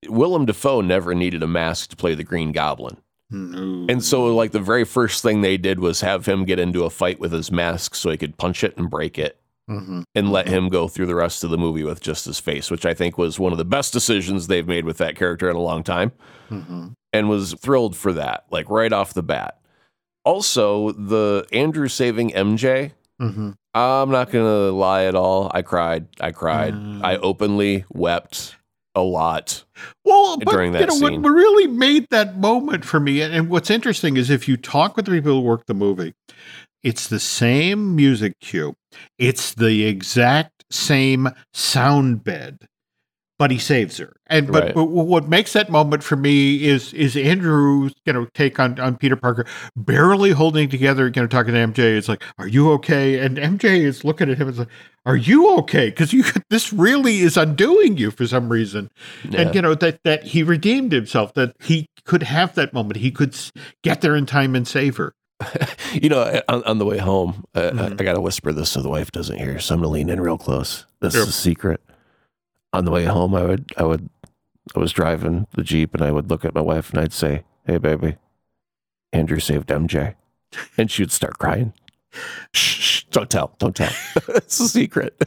Willem 0.09 0.45
Dafoe 0.45 0.81
never 0.81 1.13
needed 1.15 1.43
a 1.43 1.47
mask 1.47 1.89
to 1.91 1.95
play 1.95 2.15
the 2.15 2.23
Green 2.23 2.51
Goblin. 2.51 2.97
No. 3.31 3.85
And 3.89 4.03
so 4.03 4.25
like 4.35 4.51
the 4.51 4.59
very 4.59 4.85
first 4.85 5.21
thing 5.23 5.41
they 5.41 5.57
did 5.57 5.79
was 5.79 6.01
have 6.01 6.25
him 6.27 6.45
get 6.45 6.59
into 6.59 6.83
a 6.83 6.89
fight 6.89 7.19
with 7.19 7.31
his 7.31 7.51
mask 7.51 7.95
so 7.95 8.09
he 8.11 8.17
could 8.17 8.37
punch 8.37 8.63
it 8.63 8.77
and 8.77 8.89
break 8.89 9.17
it 9.17 9.37
Mhm. 9.69 10.03
and 10.13 10.31
let 10.31 10.47
him 10.47 10.69
go 10.69 10.87
through 10.87 11.07
the 11.07 11.15
rest 11.15 11.43
of 11.43 11.49
the 11.49 11.57
movie 11.57 11.83
with 11.83 11.99
just 12.01 12.25
his 12.25 12.39
face, 12.39 12.69
which 12.69 12.85
I 12.85 12.93
think 12.93 13.17
was 13.17 13.39
one 13.39 13.51
of 13.51 13.57
the 13.57 13.65
best 13.65 13.91
decisions 13.93 14.45
they've 14.45 14.67
made 14.67 14.85
with 14.85 14.97
that 14.99 15.15
character 15.15 15.49
in 15.49 15.55
a 15.55 15.61
long 15.61 15.83
time. 15.83 16.11
Mhm. 16.51 16.93
and 17.13 17.29
was 17.29 17.53
thrilled 17.53 17.95
for 17.95 18.11
that, 18.13 18.43
like 18.51 18.69
right 18.69 18.91
off 18.93 19.13
the 19.13 19.23
bat. 19.23 19.57
Also, 20.25 20.91
the 20.91 21.45
Andrew 21.53 21.87
saving 21.87 22.33
MJ, 22.35 22.91
Mhm. 23.21 23.55
I'm 23.73 24.11
not 24.11 24.31
going 24.31 24.45
to 24.45 24.71
lie 24.71 25.05
at 25.05 25.15
all. 25.15 25.49
I 25.53 25.61
cried. 25.61 26.07
I 26.19 26.31
cried. 26.31 26.73
Mm. 26.73 27.03
I 27.03 27.15
openly 27.17 27.85
wept 27.93 28.55
a 28.95 29.01
lot. 29.01 29.63
Well, 30.03 30.37
but, 30.37 30.51
during 30.51 30.73
you 30.73 30.85
know, 30.85 30.95
scene. 30.95 31.21
what 31.21 31.29
really 31.29 31.67
made 31.67 32.07
that 32.09 32.37
moment 32.37 32.85
for 32.85 32.99
me, 32.99 33.21
and, 33.21 33.33
and 33.33 33.49
what's 33.49 33.69
interesting 33.69 34.17
is 34.17 34.29
if 34.29 34.47
you 34.47 34.57
talk 34.57 34.95
with 34.95 35.05
the 35.05 35.11
people 35.11 35.33
who 35.33 35.41
work 35.41 35.65
the 35.65 35.73
movie, 35.73 36.13
it's 36.83 37.07
the 37.07 37.19
same 37.19 37.95
music 37.95 38.39
cue, 38.39 38.75
it's 39.17 39.53
the 39.53 39.85
exact 39.85 40.63
same 40.71 41.29
sound 41.53 42.23
bed, 42.23 42.67
but 43.37 43.51
he 43.51 43.57
saves 43.59 43.97
her. 43.97 44.13
And 44.27 44.51
but, 44.51 44.63
Right. 44.63 44.73
but 44.75 44.85
what 44.85 45.27
makes 45.27 45.53
that 45.53 45.69
moment 45.69 46.03
for 46.03 46.15
me 46.15 46.63
is 46.65 46.93
is 46.93 47.15
Andrew's 47.17 47.93
you 48.05 48.13
know 48.13 48.25
take 48.33 48.59
on 48.59 48.79
on 48.79 48.97
Peter 48.97 49.15
Parker 49.15 49.45
barely 49.75 50.31
holding 50.31 50.69
together, 50.69 51.07
you 51.13 51.21
know, 51.21 51.27
talking 51.27 51.53
to 51.53 51.59
MJ. 51.59 51.97
It's 51.97 52.07
like, 52.09 52.23
"Are 52.37 52.47
you 52.47 52.71
okay?" 52.73 53.19
And 53.19 53.37
MJ 53.37 53.81
is 53.83 54.03
looking 54.03 54.29
at 54.31 54.37
him 54.37 54.47
and 54.47 54.57
like, 54.57 54.67
"Are 55.05 55.17
you 55.17 55.49
okay?" 55.59 55.89
Because 55.89 56.13
you 56.13 56.23
this 56.49 56.71
really 56.73 57.19
is 57.19 57.37
undoing 57.37 57.97
you 57.97 58.11
for 58.11 58.25
some 58.25 58.49
reason 58.49 58.89
Yeah. 59.29 59.41
and 59.41 59.55
you 59.55 59.61
know 59.61 59.75
that 59.75 59.99
that 60.03 60.23
he 60.23 60.41
redeemed 60.43 60.91
himself 60.91 61.33
that 61.35 61.53
he 61.63 61.87
could 62.05 62.23
have 62.23 62.55
that 62.55 62.73
moment 62.73 62.97
he 62.97 63.11
could 63.11 63.35
get 63.83 64.01
there 64.01 64.15
in 64.15 64.25
time 64.25 64.55
and 64.55 64.67
save 64.67 64.97
her 64.97 65.13
You 65.93 66.09
know, 66.09 66.41
on, 66.47 66.63
on 66.63 66.77
the 66.77 66.85
way 66.85 66.97
home, 66.97 67.43
uh, 67.55 67.59
I, 67.59 67.71
Mhm. 67.71 68.01
I 68.01 68.03
got 68.03 68.13
to 68.13 68.21
whisper 68.21 68.51
this 68.53 68.69
so 68.69 68.81
the 68.81 68.89
wife 68.89 69.11
doesn't 69.11 69.37
hear. 69.37 69.59
So 69.59 69.73
I'm 69.75 69.81
going 69.81 69.89
to 69.89 69.93
lean 69.93 70.09
in 70.09 70.19
real 70.21 70.37
close. 70.37 70.85
This 71.01 71.13
Sure. 71.13 71.23
is 71.23 71.29
a 71.29 71.31
secret. 71.33 71.81
On 72.75 72.83
the 72.83 72.91
way 72.91 73.05
home, 73.05 73.33
I 73.33 73.43
would, 73.43 73.71
I 73.77 73.83
would, 73.83 74.09
I 74.75 74.79
was 74.79 74.91
driving 74.91 75.47
the 75.53 75.63
Jeep 75.63 75.93
and 75.93 76.03
I 76.03 76.11
would 76.11 76.29
look 76.29 76.43
at 76.43 76.53
my 76.53 76.59
wife 76.59 76.89
and 76.89 76.99
I'd 76.99 77.13
say, 77.13 77.45
Hey, 77.65 77.77
baby, 77.77 78.17
Andrew 79.13 79.39
saved 79.39 79.69
MJ. 79.69 80.15
And 80.77 80.91
she 80.91 81.01
would 81.01 81.11
start 81.11 81.37
crying. 81.37 81.73
Shh, 82.53 82.81
shh, 82.81 83.03
don't 83.11 83.29
tell, 83.29 83.55
don't 83.59 83.75
tell. 83.75 83.91
it's 84.29 84.59
a 84.59 84.67
secret. 84.67 85.21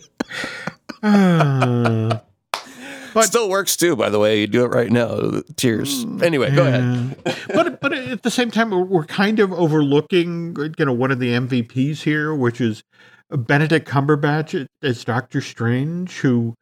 Uh, 1.03 2.19
But 3.15 3.25
still 3.25 3.49
works 3.49 3.77
too, 3.77 3.97
by 3.97 4.11
the 4.11 4.19
way. 4.19 4.41
You 4.41 4.47
do 4.47 4.65
it 4.65 4.69
right 4.69 4.91
now. 4.91 5.41
Tears. 5.57 6.05
Anyway, 6.23 6.55
go 6.55 6.67
ahead. 6.67 7.17
but 7.49 7.81
but 7.81 7.93
at 7.95 8.23
the 8.23 8.31
same 8.31 8.51
time 8.51 8.71
we're, 8.71 8.85
we're 8.85 9.07
kind 9.07 9.41
of 9.41 9.53
overlooking 9.53 10.55
you 10.79 10.85
know 10.85 10.93
one 10.93 11.11
of 11.11 11.19
the 11.19 11.33
mvps 11.33 12.03
here 12.03 12.35
which 12.35 12.61
is 12.61 12.83
benedict 13.31 13.89
cumberbatch 13.89 14.67
as 14.83 15.05
doctor 15.05 15.41
strange 15.41 16.19
who 16.19 16.55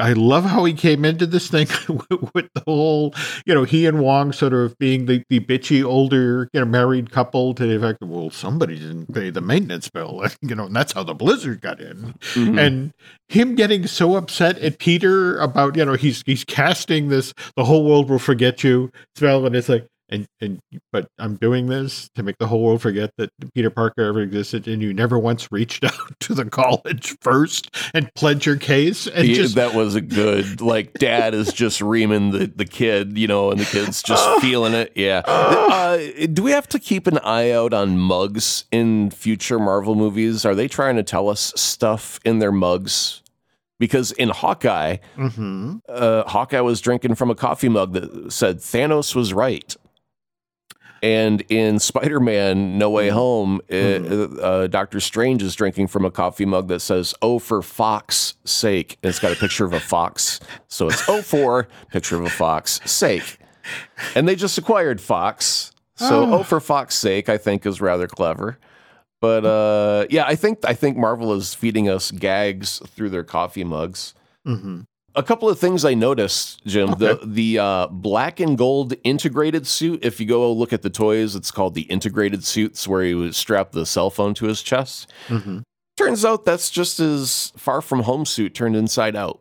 I 0.00 0.12
love 0.12 0.44
how 0.44 0.64
he 0.64 0.72
came 0.74 1.04
into 1.04 1.26
this 1.26 1.48
thing 1.48 1.66
with 2.34 2.48
the 2.54 2.62
whole, 2.66 3.14
you 3.46 3.54
know, 3.54 3.64
he 3.64 3.86
and 3.86 4.00
Wong 4.00 4.32
sort 4.32 4.52
of 4.52 4.76
being 4.78 5.06
the, 5.06 5.22
the 5.28 5.40
bitchy 5.40 5.84
older, 5.84 6.48
you 6.52 6.60
know, 6.60 6.66
married 6.66 7.10
couple 7.10 7.54
to 7.54 7.66
the 7.66 7.76
effect, 7.76 7.98
well, 8.02 8.30
somebody 8.30 8.78
didn't 8.78 9.12
pay 9.12 9.30
the 9.30 9.40
maintenance 9.40 9.88
bill, 9.88 10.24
you 10.42 10.54
know, 10.54 10.66
and 10.66 10.76
that's 10.76 10.92
how 10.92 11.02
the 11.02 11.14
blizzard 11.14 11.60
got 11.60 11.80
in. 11.80 12.14
Mhm. 12.34 12.58
And 12.58 12.92
him 13.28 13.54
getting 13.54 13.86
so 13.86 14.16
upset 14.16 14.58
at 14.58 14.78
Peter 14.78 15.38
about, 15.38 15.76
you 15.76 15.84
know, 15.84 15.94
he's 15.94 16.22
he's 16.26 16.44
casting 16.44 17.08
this, 17.08 17.32
the 17.56 17.64
whole 17.64 17.84
world 17.84 18.10
will 18.10 18.18
forget 18.18 18.62
you 18.62 18.90
spell, 19.16 19.46
and 19.46 19.56
it's 19.56 19.68
like, 19.68 19.86
and 20.12 20.26
and 20.40 20.60
but 20.92 21.08
I'm 21.18 21.34
doing 21.36 21.66
this 21.66 22.08
to 22.14 22.22
make 22.22 22.36
the 22.38 22.46
whole 22.46 22.62
world 22.62 22.82
forget 22.82 23.10
that 23.18 23.30
Peter 23.54 23.70
Parker 23.70 24.02
ever 24.02 24.20
existed, 24.20 24.68
and 24.68 24.80
you 24.82 24.92
never 24.94 25.18
once 25.18 25.48
reached 25.50 25.82
out 25.84 26.20
to 26.20 26.34
the 26.34 26.44
college 26.44 27.16
first 27.20 27.74
and 27.94 28.08
pled 28.14 28.46
your 28.46 28.56
case, 28.56 29.06
and 29.08 29.26
Yeah, 29.26 29.34
just 29.34 29.54
that 29.56 29.74
was 29.74 29.94
a 29.96 30.00
good 30.00 30.60
like 30.60 30.92
dad 30.94 31.34
is 31.34 31.52
just 31.52 31.80
reaming 31.80 32.30
the, 32.30 32.46
the 32.46 32.64
kid 32.66 33.18
you 33.18 33.26
know 33.26 33.50
and 33.50 33.58
the 33.58 33.64
kid's 33.64 34.02
just 34.02 34.28
feeling 34.40 34.74
it 34.74 34.92
yeah. 34.94 35.22
Uh, 35.26 35.98
do 36.32 36.42
we 36.42 36.50
have 36.52 36.68
to 36.68 36.78
keep 36.78 37.06
an 37.06 37.18
eye 37.18 37.50
out 37.50 37.72
on 37.72 37.98
mugs 37.98 38.66
in 38.70 39.10
future 39.10 39.58
marvel 39.58 39.94
movies? 39.94 40.44
Are 40.44 40.54
they 40.54 40.68
trying 40.68 40.96
to 40.96 41.02
tell 41.02 41.28
us 41.28 41.52
stuff 41.56 42.20
in 42.24 42.38
their 42.38 42.52
mugs? 42.52 43.22
Because 43.78 44.12
in 44.12 44.28
hawkeye 44.28 44.98
Mhm. 45.18 45.80
uh, 45.88 46.22
hawkeye 46.28 46.60
was 46.60 46.80
drinking 46.80 47.16
from 47.16 47.30
a 47.30 47.34
coffee 47.34 47.68
mug 47.68 47.94
that 47.94 48.30
said 48.32 48.58
thanos 48.58 49.16
was 49.16 49.32
right 49.34 49.74
and 51.02 51.40
in 51.48 51.78
Spider-Man: 51.80 52.78
No 52.78 52.90
Way 52.90 53.08
Home, 53.08 53.60
uh, 53.70 53.74
uh, 53.76 54.66
Doctor 54.68 55.00
Strange 55.00 55.42
is 55.42 55.54
drinking 55.54 55.88
from 55.88 56.04
a 56.04 56.10
coffee 56.10 56.44
mug 56.46 56.68
that 56.68 56.80
says 56.80 57.14
"Oh 57.22 57.38
for 57.38 57.62
Fox 57.62 58.34
sake." 58.44 58.98
And 59.02 59.10
it's 59.10 59.18
got 59.18 59.32
a 59.32 59.36
picture 59.36 59.64
of 59.64 59.72
a 59.72 59.80
fox, 59.80 60.40
so 60.68 60.88
it's 60.88 61.02
"Oh 61.08 61.22
for 61.22 61.68
picture 61.90 62.16
of 62.16 62.24
a 62.24 62.30
fox 62.30 62.80
sake." 62.84 63.38
And 64.14 64.26
they 64.28 64.34
just 64.34 64.58
acquired 64.58 65.00
Fox, 65.00 65.72
so 65.96 66.22
Oh. 66.24 66.34
"Oh 66.40 66.42
for 66.42 66.60
Fox 66.60 66.94
sake" 66.94 67.28
I 67.28 67.38
think 67.38 67.64
is 67.66 67.80
rather 67.80 68.06
clever. 68.08 68.58
But 69.20 69.44
uh, 69.46 70.06
yeah, 70.10 70.24
I 70.26 70.34
think 70.34 70.64
I 70.64 70.74
think 70.74 70.96
Marvel 70.96 71.32
is 71.32 71.54
feeding 71.54 71.88
us 71.88 72.10
gags 72.10 72.80
through 72.88 73.10
their 73.10 73.22
coffee 73.22 73.62
mugs. 73.64 74.14
Mhm. 74.46 74.86
A 75.14 75.22
couple 75.22 75.48
of 75.48 75.58
things 75.58 75.84
I 75.84 75.92
noticed, 75.94 76.64
Jim. 76.64 76.92
The 76.98 77.18
Okay. 77.18 77.26
the 77.26 77.58
uh, 77.58 77.86
black 77.88 78.40
and 78.40 78.56
gold 78.56 78.94
integrated 79.04 79.66
suit. 79.66 80.04
If 80.04 80.20
you 80.20 80.26
go 80.26 80.50
look 80.52 80.72
at 80.72 80.82
the 80.82 80.88
toys, 80.90 81.36
it's 81.36 81.50
called 81.50 81.74
the 81.74 81.82
integrated 81.82 82.44
suits, 82.44 82.88
where 82.88 83.02
he 83.04 83.14
was 83.14 83.36
strapped 83.36 83.72
the 83.72 83.84
cell 83.84 84.08
phone 84.10 84.32
to 84.34 84.46
his 84.46 84.62
chest. 84.62 85.10
hmm 85.28 85.58
Turns 85.98 86.24
out 86.24 86.46
that's 86.46 86.70
just 86.70 86.96
his 86.98 87.52
far 87.56 87.82
from 87.82 88.00
home 88.04 88.24
suit 88.24 88.54
turned 88.54 88.74
inside 88.74 89.14
out. 89.14 89.40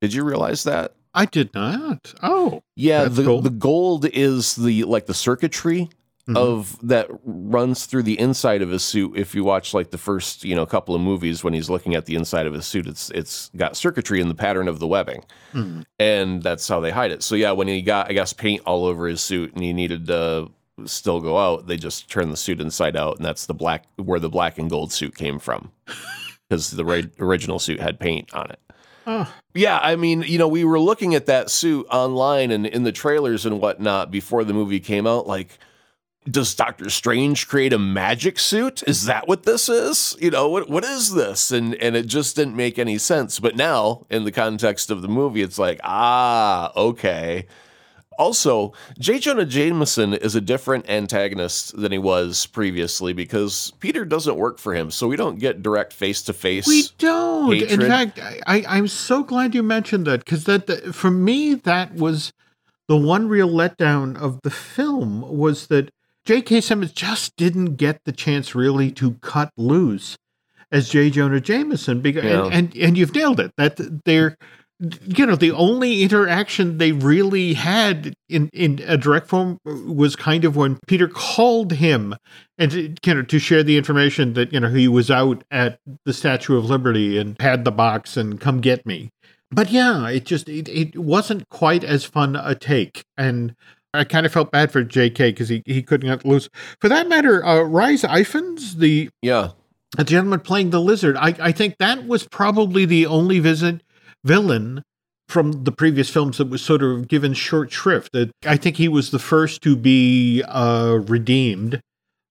Did 0.00 0.14
you 0.14 0.22
realize 0.22 0.62
that? 0.62 0.94
I 1.12 1.24
did 1.24 1.52
not. 1.54 2.14
Oh, 2.22 2.60
Yeah, 2.76 3.06
the 3.06 3.24
cool. 3.24 3.42
the 3.42 3.50
gold 3.50 4.04
is 4.12 4.54
the 4.54 4.84
like 4.84 5.06
the 5.06 5.14
circuitry 5.14 5.90
Mhm. 6.28 6.36
of 6.36 6.76
that 6.86 7.08
runs 7.24 7.86
through 7.86 8.02
the 8.02 8.18
inside 8.18 8.60
of 8.62 8.68
his 8.70 8.84
suit. 8.84 9.12
If 9.16 9.34
you 9.34 9.44
watch 9.44 9.72
like 9.72 9.90
the 9.90 9.98
first 9.98 10.44
you 10.44 10.54
know 10.54 10.66
couple 10.66 10.94
of 10.94 11.00
movies 11.00 11.42
when 11.42 11.54
he's 11.54 11.70
looking 11.70 11.94
at 11.94 12.06
the 12.06 12.14
inside 12.16 12.46
of 12.46 12.52
his 12.52 12.66
suit, 12.66 12.86
it's 12.86 13.10
it's 13.10 13.50
got 13.56 13.76
circuitry 13.76 14.20
in 14.20 14.28
the 14.28 14.34
pattern 14.34 14.68
of 14.68 14.78
the 14.78 14.86
webbing, 14.86 15.24
Mhm. 15.54 15.84
and 15.98 16.42
that's 16.42 16.68
how 16.68 16.80
they 16.80 16.90
hide 16.90 17.10
it. 17.12 17.22
So 17.22 17.34
yeah, 17.34 17.52
when 17.52 17.66
he 17.68 17.80
got 17.82 18.10
I 18.10 18.12
guess 18.12 18.32
paint 18.32 18.62
all 18.66 18.84
over 18.84 19.06
his 19.08 19.20
suit 19.22 19.54
and 19.54 19.62
he 19.64 19.72
needed 19.72 20.06
to 20.08 20.50
still 20.84 21.20
go 21.20 21.38
out, 21.38 21.66
they 21.66 21.76
just 21.76 22.08
turned 22.10 22.32
the 22.32 22.36
suit 22.36 22.60
inside 22.60 22.94
out, 22.96 23.16
and 23.16 23.24
that's 23.24 23.46
the 23.46 23.54
black 23.54 23.84
where 23.96 24.20
the 24.20 24.28
black 24.28 24.58
and 24.58 24.68
gold 24.70 24.92
suit 24.92 25.16
came 25.16 25.38
from, 25.38 25.70
because 26.48 26.70
the 26.72 26.84
ri- 26.84 27.10
original 27.18 27.58
suit 27.58 27.80
had 27.80 27.98
paint 27.98 28.32
on 28.34 28.50
it. 28.50 28.60
Oh, 29.06 29.26
Yeah, 29.54 29.78
I 29.82 29.96
mean, 29.96 30.22
you 30.26 30.38
know, 30.38 30.46
we 30.46 30.62
were 30.64 30.78
looking 30.78 31.14
at 31.14 31.24
that 31.26 31.48
suit 31.50 31.86
online 31.90 32.50
and 32.50 32.66
in 32.66 32.82
the 32.84 32.92
trailers 32.92 33.46
and 33.46 33.58
whatnot 33.58 34.10
before 34.10 34.44
the 34.44 34.52
movie 34.52 34.78
came 34.80 35.06
out. 35.06 35.26
Like, 35.26 35.58
does 36.30 36.54
Doctor 36.54 36.90
Strange 36.90 37.48
create 37.48 37.72
a 37.72 37.78
magic 37.78 38.38
suit? 38.38 38.82
Is 38.86 39.04
that 39.06 39.28
what 39.28 39.44
this 39.44 39.68
is? 39.68 40.16
You 40.20 40.30
know, 40.30 40.48
what 40.48 40.68
what 40.68 40.84
is 40.84 41.14
this? 41.14 41.50
And 41.50 41.74
and 41.76 41.96
it 41.96 42.06
just 42.06 42.36
didn't 42.36 42.56
make 42.56 42.78
any 42.78 42.98
sense. 42.98 43.40
But 43.40 43.56
now, 43.56 44.06
in 44.10 44.24
the 44.24 44.32
context 44.32 44.90
of 44.90 45.02
the 45.02 45.08
movie, 45.08 45.42
it's 45.42 45.58
like, 45.58 45.80
ah, 45.84 46.72
okay. 46.76 47.46
Also, 48.18 48.72
J. 48.98 49.20
Jonah 49.20 49.44
Jameson 49.44 50.12
is 50.12 50.34
a 50.34 50.40
different 50.40 50.90
antagonist 50.90 51.80
than 51.80 51.92
he 51.92 51.98
was 51.98 52.46
previously 52.46 53.12
because 53.12 53.72
Peter 53.78 54.04
doesn't 54.04 54.36
work 54.36 54.58
for 54.58 54.74
him, 54.74 54.90
so 54.90 55.06
we 55.06 55.14
don't 55.14 55.38
get 55.38 55.62
direct 55.62 55.92
face 55.92 56.20
to 56.22 56.32
face. 56.32 56.66
we 56.66 56.82
don't. 56.98 57.52
In 57.54 57.80
fact, 57.80 58.18
I, 58.18 58.40
I, 58.44 58.64
I'm 58.66 58.88
so 58.88 59.22
glad 59.22 59.54
you 59.54 59.62
mentioned 59.62 60.04
that 60.08 60.24
because 60.24 60.44
that, 60.44 60.66
that 60.66 60.96
for 60.96 61.12
me 61.12 61.54
that 61.54 61.94
was 61.94 62.32
the 62.88 62.96
one 62.96 63.28
real 63.28 63.48
letdown 63.48 64.16
of 64.16 64.40
the 64.42 64.50
film 64.50 65.20
was 65.20 65.68
that 65.68 65.90
J.K. 66.28 66.60
Simmons 66.60 66.92
just 66.92 67.34
didn't 67.36 67.76
get 67.76 68.04
the 68.04 68.12
chance 68.12 68.54
really 68.54 68.90
to 68.92 69.14
cut 69.22 69.50
loose 69.56 70.18
as 70.70 70.90
J. 70.90 71.08
Jonah 71.08 71.40
Jameson. 71.40 72.02
Because, 72.02 72.22
Yeah. 72.22 72.44
and, 72.44 72.52
and 72.52 72.76
and 72.76 72.98
you've 72.98 73.14
nailed 73.14 73.40
it. 73.40 73.52
That 73.56 73.78
they're 74.04 74.36
you 74.78 75.24
know 75.24 75.36
the 75.36 75.52
only 75.52 76.02
interaction 76.02 76.76
they 76.76 76.92
really 76.92 77.54
had 77.54 78.12
in 78.28 78.50
in 78.52 78.78
a 78.86 78.98
direct 78.98 79.26
form 79.28 79.58
was 79.64 80.16
kind 80.16 80.44
of 80.44 80.54
when 80.54 80.78
Peter 80.86 81.08
called 81.08 81.72
him 81.72 82.14
and 82.58 82.72
to, 82.72 82.94
you 83.06 83.14
know 83.14 83.22
to 83.22 83.38
share 83.38 83.62
the 83.62 83.78
information 83.78 84.34
that 84.34 84.52
you 84.52 84.60
know 84.60 84.68
he 84.68 84.86
was 84.86 85.10
out 85.10 85.44
at 85.50 85.78
the 86.04 86.12
Statue 86.12 86.58
of 86.58 86.66
Liberty 86.66 87.16
and 87.16 87.40
had 87.40 87.64
the 87.64 87.72
box 87.72 88.18
and 88.18 88.38
come 88.38 88.60
get 88.60 88.84
me. 88.84 89.08
But 89.50 89.70
yeah, 89.70 90.06
it 90.10 90.26
just 90.26 90.46
it, 90.46 90.68
it 90.68 90.98
wasn't 90.98 91.48
quite 91.48 91.84
as 91.84 92.04
fun 92.04 92.36
a 92.36 92.54
take 92.54 93.02
and. 93.16 93.56
I 93.94 94.04
kind 94.04 94.26
of 94.26 94.32
felt 94.32 94.50
bad 94.50 94.70
for 94.70 94.84
J.K. 94.84 95.30
because 95.32 95.48
he, 95.48 95.62
he 95.64 95.82
couldn't 95.82 96.08
get 96.08 96.24
loose. 96.24 96.48
For 96.80 96.88
that 96.88 97.08
matter, 97.08 97.44
uh, 97.44 97.62
Rhys 97.62 98.02
Ifans, 98.02 98.76
the 98.76 99.08
Yeah. 99.22 99.50
a 99.96 100.04
gentleman 100.04 100.40
playing 100.40 100.70
the 100.70 100.80
lizard. 100.80 101.16
I, 101.16 101.34
I 101.40 101.52
think 101.52 101.76
that 101.78 102.06
was 102.06 102.26
probably 102.28 102.84
the 102.84 103.06
only 103.06 103.38
visit 103.40 103.82
villain 104.24 104.82
from 105.28 105.64
the 105.64 105.72
previous 105.72 106.10
films 106.10 106.38
that 106.38 106.48
was 106.48 106.62
sort 106.62 106.82
of 106.82 107.08
given 107.08 107.32
short 107.34 107.72
shrift. 107.72 108.12
That 108.12 108.30
I 108.46 108.56
think 108.56 108.76
he 108.76 108.88
was 108.88 109.10
the 109.10 109.18
first 109.18 109.62
to 109.62 109.74
be 109.76 110.42
uh, 110.46 111.00
redeemed 111.06 111.80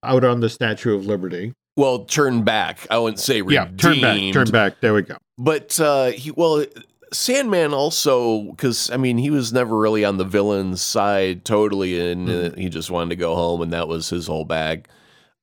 out 0.04 0.24
on 0.24 0.40
the 0.40 0.48
Statue 0.48 0.94
of 0.94 1.06
Liberty. 1.06 1.52
Well, 1.76 2.04
turn 2.04 2.42
back. 2.42 2.86
I 2.90 2.98
wouldn't 2.98 3.20
say 3.20 3.40
redeemed. 3.42 3.82
Yeah, 3.82 3.90
turn 3.92 4.00
back, 4.00 4.32
turn 4.32 4.50
back. 4.50 4.80
There 4.80 4.94
we 4.94 5.02
go. 5.02 5.16
But 5.38 5.78
uh, 5.80 6.06
he 6.06 6.30
well, 6.32 6.64
Sandman 7.12 7.72
also 7.72 8.42
because 8.50 8.90
I 8.90 8.96
mean 8.96 9.18
he 9.18 9.30
was 9.30 9.52
never 9.52 9.76
really 9.78 10.04
on 10.04 10.16
the 10.18 10.24
villain's 10.24 10.80
side 10.82 11.44
totally, 11.44 11.98
and 12.10 12.28
uh, 12.28 12.50
he 12.56 12.68
just 12.68 12.90
wanted 12.90 13.10
to 13.10 13.16
go 13.16 13.34
home, 13.34 13.62
and 13.62 13.72
that 13.72 13.88
was 13.88 14.08
his 14.10 14.26
whole 14.26 14.44
bag. 14.44 14.88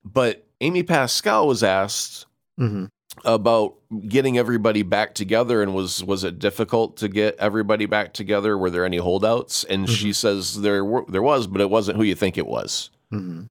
But 0.04 0.46
Amy 0.62 0.84
Pascal 0.84 1.48
was 1.48 1.64
asked 1.64 2.26
hmm 2.58 2.86
about 3.24 3.76
getting 4.10 4.38
everybody 4.38 4.84
back 4.84 5.16
together, 5.16 5.62
and 5.64 5.74
was 5.74 6.04
was 6.04 6.24
it 6.24 6.38
difficult 6.38 6.98
to 6.98 7.08
get 7.08 7.36
everybody 7.38 7.86
back 7.86 8.14
together? 8.14 8.58
Were 8.58 8.70
there 8.70 8.86
any 8.86 8.98
holdouts? 8.98 9.64
And 9.64 9.90
she 9.90 10.12
says 10.14 10.62
there 10.62 10.84
were, 10.84 11.06
there 11.08 11.22
was, 11.22 11.48
but 11.48 11.62
it 11.62 11.70
wasn't 11.70 11.98
who 11.98 12.04
you 12.04 12.16
think 12.16 12.38
it 12.38 12.46
was. 12.46 12.90
hmm 13.10 13.44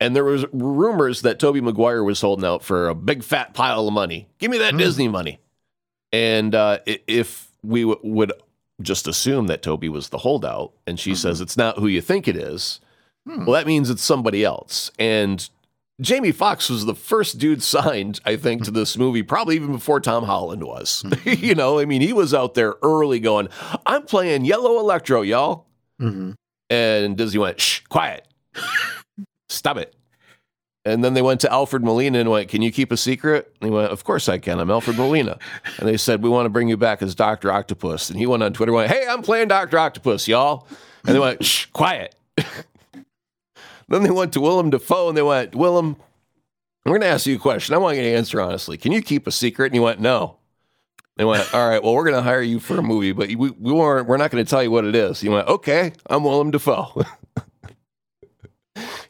And 0.00 0.16
there 0.16 0.24
was 0.24 0.46
rumors 0.52 1.22
that 1.22 1.38
Tobey 1.40 1.60
Maguire 1.60 2.02
was 2.04 2.20
holding 2.20 2.44
out 2.44 2.62
for 2.62 2.88
a 2.88 2.94
big 2.94 3.22
fat 3.24 3.54
pile 3.54 3.88
of 3.88 3.92
money. 3.92 4.28
Give 4.38 4.50
me 4.50 4.58
that 4.58 4.74
Mm. 4.74 4.78
Disney 4.78 5.08
money. 5.08 5.40
And 6.12 6.54
uh, 6.54 6.78
if 6.86 7.48
we 7.62 7.82
w- 7.82 8.00
would 8.02 8.32
just 8.80 9.06
assume 9.06 9.46
that 9.46 9.62
Tobey 9.62 9.88
was 9.88 10.08
the 10.10 10.18
holdout, 10.18 10.72
and 10.86 10.98
she 10.98 11.14
says 11.14 11.40
it's 11.40 11.56
not 11.56 11.78
who 11.78 11.86
you 11.86 12.00
think 12.00 12.28
it 12.28 12.36
is, 12.36 12.80
Hmm. 13.28 13.44
well, 13.44 13.52
that 13.54 13.68
means 13.68 13.88
it's 13.88 14.02
somebody 14.02 14.44
else. 14.44 14.90
And 14.98 15.48
Jamie 16.00 16.32
Foxx 16.32 16.68
was 16.68 16.86
the 16.86 16.94
first 16.96 17.38
dude 17.38 17.62
signed, 17.62 18.18
I 18.24 18.34
think, 18.34 18.64
to 18.64 18.72
this 18.72 18.98
movie, 18.98 19.22
probably 19.22 19.54
even 19.54 19.70
before 19.70 20.00
Tom 20.00 20.24
Holland 20.24 20.64
was. 20.64 21.04
you 21.24 21.54
know, 21.54 21.78
I 21.78 21.84
mean, 21.84 22.00
he 22.00 22.12
was 22.12 22.34
out 22.34 22.54
there 22.54 22.74
early 22.82 23.20
going, 23.20 23.46
I'm 23.86 24.02
playing 24.06 24.44
Yellow 24.44 24.80
Electro, 24.80 25.22
y'all. 25.22 25.66
hmm 26.00 26.32
And 26.68 27.16
Disney 27.16 27.38
went, 27.38 27.60
shh, 27.60 27.82
quiet. 27.88 28.26
Stop 29.48 29.76
it. 29.76 29.94
And 30.84 31.04
then 31.04 31.14
they 31.14 31.22
went 31.22 31.40
to 31.42 31.52
Alfred 31.52 31.84
Molina 31.84 32.18
and 32.18 32.30
went, 32.30 32.48
Can 32.48 32.60
you 32.60 32.72
keep 32.72 32.90
a 32.90 32.96
secret? 32.96 33.54
And 33.60 33.70
he 33.70 33.74
went, 33.74 33.92
Of 33.92 34.02
course 34.04 34.28
I 34.28 34.38
can. 34.38 34.58
I'm 34.58 34.70
Alfred 34.70 34.96
Molina. 34.96 35.38
And 35.78 35.88
they 35.88 35.96
said, 35.96 36.22
We 36.22 36.28
want 36.28 36.46
to 36.46 36.50
bring 36.50 36.68
you 36.68 36.76
back 36.76 37.02
as 37.02 37.14
Dr. 37.14 37.52
Octopus. 37.52 38.10
And 38.10 38.18
he 38.18 38.26
went 38.26 38.42
on 38.42 38.52
Twitter 38.52 38.72
went, 38.72 38.90
Hey, 38.90 39.06
I'm 39.08 39.22
playing 39.22 39.48
Dr. 39.48 39.78
Octopus, 39.78 40.26
y'all. 40.26 40.66
And 41.06 41.14
they 41.14 41.20
went, 41.20 41.44
Shh, 41.44 41.66
quiet. 41.66 42.16
then 43.88 44.02
they 44.02 44.10
went 44.10 44.32
to 44.32 44.40
Willem 44.40 44.70
Dafoe 44.70 45.08
and 45.08 45.16
they 45.16 45.22
went, 45.22 45.54
Willem, 45.54 45.96
I'm 46.84 46.90
going 46.90 47.02
to 47.02 47.06
ask 47.06 47.26
you 47.26 47.36
a 47.36 47.38
question. 47.38 47.76
I 47.76 47.78
want 47.78 47.96
you 47.96 48.02
to 48.02 48.14
answer 48.14 48.40
honestly. 48.40 48.76
Can 48.76 48.90
you 48.90 49.02
keep 49.02 49.28
a 49.28 49.32
secret? 49.32 49.66
And 49.66 49.74
he 49.74 49.80
went, 49.80 50.00
No. 50.00 50.38
They 51.16 51.24
went, 51.24 51.54
All 51.54 51.68
right, 51.68 51.80
well, 51.80 51.94
we're 51.94 52.04
going 52.04 52.16
to 52.16 52.22
hire 52.22 52.42
you 52.42 52.58
for 52.58 52.76
a 52.76 52.82
movie, 52.82 53.12
but 53.12 53.28
we, 53.28 53.36
we 53.36 53.72
weren't, 53.72 54.08
we're 54.08 54.16
not 54.16 54.32
going 54.32 54.44
to 54.44 54.50
tell 54.50 54.64
you 54.64 54.70
what 54.72 54.84
it 54.84 54.96
is. 54.96 55.20
He 55.20 55.28
went, 55.28 55.46
Okay, 55.46 55.92
I'm 56.10 56.24
Willem 56.24 56.50
Dafoe. 56.50 57.04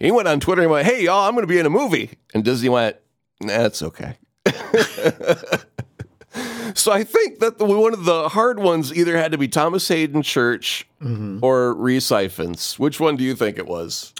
he 0.03 0.11
went 0.11 0.29
on 0.29 0.41
Twitter 0.41 0.63
and 0.63 0.71
went, 0.71 0.87
Hey, 0.87 1.05
y'all, 1.05 1.27
I'm 1.29 1.35
going 1.35 1.43
to 1.45 1.53
be 1.53 1.59
in 1.59 1.67
a 1.67 1.71
movie. 1.71 2.11
And 2.35 2.45
Disney 2.45 2.69
went, 2.69 2.97
That's 3.41 3.83
okay. 3.83 4.17
so 6.75 6.91
I 6.93 7.05
think 7.05 7.39
that 7.39 7.59
the, 7.59 7.65
one 7.65 7.93
of 7.93 8.05
the 8.05 8.29
hard 8.29 8.59
ones 8.59 8.93
either 8.93 9.17
had 9.17 9.33
to 9.33 9.39
be 9.39 9.49
Thomas 9.49 9.87
Haden 9.89 10.23
Church 10.23 10.87
hmm 11.01 11.39
or 11.43 11.75
Rhys 11.75 12.09
Ifans. 12.11 12.79
Which 12.79 12.99
one 13.01 13.17
do 13.17 13.25
you 13.25 13.35
think 13.35 13.59
it 13.59 13.67
was? 13.67 14.13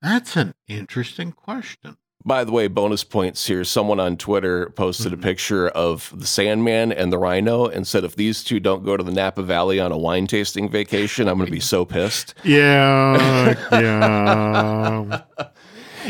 That's 0.00 0.36
an 0.36 0.54
interesting 0.66 1.32
question. 1.32 1.98
By 2.24 2.44
the 2.44 2.52
way, 2.52 2.66
bonus 2.66 3.04
points 3.04 3.46
here. 3.46 3.64
Someone 3.64 4.00
on 4.00 4.16
Twitter 4.16 4.70
posted 4.70 5.12
a 5.12 5.16
mm-hmm. 5.16 5.22
picture 5.22 5.68
of 5.68 6.12
the 6.14 6.26
Sandman 6.26 6.92
and 6.92 7.12
the 7.12 7.18
Rhino 7.18 7.66
and 7.66 7.86
said, 7.86 8.04
if 8.04 8.16
these 8.16 8.42
two 8.42 8.60
don't 8.60 8.84
go 8.84 8.96
to 8.96 9.04
the 9.04 9.12
Napa 9.12 9.42
Valley 9.42 9.78
on 9.78 9.92
a 9.92 9.98
wine 9.98 10.26
tasting 10.26 10.68
vacation, 10.68 11.28
I'm 11.28 11.36
going 11.36 11.46
to 11.46 11.52
be 11.52 11.60
so 11.60 11.84
pissed. 11.84 12.34
Yeah, 12.44 13.54
yeah. 13.72 15.22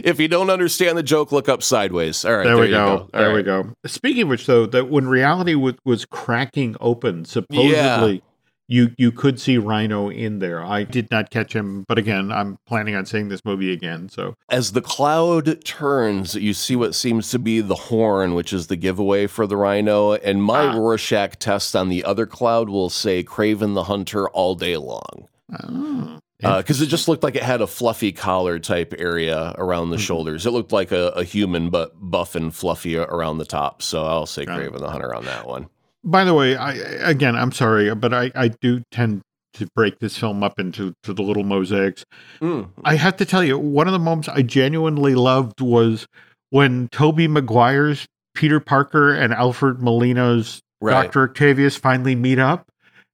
If 0.04 0.20
you 0.20 0.28
don't 0.28 0.50
understand 0.50 0.96
the 0.96 1.02
joke, 1.02 1.32
look 1.32 1.48
up 1.48 1.62
sideways. 1.62 2.24
All 2.24 2.36
right, 2.36 2.44
there, 2.44 2.54
there, 2.54 2.62
we 2.62 2.68
you 2.68 2.74
go. 2.74 2.88
All 2.88 3.08
There 3.12 3.34
we 3.34 3.42
go. 3.42 3.72
Speaking 3.86 4.22
of 4.22 4.28
which, 4.28 4.46
though, 4.46 4.66
that 4.66 4.88
when 4.88 5.08
reality 5.08 5.54
was, 5.54 5.74
was 5.84 6.04
cracking 6.04 6.76
open, 6.80 7.24
supposedly 7.24 8.22
you 8.68 8.94
you 8.98 9.10
could 9.10 9.40
see 9.40 9.56
Rhino 9.58 10.10
in 10.10 10.38
there. 10.40 10.62
I 10.62 10.84
did 10.84 11.10
not 11.10 11.30
catch 11.30 11.54
him, 11.54 11.84
but 11.88 11.96
again, 11.98 12.30
I'm 12.30 12.58
planning 12.66 12.94
on 12.94 13.06
seeing 13.06 13.28
this 13.28 13.44
movie 13.44 13.72
again. 13.72 14.08
So 14.08 14.34
As 14.50 14.72
the 14.72 14.82
cloud 14.82 15.64
turns, 15.64 16.34
you 16.34 16.52
see 16.54 16.76
what 16.76 16.94
seems 16.94 17.30
to 17.30 17.38
be 17.38 17.60
the 17.60 17.74
horn, 17.74 18.34
which 18.34 18.52
is 18.52 18.66
the 18.66 18.76
giveaway 18.76 19.26
for 19.26 19.46
the 19.46 19.56
Rhino. 19.56 20.12
And 20.12 20.42
my 20.42 20.66
Ah. 20.66 20.76
Rorschach 20.76 21.38
test 21.38 21.74
on 21.74 21.88
the 21.88 22.04
other 22.04 22.26
cloud 22.26 22.68
will 22.68 22.90
say 22.90 23.24
Kraven 23.24 23.74
the 23.74 23.84
Hunter 23.84 24.28
all 24.28 24.54
day 24.54 24.76
long. 24.76 25.28
oh, 25.62 26.18
because 26.38 26.80
Uh, 26.80 26.84
it 26.84 26.88
just 26.88 27.08
looked 27.08 27.22
like 27.24 27.34
it 27.34 27.42
had 27.42 27.60
a 27.62 27.66
fluffy 27.66 28.12
collar 28.12 28.58
type 28.58 28.94
area 28.98 29.54
around 29.58 29.90
the 29.90 29.96
Mhm. 29.96 30.00
shoulders. 30.00 30.46
It 30.46 30.50
looked 30.50 30.72
like 30.72 30.92
a, 30.92 31.08
a 31.16 31.24
human, 31.24 31.70
but 31.70 31.92
buff 31.98 32.34
and 32.34 32.54
fluffy 32.54 32.96
around 32.98 33.38
the 33.38 33.44
top. 33.46 33.80
So 33.82 34.04
I'll 34.04 34.26
say 34.26 34.44
Kraven 34.44 34.78
the 34.78 34.90
Hunter 34.90 35.14
on 35.14 35.24
that 35.24 35.48
one. 35.48 35.66
By 36.10 36.24
the 36.24 36.34
way, 36.34 36.56
I 36.56 36.72
again, 36.72 37.36
I'm 37.36 37.52
sorry, 37.52 37.94
but 37.94 38.12
I 38.14 38.30
I 38.34 38.48
do 38.48 38.82
tend 38.90 39.22
to 39.54 39.66
break 39.74 39.98
this 39.98 40.16
film 40.16 40.42
up 40.42 40.58
into 40.58 40.94
to 41.02 41.12
the 41.12 41.22
little 41.22 41.44
mosaics. 41.44 42.04
Mm. 42.40 42.68
I 42.84 42.94
have 42.96 43.16
to 43.18 43.24
tell 43.24 43.42
you, 43.44 43.58
one 43.58 43.86
of 43.88 43.92
the 43.92 43.98
moments 43.98 44.28
I 44.28 44.42
genuinely 44.42 45.14
loved 45.14 45.60
was 45.60 46.06
when 46.50 46.88
Tobey 46.88 47.28
Maguire's 47.28 48.06
Peter 48.34 48.60
Parker 48.60 49.12
and 49.12 49.32
Alfred 49.32 49.82
Molina's 49.82 50.60
Right. 50.80 51.02
Dr. 51.02 51.24
Octavius 51.24 51.76
finally 51.76 52.14
meet 52.14 52.38
up. 52.38 52.68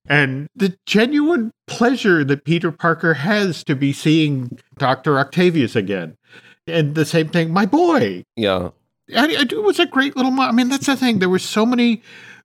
and 0.07 0.49
the 0.55 0.76
genuine 0.84 1.51
pleasure 1.66 2.22
that 2.24 2.45
Peter 2.45 2.70
Parker 2.70 3.14
has 3.14 3.64
to 3.64 3.74
be 3.74 3.90
seeing 3.90 4.59
Dr. 4.76 5.18
Octavius 5.18 5.74
again. 5.74 6.14
And 6.66 6.95
the 6.95 7.07
same 7.07 7.28
thing, 7.28 7.55
my 7.55 7.64
boy. 7.64 8.22
Yeah. 8.36 8.68
I, 9.16 9.24
I, 9.34 9.42
it 9.51 9.62
was 9.62 9.78
a 9.78 9.86
great 9.86 10.14
little 10.14 10.30
moment. 10.30 10.53
I 10.53 10.55
mean, 10.55 10.68
that's 10.68 10.84
the 10.84 10.95
thing. 10.97 11.20
There 11.20 11.30
were 11.30 11.38
so 11.38 11.64
many 11.64 12.03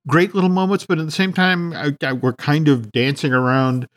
great 0.10 0.34
little 0.36 0.50
moments, 0.50 0.86
but 0.86 1.00
at 1.00 1.06
the 1.06 1.12
same 1.12 1.32
time, 1.34 1.74
I, 1.74 1.96
I, 2.04 2.14
we're 2.14 2.34
kind 2.34 2.68
of 2.68 2.92
dancing 2.92 3.32
around 3.34 3.88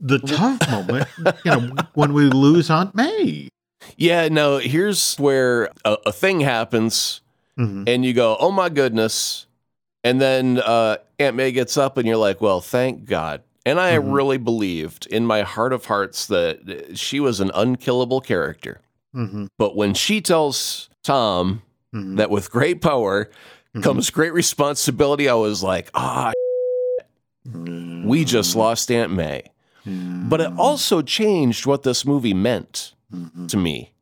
the 0.00 0.18
tough 0.18 0.68
moment, 0.70 1.06
you 1.44 1.50
know, 1.52 1.60
when 1.94 2.12
we 2.12 2.24
lose 2.24 2.70
Aunt 2.70 2.94
May. 2.94 3.48
Yeah, 3.96 4.28
no, 4.28 4.58
here's 4.58 5.16
where 5.16 5.70
a, 5.84 5.96
a 6.06 6.12
thing 6.12 6.40
happens 6.40 7.20
Mhm. 7.58 7.84
and 7.88 8.04
you 8.04 8.12
go, 8.12 8.36
oh 8.40 8.50
my 8.50 8.68
goodness. 8.68 9.46
And 10.02 10.20
then 10.20 10.58
uh, 10.58 10.96
Aunt 11.20 11.36
May 11.36 11.52
gets 11.52 11.76
up 11.76 11.96
and 11.98 12.06
you're 12.08 12.16
like, 12.16 12.40
well, 12.40 12.60
thank 12.60 13.04
God. 13.04 13.42
And 13.64 13.78
I 13.78 13.92
Mhm. 13.96 14.12
really 14.12 14.38
believed 14.38 15.06
in 15.06 15.24
my 15.24 15.42
heart 15.42 15.72
of 15.72 15.84
hearts 15.86 16.26
that 16.26 16.98
she 16.98 17.20
was 17.20 17.38
an 17.40 17.50
unkillable 17.54 18.20
character. 18.20 18.80
Mhm. 19.14 19.46
But 19.58 19.76
when 19.76 19.94
she 19.94 20.20
tells 20.20 20.88
Tom 21.04 21.62
Mhm. 21.94 22.16
that 22.16 22.28
with 22.30 22.50
great 22.50 22.80
power 22.82 23.30
Mhm. 23.74 23.82
comes 23.82 24.10
great 24.10 24.32
responsibility, 24.32 25.28
I 25.28 25.34
was 25.34 25.62
like, 25.62 25.90
ah, 25.94 26.32
Mm-hmm. 27.46 28.08
we 28.08 28.24
just 28.24 28.56
lost 28.56 28.90
Aunt 28.90 29.12
May. 29.12 29.42
But 29.86 30.40
it 30.40 30.50
also 30.56 31.02
changed 31.02 31.66
what 31.66 31.82
this 31.82 32.06
movie 32.06 32.32
meant 32.32 32.94
Mhm. 33.14 33.48
to 33.48 33.56
me 33.58 33.92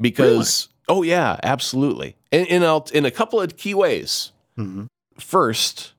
because, 0.00 0.68
oh, 0.88 1.02
yeah, 1.02 1.40
absolutely. 1.42 2.14
In, 2.30 2.46
in, 2.46 2.62
a, 2.62 2.78
in 2.92 3.04
a 3.04 3.10
couple 3.10 3.40
of 3.40 3.56
key 3.56 3.74
ways. 3.74 4.30
First, 5.18 5.92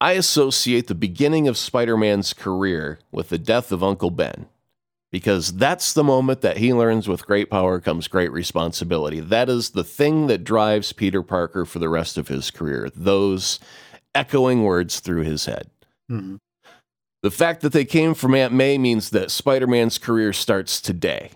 I 0.00 0.12
associate 0.12 0.88
the 0.88 0.94
beginning 0.96 1.46
of 1.46 1.56
Spider 1.56 1.96
Man's 1.96 2.32
career 2.32 2.98
with 3.12 3.28
the 3.28 3.38
death 3.38 3.70
of 3.70 3.82
Uncle 3.84 4.10
Ben 4.10 4.46
because 5.10 5.54
that's 5.54 5.92
the 5.92 6.04
moment 6.04 6.40
that 6.42 6.58
he 6.58 6.74
learns 6.74 7.08
with 7.08 7.26
great 7.26 7.50
power 7.50 7.80
comes 7.80 8.08
great 8.08 8.32
responsibility. 8.32 9.20
That 9.20 9.48
is 9.48 9.70
the 9.70 9.84
thing 9.84 10.26
that 10.26 10.44
drives 10.44 10.92
Peter 10.92 11.22
Parker 11.22 11.64
for 11.64 11.78
the 11.78 11.88
rest 11.88 12.18
of 12.18 12.28
his 12.28 12.50
career, 12.50 12.90
those 12.94 13.58
echoing 14.14 14.64
words 14.64 15.00
through 15.00 15.22
his 15.22 15.46
head. 15.46 15.70
Mhm. 16.10 16.38
The 17.22 17.30
fact 17.30 17.62
that 17.62 17.72
they 17.72 17.84
came 17.84 18.14
from 18.14 18.34
Aunt 18.34 18.52
May 18.52 18.78
means 18.78 19.10
that 19.10 19.30
Spider 19.30 19.66
Man's 19.66 19.98
career 19.98 20.32
starts 20.32 20.80
today. 20.80 21.32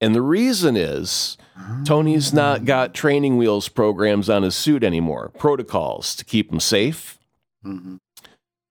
And 0.00 0.14
the 0.14 0.22
reason 0.22 0.76
is 0.76 1.38
Tony's 1.84 2.32
not 2.32 2.64
got 2.66 2.92
training 2.92 3.38
wheels 3.38 3.68
programs 3.68 4.28
on 4.28 4.42
his 4.42 4.54
suit 4.54 4.84
anymore, 4.84 5.30
protocols 5.38 6.14
to 6.16 6.24
keep 6.24 6.52
him 6.52 6.60
safe. 6.60 7.18
Mhm. 7.64 7.98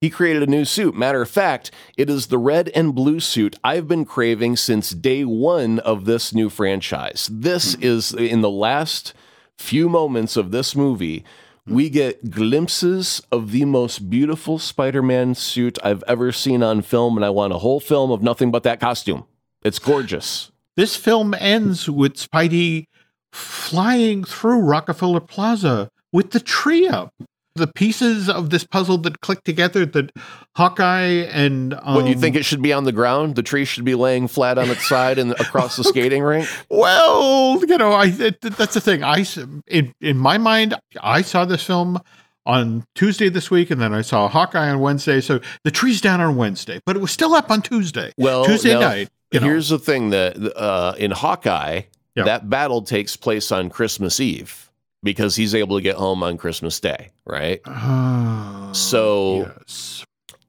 He 0.06 0.12
created 0.12 0.44
a 0.44 0.52
new 0.52 0.66
suit. 0.66 0.94
Matter 0.94 1.24
of 1.24 1.32
fact, 1.32 1.72
it 1.98 2.12
is 2.12 2.28
the 2.28 2.38
red 2.38 2.70
and 2.76 2.94
blue 2.94 3.20
suit 3.20 3.58
I've 3.64 3.88
been 3.88 4.06
craving 4.06 4.56
since 4.56 4.92
day 4.92 5.26
one 5.26 5.80
of 5.80 6.06
this 6.06 6.32
new 6.32 6.52
franchise. 6.52 7.28
This 7.34 7.74
hmm. 7.74 7.82
is 7.82 8.14
in 8.14 8.42
the 8.42 8.50
last 8.52 9.16
few 9.58 9.90
moments 9.90 10.38
of 10.38 10.52
this 10.52 10.76
movie. 10.76 11.26
We 11.66 11.88
hmm. 11.88 11.94
get 11.94 12.30
glimpses 12.30 13.20
of 13.32 13.52
the 13.52 13.66
most 13.66 14.08
beautiful 14.08 14.60
Spider 14.60 15.02
Man 15.02 15.34
suit 15.34 15.80
I've 15.84 16.04
ever 16.08 16.32
seen 16.32 16.62
on 16.62 16.84
film, 16.84 17.18
and 17.18 17.26
I 17.26 17.32
want 17.32 17.54
a 17.54 17.58
whole 17.58 17.80
film 17.80 18.12
of 18.12 18.22
nothing 18.22 18.52
but 18.52 18.62
that 18.62 18.80
costume. 18.80 19.26
It's 19.64 19.80
gorgeous. 19.80 20.52
This 20.76 20.96
film 20.96 21.34
ends 21.34 21.90
with 21.90 22.14
Spidey 22.14 22.86
flying 23.32 24.24
through 24.24 24.60
Rockefeller 24.60 25.22
Plaza 25.22 25.90
with 26.14 26.30
the 26.30 26.40
tree 26.40 26.88
up. 26.88 27.12
The 27.56 27.68
pieces 27.68 28.28
of 28.30 28.50
this 28.50 28.66
puzzle 28.66 28.98
that 29.00 29.22
click 29.22 29.44
together 29.44 29.86
that 29.86 30.12
Hawkeye 30.58 31.24
and 31.32 31.74
um, 31.74 31.96
what, 31.96 32.08
you 32.08 32.16
think 32.16 32.36
it 32.36 32.44
should 32.44 32.62
be 32.62 32.74
on 32.74 32.84
the 32.84 32.92
ground? 32.92 33.36
The 33.36 33.44
tree 33.44 33.64
should 33.64 33.86
be 33.86 33.96
laying 33.96 34.28
flat 34.28 34.58
on 34.58 34.70
its 34.70 34.88
side 34.88 35.18
and 35.18 35.32
across 35.34 35.78
the 35.78 35.84
skating 35.86 36.22
rink? 36.22 36.50
Well, 36.70 37.64
you 37.66 37.78
know, 37.78 37.94
I 37.94 38.08
it, 38.08 38.42
that's 38.42 38.74
the 38.74 38.82
thing. 38.82 39.04
I 39.04 39.26
in 39.68 39.94
in 40.02 40.18
my 40.18 40.38
mind, 40.38 40.74
I 41.02 41.22
saw 41.22 41.46
this 41.46 41.64
film 41.64 42.00
on 42.46 42.84
Tuesday 42.94 43.30
this 43.30 43.50
week, 43.50 43.72
and 43.72 43.80
then 43.82 43.94
I 43.94 44.02
saw 44.02 44.28
Hawkeye 44.28 44.70
on 44.70 44.80
Wednesday. 44.80 45.22
So 45.22 45.40
the 45.64 45.72
tree's 45.72 46.02
down 46.02 46.20
on 46.22 46.36
Wednesday, 46.36 46.80
but 46.86 46.96
it 46.96 47.00
was 47.00 47.12
still 47.12 47.34
up 47.34 47.50
on 47.50 47.62
Tuesday. 47.62 48.12
Well, 48.18 48.46
Tuesday 48.46 48.74
now, 48.74 48.82
night. 48.82 49.10
You 49.32 49.40
know. 49.40 49.48
Here's 49.48 49.70
the 49.70 49.80
thing 49.80 50.10
that 50.10 50.38
uh, 50.58 50.94
in 50.98 51.12
Hawkeye, 51.12 51.84
Yeah. 52.16 52.24
that 52.26 52.50
battle 52.50 52.82
takes 52.82 53.16
place 53.16 53.52
on 53.52 53.70
Christmas 53.70 54.20
Eve 54.20 54.65
because 55.06 55.38
he's 55.38 55.56
able 55.56 55.78
to 55.78 55.82
get 55.82 55.96
home 55.96 56.22
on 56.24 56.36
Christmas 56.38 56.80
Day, 56.82 57.12
right? 57.26 57.62
Ah, 57.66 58.72
So- 58.74 59.50
yes. 59.68 60.04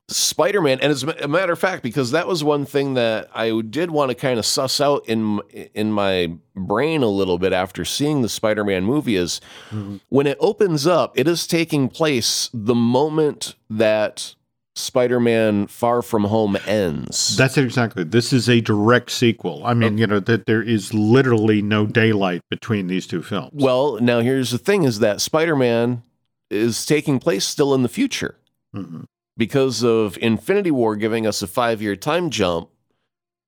Spider 0.09 0.61
Man, 0.62 0.78
and 0.80 0.92
as 0.92 1.02
a 1.02 1.26
matter 1.26 1.52
of 1.52 1.59
fact, 1.59 1.82
because 1.82 2.12
that 2.12 2.28
was 2.28 2.44
one 2.44 2.64
thing 2.64 2.94
that 2.94 3.28
I 3.34 3.61
did 3.68 3.90
want 3.90 4.11
to 4.11 4.14
kind 4.14 4.38
of 4.38 4.46
suss 4.46 4.80
out 4.80 5.02
in 5.09 5.40
in 5.74 5.90
my 5.90 6.32
brain 6.54 7.02
a 7.02 7.09
little 7.09 7.38
bit 7.38 7.52
after 7.52 7.84
seeing 7.84 8.22
the 8.22 8.28
Spider 8.28 8.62
Man 8.62 8.84
movie 8.84 9.16
is 9.16 9.40
Mhm. 9.72 10.00
when 10.09 10.28
it 10.28 10.36
opens 10.38 10.86
up, 10.86 11.18
it 11.18 11.26
is 11.26 11.44
taking 11.48 11.88
place 11.88 12.48
the 12.54 12.74
moment 12.76 13.57
that 13.68 14.36
Spider 14.77 15.18
Man 15.18 15.66
Far 15.66 16.03
From 16.03 16.24
Home 16.24 16.57
ends. 16.66 17.35
That's 17.37 17.57
exactly. 17.57 18.05
This 18.05 18.33
is 18.33 18.49
a 18.49 18.61
direct 18.61 19.11
sequel. 19.11 19.62
I 19.64 19.72
mean, 19.74 19.97
you 19.97 20.07
know 20.07 20.20
that 20.20 20.45
there 20.47 20.62
is 20.62 20.93
literally 20.93 21.62
no 21.62 21.87
daylight 21.87 22.43
between 22.51 22.87
these 22.87 23.07
two 23.07 23.22
films. 23.22 23.53
Well, 23.55 23.99
now 24.01 24.20
here's 24.20 24.51
the 24.51 24.59
thing: 24.59 24.85
is 24.85 24.99
that 24.99 25.20
Spider-Man 25.22 26.03
is 26.51 26.85
taking 26.85 27.18
place 27.18 27.45
still 27.45 27.74
in 27.74 27.83
the 27.83 27.89
future 27.89 28.37
Mhm. 28.74 29.07
because 29.37 29.83
of 29.83 30.18
Infinity 30.18 30.70
War 30.70 30.95
giving 30.95 31.27
us 31.27 31.41
a 31.43 31.47
five-year 31.47 31.97
time 31.97 32.29
jump. 32.31 32.68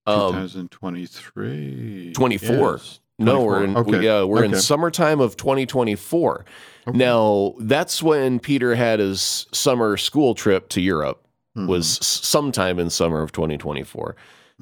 Um, 0.06 0.32
2023, 0.32 2.12
24. 2.14 2.72
Yes. 2.78 3.00
No, 3.18 3.42
we're 3.42 3.64
in 3.64 3.72
24. 3.72 3.98
we, 3.98 4.06
yeah, 4.06 4.22
we're 4.24 4.44
in 4.44 4.54
summertime 4.60 5.20
of 5.20 5.36
2024. 5.36 6.44
Okay. 6.86 6.96
Now 6.98 7.54
that's 7.58 8.02
when 8.02 8.38
Peter 8.40 8.74
had 8.74 8.98
his 9.00 9.46
summer 9.52 9.96
school 9.96 10.34
trip 10.34 10.68
to 10.70 10.80
Europe. 10.80 11.22
Mhm. 11.56 11.66
Was 11.66 11.98
sometime 12.02 12.78
in 12.78 12.88
summer 12.90 13.22
of 13.22 13.32
2024. 13.32 14.14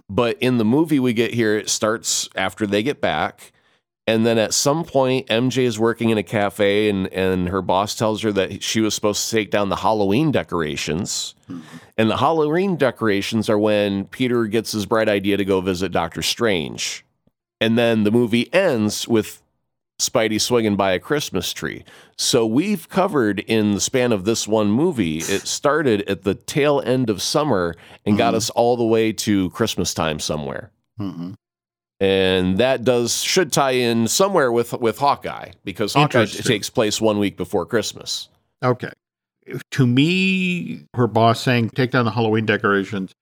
But 0.09 0.37
in 0.41 0.59
the 0.59 0.65
movie 0.65 0.99
we 0.99 1.13
get 1.13 1.35
here, 1.35 1.57
it 1.57 1.69
starts 1.69 2.29
after 2.37 2.67
they 2.67 2.83
get 2.83 3.01
back. 3.01 3.53
And 4.07 4.25
then 4.25 4.39
at 4.39 4.55
some 4.55 4.85
point, 4.85 5.27
MJ 5.29 5.65
is 5.65 5.81
working 5.81 6.11
in 6.11 6.19
a 6.19 6.23
cafe, 6.23 6.89
and, 6.89 7.09
and 7.09 7.49
her 7.49 7.61
boss 7.61 7.97
tells 7.97 8.23
her 8.23 8.31
that 8.33 8.63
she 8.63 8.81
was 8.81 8.95
supposed 8.95 9.29
to 9.29 9.35
take 9.35 9.51
down 9.51 9.69
the 9.69 9.77
Halloween 9.77 10.31
decorations. 10.31 11.35
And 11.99 12.09
the 12.11 12.19
Halloween 12.19 12.77
decorations 12.77 13.49
are 13.51 13.59
when 13.59 14.05
Peter 14.05 14.47
gets 14.47 14.71
his 14.73 14.87
bright 14.87 15.09
idea 15.09 15.37
to 15.37 15.45
go 15.45 15.61
visit 15.61 15.91
Doctor 15.91 16.23
Strange. 16.23 17.05
And 17.61 17.79
then 17.79 18.05
the 18.05 18.11
movie 18.11 18.53
ends 18.53 19.09
with 19.09 19.43
Spidey 20.01 20.39
swinging 20.41 20.77
by 20.77 20.93
a 20.93 20.99
Christmas 20.99 21.53
tree. 21.55 21.83
So 22.19 22.45
we've 22.45 22.87
covered 22.89 23.41
in 23.41 23.73
the 23.73 23.81
span 23.81 24.13
of 24.13 24.25
this 24.27 24.47
one 24.47 24.71
movie, 24.71 25.19
it 25.19 25.47
started 25.47 26.03
at 26.03 26.23
the 26.23 26.35
tail 26.35 26.83
end 26.85 27.09
of 27.09 27.23
summer 27.23 27.75
and 28.05 28.19
got 28.19 28.35
us 28.35 28.51
all 28.51 28.77
the 28.77 28.85
way 28.85 29.13
to 29.13 29.49
Christmas 29.51 29.95
time 29.95 30.21
somewhere 30.21 30.71
Mhm. 31.01 31.35
and 31.99 32.59
that 32.59 32.85
does 32.85 33.23
should 33.23 33.51
tie 33.53 33.71
in 33.71 34.07
somewhere 34.07 34.53
with 34.53 34.75
with 34.75 34.99
Hawkeye 34.99 35.53
because 35.65 35.95
Hawkeye 35.95 36.27
takes 36.27 36.69
place 36.69 37.01
one 37.01 37.19
week 37.19 37.39
before 37.39 37.65
Christmas. 37.65 38.29
Okay. 38.63 38.91
To 39.71 39.87
me, 39.87 40.85
her 40.95 41.07
boss 41.07 41.41
saying 41.41 41.71
take 41.71 41.93
down 41.93 42.05
the 42.05 42.11
Halloween 42.11 42.45
decorations, 42.45 43.15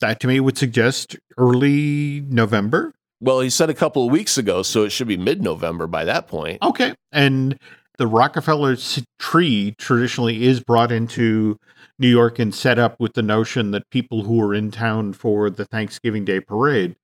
that 0.00 0.18
to 0.20 0.26
me 0.26 0.40
would 0.40 0.58
suggest 0.58 1.16
early 1.36 2.22
November. 2.28 2.92
Well, 3.20 3.40
he 3.40 3.50
said 3.50 3.70
a 3.70 3.74
couple 3.74 4.04
of 4.04 4.12
weeks 4.12 4.38
ago, 4.38 4.62
so 4.62 4.84
it 4.84 4.90
should 4.90 5.08
be 5.08 5.16
mid 5.16 5.42
November 5.42 5.86
by 5.86 6.04
that 6.04 6.28
point. 6.28 6.62
Okay. 6.62 6.94
And 7.12 7.58
the 7.98 8.06
Rockefeller 8.06 8.76
tree 9.18 9.74
traditionally 9.76 10.44
is 10.44 10.60
brought 10.60 10.92
into 10.92 11.58
New 11.98 12.08
York 12.08 12.38
and 12.38 12.54
set 12.54 12.78
up 12.78 13.00
with 13.00 13.14
the 13.14 13.22
notion 13.22 13.72
that 13.72 13.90
people 13.90 14.22
who 14.22 14.40
are 14.40 14.54
in 14.54 14.70
town 14.70 15.12
for 15.12 15.50
the 15.50 15.64
Thanksgiving 15.64 16.24
Day 16.24 16.40
parade 16.40 16.94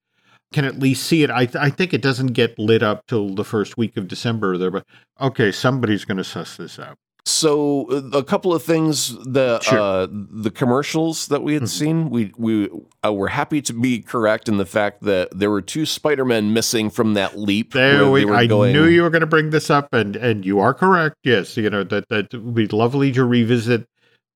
can 0.52 0.64
at 0.64 0.78
least 0.78 1.04
see 1.04 1.24
it. 1.24 1.30
I, 1.30 1.46
th- 1.46 1.56
I 1.56 1.68
think 1.68 1.92
it 1.92 2.00
doesn't 2.00 2.28
get 2.28 2.58
lit 2.60 2.82
up 2.82 3.06
till 3.08 3.34
the 3.34 3.44
first 3.44 3.76
week 3.76 3.96
of 3.96 4.06
December 4.06 4.56
there, 4.56 4.70
but 4.70 4.86
okay, 5.20 5.50
somebody's 5.50 6.04
going 6.04 6.18
to 6.18 6.24
suss 6.24 6.56
this 6.56 6.78
out. 6.78 6.96
So 7.26 7.86
uh, 7.90 8.18
a 8.18 8.22
couple 8.22 8.52
of 8.52 8.62
things 8.62 9.16
the 9.24 9.58
Sure. 9.60 9.78
uh, 9.80 10.06
the 10.10 10.50
commercials 10.50 11.28
that 11.28 11.42
we 11.42 11.54
had 11.54 11.62
Mhm. 11.62 11.68
seen, 11.68 12.10
we 12.10 12.32
we 12.36 12.68
uh, 13.04 13.12
were 13.14 13.28
happy 13.28 13.62
to 13.62 13.72
be 13.72 14.00
correct 14.00 14.46
in 14.46 14.58
the 14.58 14.66
fact 14.66 15.02
that 15.04 15.30
there 15.38 15.50
were 15.50 15.62
two 15.62 15.86
Spider 15.86 16.26
Men 16.26 16.52
missing 16.52 16.90
from 16.90 17.14
that 17.14 17.38
leap. 17.38 17.72
There 17.72 18.10
we, 18.10 18.30
I 18.30 18.44
going- 18.46 18.74
knew 18.74 18.84
you 18.84 19.02
were 19.02 19.10
going 19.10 19.20
to 19.22 19.26
bring 19.26 19.50
this 19.50 19.70
up, 19.70 19.88
and 19.92 20.16
and 20.16 20.44
you 20.44 20.60
are 20.60 20.74
correct. 20.74 21.16
Yes, 21.24 21.56
you 21.56 21.70
know 21.70 21.82
that 21.84 22.10
that 22.10 22.34
would 22.34 22.54
be 22.54 22.66
lovely 22.66 23.10
to 23.12 23.24
revisit 23.24 23.86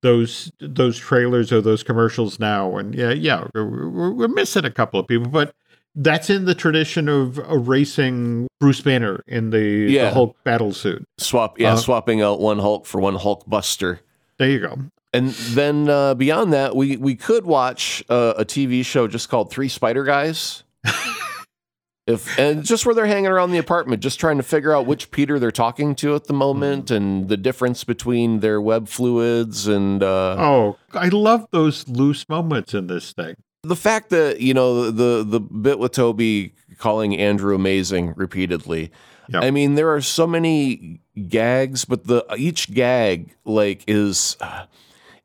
those 0.01 0.51
those 0.59 0.97
trailers 0.97 1.53
or 1.53 1.61
those 1.61 1.83
commercials 1.83 2.41
now. 2.41 2.79
And 2.79 2.95
yeah, 2.95 3.11
yeah, 3.13 3.45
we're- 3.55 4.13
we're 4.13 4.29
missing 4.29 4.65
a 4.65 4.71
couple 4.71 4.99
of 4.99 5.07
people, 5.07 5.29
but 5.29 5.53
that's 6.01 6.31
in 6.31 6.45
the 6.47 6.55
tradition 6.55 7.09
of 7.09 7.39
erasing 7.51 8.47
Bruce 8.61 8.81
Banner 8.81 9.23
in 9.27 9.51
the, 9.51 9.61
Yeah. 9.91 10.07
the 10.07 10.15
Hulk 10.15 10.37
battle 10.45 10.73
suit. 10.73 11.05
swap 11.19 11.59
yeah 11.61 11.75
Uh, 11.75 11.77
swapping 11.77 12.23
out 12.23 12.41
one 12.41 12.59
Hulk 12.59 12.87
for 12.87 13.01
one 13.01 13.17
Hulk 13.17 13.45
Buster. 13.47 14.01
There 14.39 14.49
you 14.49 14.61
go. 14.61 14.79
And 15.13 15.31
then 15.31 15.89
uh, 15.89 16.15
beyond 16.15 16.53
that, 16.53 16.77
we 16.77 16.97
we 16.97 17.15
could 17.17 17.45
watch 17.47 18.03
uh, 18.09 18.35
a 18.37 18.45
TV 18.45 18.85
show 18.85 19.09
just 19.09 19.29
called 19.29 19.51
Three 19.51 19.69
Spider 19.69 20.05
Guys. 20.05 20.65
if 22.07 22.39
and 22.39 22.65
just 22.65 22.87
where 22.87 22.95
they're 22.95 23.07
hanging 23.07 23.27
around 23.31 23.51
the 23.51 23.59
apartment, 23.59 24.03
just 24.03 24.21
trying 24.21 24.37
to 24.39 24.43
figure 24.43 24.75
out 24.75 24.87
which 24.87 25.11
Peter 25.11 25.39
they're 25.39 25.51
talking 25.51 25.95
to 25.97 26.15
at 26.15 26.25
the 26.25 26.33
moment, 26.35 26.91
and 26.91 27.29
the 27.29 27.37
difference 27.37 27.85
between 27.85 28.41
their 28.41 28.61
web 28.61 28.87
fluids 28.89 29.67
and 29.67 30.03
uh, 30.03 30.37
Oh, 30.39 30.77
I 30.93 31.09
love 31.09 31.47
those 31.51 31.89
loose 31.89 32.29
moments 32.29 32.73
in 32.75 32.87
this 32.87 33.13
thing. 33.13 33.35
The 33.65 33.77
fact 33.77 34.11
that 34.11 34.41
you 34.41 34.55
know 34.55 34.91
the 34.91 35.25
the 35.25 35.41
bit 35.41 35.79
with 35.79 35.93
Tobey 35.93 36.55
calling 36.79 37.17
Andrew 37.17 37.55
amazing 37.55 38.15
repeatedly. 38.17 38.93
Yep. 39.31 39.43
I 39.43 39.51
mean, 39.51 39.75
there 39.75 39.93
are 39.93 40.01
so 40.01 40.27
many 40.27 41.01
gags, 41.29 41.85
but 41.85 42.07
the 42.07 42.25
each 42.37 42.73
gag 42.73 43.35
like 43.45 43.83
is 43.87 44.37
uh, 44.41 44.67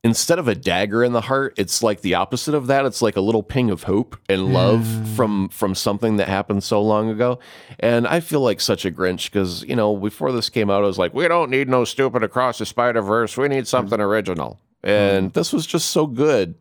instead 0.03 0.39
of 0.39 0.47
a 0.47 0.55
dagger 0.55 1.03
in 1.03 1.13
the 1.13 1.21
heart, 1.21 1.53
it's 1.57 1.81
like 1.81 2.01
the 2.01 2.15
opposite 2.15 2.53
of 2.53 2.67
that. 2.67 2.86
It's 2.86 3.01
like 3.01 3.15
a 3.15 3.21
little 3.21 3.43
ping 3.43 3.69
of 3.69 3.84
hope 3.84 4.17
and 4.27 4.51
love 4.51 4.86
from 5.15 5.49
from 5.49 5.75
something 5.75 6.17
that 6.17 6.27
happened 6.27 6.63
so 6.63 6.81
long 6.81 7.09
ago. 7.09 7.39
And 7.79 8.07
I 8.07 8.19
feel 8.19 8.41
like 8.41 8.59
such 8.59 8.84
a 8.84 8.91
Grinch 8.91 9.31
because 9.31 9.63
you 9.63 9.75
know 9.75 9.95
before 9.95 10.31
this 10.31 10.49
came 10.49 10.69
out, 10.69 10.84
I 10.84 10.88
was 10.88 10.97
like, 10.97 11.13
we 11.13 11.27
don't 11.27 11.49
need 11.49 11.69
no 11.69 11.86
stupid 11.86 12.23
across 12.23 12.57
the 12.57 12.65
Spider 12.65 13.01
Verse. 13.01 13.38
We 13.38 13.47
need 13.47 13.67
something 13.67 13.99
original. 13.99 14.59
And 14.84 15.31
this 15.31 15.53
was 15.53 15.65
just 15.65 15.91
so 15.91 16.07
good 16.07 16.55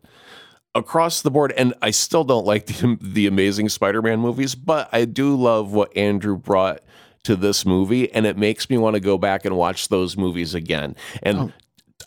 across 0.75 1.23
the 1.23 1.31
board 1.31 1.53
and 1.53 1.75
i 1.83 1.91
still 1.91 2.25
don't 2.25 2.47
like 2.47 2.67
the, 2.67 2.99
the 3.03 3.27
amazing 3.27 3.69
spider-man 3.69 4.19
movies 4.19 4.55
but 4.55 4.89
i 4.93 5.05
do 5.05 5.37
love 5.37 5.73
what 5.73 5.95
andrew 5.97 6.37
brought 6.37 6.81
to 7.25 7.37
this 7.37 7.65
movie 7.65 8.13
and 8.13 8.27
it 8.27 8.37
makes 8.37 8.69
me 8.69 8.77
want 8.77 8.95
to 8.95 9.01
go 9.01 9.17
back 9.17 9.45
and 9.45 9.57
watch 9.57 9.89
those 9.89 10.17
movies 10.17 10.55
again. 10.55 10.97
And 11.23 11.39
oh. 11.39 11.53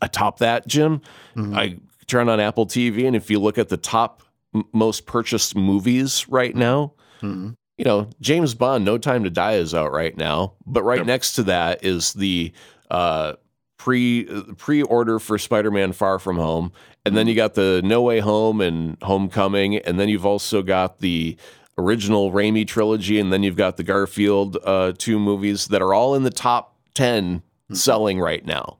atop 0.01 0.39
that 0.39 0.67
jim 0.67 1.01
mm-hmm. 1.35 1.55
i 1.55 1.77
turn 2.05 2.27
on 2.27 2.41
apple 2.41 2.65
tv 2.65 3.07
and 3.07 3.15
if 3.15 3.31
you 3.31 3.39
look 3.39 3.57
at 3.57 3.69
the 3.69 3.77
top 3.77 4.23
m- 4.53 4.65
most 4.73 5.05
purchased 5.05 5.55
movies 5.55 6.27
right 6.27 6.51
mm-hmm. 6.51 6.59
now 6.59 6.93
mm-hmm. 7.21 7.51
you 7.77 7.85
know 7.85 8.09
james 8.19 8.53
bond 8.53 8.83
no 8.83 8.97
time 8.97 9.23
to 9.23 9.29
die 9.29 9.53
is 9.53 9.73
out 9.73 9.93
right 9.93 10.17
now 10.17 10.53
but 10.65 10.83
right 10.83 11.05
next 11.05 11.35
to 11.35 11.43
that 11.43 11.81
is 11.85 12.11
the 12.13 12.51
uh 12.91 13.33
pre 13.77 14.27
uh, 14.27 14.41
pre 14.57 14.81
order 14.81 15.19
for 15.19 15.37
Spider-Man 15.37 15.93
Far 15.93 16.17
From 16.17 16.37
Home, 16.37 16.71
and 17.05 17.15
then 17.15 17.27
you 17.27 17.35
got 17.35 17.53
the 17.53 17.81
No 17.83 18.01
Way 18.01 18.19
Home 18.19 18.61
and 18.61 18.97
Homecoming, 19.03 19.77
and 19.77 19.99
then 19.99 20.09
you've 20.09 20.25
also 20.25 20.61
got 20.61 20.99
the 20.99 21.37
original 21.77 22.31
Raimi 22.31 22.67
trilogy, 22.67 23.19
and 23.19 23.31
then 23.31 23.43
you've 23.43 23.55
got 23.55 23.77
the 23.77 23.83
Garfield 23.83 24.57
uh, 24.63 24.93
two 24.97 25.19
movies 25.19 25.67
that 25.67 25.81
are 25.81 25.93
all 25.93 26.15
in 26.15 26.23
the 26.23 26.29
top 26.29 26.75
10 26.95 27.43
selling 27.71 28.19
right 28.19 28.45
now. 28.45 28.77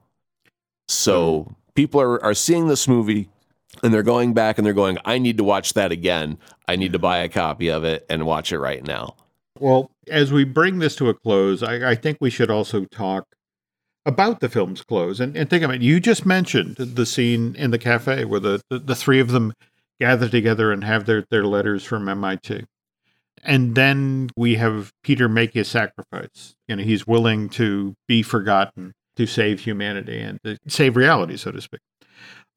So 0.88 1.56
people 1.76 2.02
are 2.02 2.24
are 2.24 2.34
seeing 2.34 2.68
this 2.68 2.88
movie. 2.88 3.30
And 3.84 3.94
they're 3.94 4.04
going 4.04 4.34
back 4.34 4.58
and 4.58 4.66
they're 4.66 4.74
going, 4.74 4.98
I 5.04 5.18
need 5.18 5.36
to 5.36 5.44
watch 5.44 5.74
that 5.74 5.92
again. 5.92 6.38
I 6.66 6.78
need 6.78 6.94
to 6.94 7.00
buy 7.00 7.18
a 7.18 7.28
copy 7.28 7.70
of 7.70 7.84
it 7.84 8.06
and 8.10 8.26
watch 8.26 8.54
it 8.54 8.60
right 8.60 8.82
now. 8.82 9.18
Well, 9.60 9.92
as 10.10 10.32
we 10.32 10.46
bring 10.46 10.80
this 10.80 10.96
to 10.96 11.10
a 11.10 11.14
close, 11.14 11.62
I, 11.62 11.92
I 11.92 11.96
think 11.96 12.20
we 12.22 12.30
should 12.30 12.50
also 12.50 12.86
talk 12.86 13.36
about 14.06 14.40
the 14.40 14.50
film's 14.50 14.84
close. 14.84 15.20
And, 15.20 15.36
and 15.36 15.50
think 15.50 15.64
of 15.64 15.72
it, 15.72 15.82
you 15.82 16.00
just 16.00 16.26
mentioned 16.26 16.76
the 16.78 17.06
scene 17.06 17.56
in 17.56 17.72
the 17.72 17.80
cafe 17.80 18.26
where 18.26 18.40
the, 18.40 18.62
the, 18.70 18.80
the 18.80 18.96
three 18.96 19.20
of 19.20 19.30
them 19.30 19.54
gather 20.00 20.30
together 20.30 20.72
and 20.72 20.84
have 20.84 21.06
their, 21.06 21.26
their 21.30 21.46
letters 21.46 21.84
from 21.84 22.08
MIT. 22.08 22.66
And 23.44 23.76
then 23.76 24.30
we 24.36 24.56
have 24.56 24.92
Peter 25.04 25.30
make 25.30 25.54
his 25.54 25.68
sacrifice. 25.68 26.56
You 26.68 26.78
know, 26.78 26.84
he's 26.84 27.08
willing 27.08 27.50
to 27.50 27.96
be 28.08 28.24
forgotten 28.24 28.94
to 29.16 29.26
save 29.26 29.62
humanity 29.62 30.20
and 30.20 30.40
to 30.44 30.58
save 30.68 30.96
reality, 30.96 31.38
so 31.38 31.52
to 31.52 31.62
speak. 31.62 31.82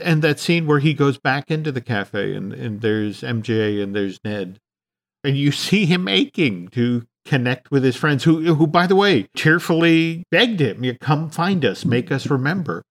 And 0.00 0.22
that 0.22 0.38
scene 0.38 0.66
where 0.66 0.78
he 0.78 0.94
goes 0.94 1.18
back 1.18 1.50
into 1.50 1.72
the 1.72 1.80
cafe 1.80 2.34
and, 2.34 2.52
and 2.52 2.80
there's 2.80 3.22
MJ 3.22 3.82
and 3.82 3.94
there's 3.94 4.20
Ned. 4.24 4.58
And 5.24 5.36
you 5.36 5.52
see 5.52 5.86
him 5.86 6.08
aching 6.08 6.68
to 6.68 7.06
connect 7.28 7.70
with 7.70 7.84
his 7.84 7.94
friends 7.94 8.24
who 8.24 8.54
who 8.54 8.66
by 8.66 8.86
the 8.86 8.96
way 8.96 9.28
tearfully 9.36 10.24
begged 10.30 10.60
him 10.60 10.82
you 10.82 10.96
come 10.98 11.28
find 11.28 11.64
us 11.64 11.84
make 11.84 12.10
us 12.10 12.28
remember. 12.30 12.82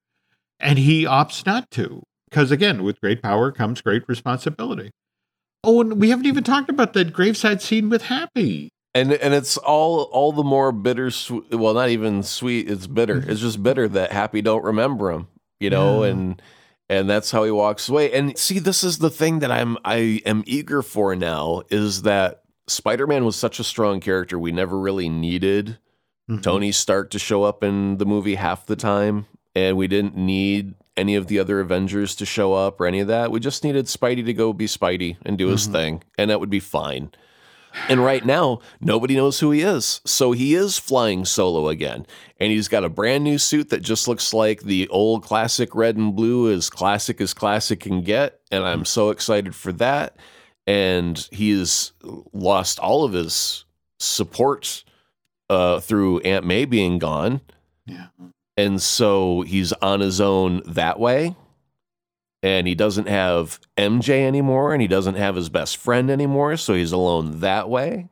And 0.60 0.78
he 0.80 1.04
opts 1.06 1.46
not 1.46 1.70
to 1.72 2.04
because 2.30 2.52
again 2.52 2.84
with 2.84 3.02
great 3.02 3.22
power 3.24 3.52
comes 3.52 3.82
great 3.82 4.04
responsibility. 4.08 4.92
Oh 5.64 5.82
and 5.82 6.00
we 6.00 6.12
haven't 6.12 6.28
even 6.28 6.44
talked 6.44 6.70
about 6.70 6.94
that 6.94 7.14
graveside 7.14 7.62
scene 7.62 7.90
with 7.90 8.04
happy. 8.04 8.70
And 8.94 9.12
and 9.12 9.34
it's 9.34 9.58
all 9.58 10.04
all 10.14 10.32
the 10.32 10.44
more 10.44 10.72
bitter 10.72 11.10
well 11.52 11.74
not 11.74 11.90
even 11.90 12.22
sweet 12.22 12.70
it's 12.70 12.86
bitter. 12.88 13.22
Mm. 13.22 13.30
It's 13.30 13.42
just 13.42 13.64
bitter 13.64 13.88
that 13.88 14.12
happy 14.12 14.42
don't 14.42 14.64
remember 14.64 15.12
him 15.12 15.28
you 15.60 15.70
know 15.72 16.04
Yeah. 16.04 16.12
and 16.12 16.42
and 16.90 17.10
that's 17.10 17.32
how 17.32 17.44
he 17.44 17.52
walks 17.52 17.90
away. 17.90 18.14
And 18.14 18.38
see 18.38 18.60
this 18.60 18.84
is 18.84 19.00
the 19.00 19.10
thing 19.10 19.40
that 19.40 19.52
i'm 19.52 19.78
i 19.84 20.22
am 20.26 20.44
eager 20.46 20.82
for 20.84 21.16
now 21.16 21.64
is 21.70 22.04
that 22.04 22.44
spider-man 22.68 23.26
was 23.26 23.36
such 23.36 23.60
a 23.60 23.64
strong 23.64 24.00
character 24.00 24.38
we 24.38 24.52
never 24.52 24.78
really 24.80 25.10
needed 25.10 25.78
Mhm. 26.30 26.44
tony 26.44 26.72
stark 26.72 27.10
to 27.12 27.20
show 27.20 27.44
up 27.44 27.64
in 27.64 27.98
the 27.98 28.06
movie 28.06 28.36
half 28.36 28.66
the 28.66 28.76
time 28.76 29.26
and 29.56 29.78
we 29.78 29.88
didn't 29.88 30.18
need 30.18 30.74
any 30.98 31.16
of 31.16 31.28
the 31.28 31.40
other 31.40 31.60
avengers 31.60 32.16
to 32.16 32.26
show 32.26 32.54
up 32.54 32.82
or 32.82 32.86
any 32.88 33.00
of 33.00 33.08
that 33.08 33.32
we 33.32 33.40
just 33.40 33.64
needed 33.64 33.86
spidey 33.86 34.26
to 34.26 34.34
go 34.34 34.52
be 34.52 34.66
spidey 34.66 35.16
and 35.26 35.38
do 35.38 35.48
his 35.48 35.68
thing 35.68 36.04
and 36.18 36.30
that 36.30 36.40
would 36.40 36.50
be 36.50 36.60
fine 36.60 37.12
and 37.90 38.04
right 38.04 38.26
now, 38.26 38.60
nobody 38.82 39.16
knows 39.16 39.40
who 39.40 39.52
he 39.52 39.62
is. 39.62 40.02
So 40.04 40.32
he 40.32 40.56
is 40.56 40.80
flying 40.80 41.26
solo 41.26 41.68
again. 41.70 42.08
And 42.40 42.52
he's 42.52 42.68
got 42.68 42.84
a 42.84 42.90
brand 42.90 43.24
new 43.24 43.38
suit 43.38 43.70
that 43.70 43.84
just 43.84 44.08
looks 44.08 44.34
like 44.34 44.62
the 44.62 44.88
old 44.88 45.22
classic 45.22 45.76
red 45.76 45.96
and 45.96 46.16
blue, 46.16 46.52
as 46.52 46.72
classic 46.72 47.22
as 47.22 47.36
classic 47.36 47.82
can 47.82 48.02
get. 48.02 48.40
And 48.52 48.64
I'm 48.64 48.84
so 48.84 49.10
excited 49.12 49.54
for 49.54 49.72
that. 49.74 50.16
And 50.68 51.28
he's 51.32 51.94
lost 52.34 52.78
all 52.80 53.06
of 53.06 53.14
his 53.14 53.66
support 54.00 54.84
uh, 55.50 55.80
through 55.80 56.20
Aunt 56.20 56.46
May 56.46 56.66
being 56.66 57.00
gone. 57.00 57.42
Yeah. 57.86 58.08
And 58.58 58.82
so 58.82 59.42
he's 59.42 59.72
on 59.74 60.02
his 60.02 60.20
own 60.20 60.62
that 60.66 61.00
way. 61.00 61.36
And 62.44 62.68
he 62.68 62.76
doesn't 62.76 63.08
have 63.08 63.60
MJ 63.78 64.28
anymore, 64.28 64.74
and 64.74 64.82
he 64.82 64.88
doesn't 64.88 65.16
have 65.16 65.36
his 65.36 65.50
best 65.50 65.78
friend 65.78 66.12
anymore. 66.12 66.58
So 66.58 66.74
he's 66.76 66.92
alone 66.92 67.40
that 67.40 67.68
way. 67.70 68.10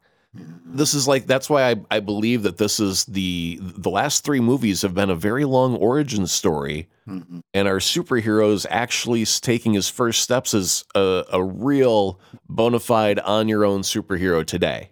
This 0.68 0.94
is 0.94 1.08
like 1.08 1.26
that's 1.26 1.50
why 1.50 1.72
I, 1.72 1.76
I 1.90 2.00
believe 2.02 2.44
that 2.44 2.58
this 2.58 2.80
is 2.80 3.06
the 3.06 3.60
the 3.62 3.90
last 3.90 4.26
three 4.26 4.42
movies 4.42 4.82
have 4.82 4.94
been 4.94 5.10
a 5.10 5.16
very 5.16 5.46
long 5.46 5.76
origin 5.78 6.28
story, 6.28 6.88
Mhm. 7.08 7.42
and 7.54 7.68
our 7.68 7.78
superheroes 7.78 8.66
actually 8.70 9.24
taking 9.26 9.74
his 9.74 9.88
first 9.90 10.22
steps 10.22 10.54
as 10.54 10.84
a, 10.96 11.24
a 11.32 11.42
real 11.44 12.20
bona 12.50 12.80
fide 12.80 13.20
on 13.20 13.48
your 13.48 13.64
own 13.64 13.82
superhero 13.84 14.46
today 14.46 14.90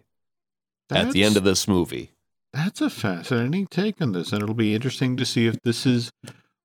at 0.90 1.12
the 1.12 1.24
end 1.24 1.36
of 1.38 1.44
this 1.44 1.68
movie. 1.68 2.12
That's 2.54 2.82
a 2.82 2.90
fascinating 2.90 3.68
take 3.68 4.00
on 4.00 4.12
this, 4.12 4.32
and 4.32 4.42
it'll 4.44 4.54
be 4.56 4.76
interesting 4.76 5.18
to 5.18 5.26
see 5.26 5.48
if 5.48 5.60
this 5.64 5.86
is 5.88 6.12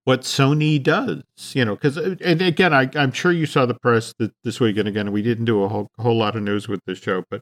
what 0.05 0.21
Sony 0.21 0.81
does. 0.81 1.23
You 1.55 1.65
know, 1.65 1.75
because 1.75 1.97
and 1.97 2.41
again, 2.43 2.73
I, 2.75 2.89
I'm 2.95 3.13
sure 3.13 3.33
you 3.33 3.47
saw 3.47 3.67
the 3.67 3.75
press 3.75 4.13
that 4.19 4.33
this 4.45 4.61
week, 4.61 4.77
and 4.77 4.87
again, 4.87 5.11
we 5.13 5.23
didn't 5.23 5.47
do 5.47 5.65
a 5.65 5.69
whole 5.69 5.89
whole 5.99 6.17
lot 6.19 6.37
of 6.37 6.43
news 6.43 6.69
with 6.69 6.81
this 6.87 6.99
show, 6.99 7.25
but 7.31 7.41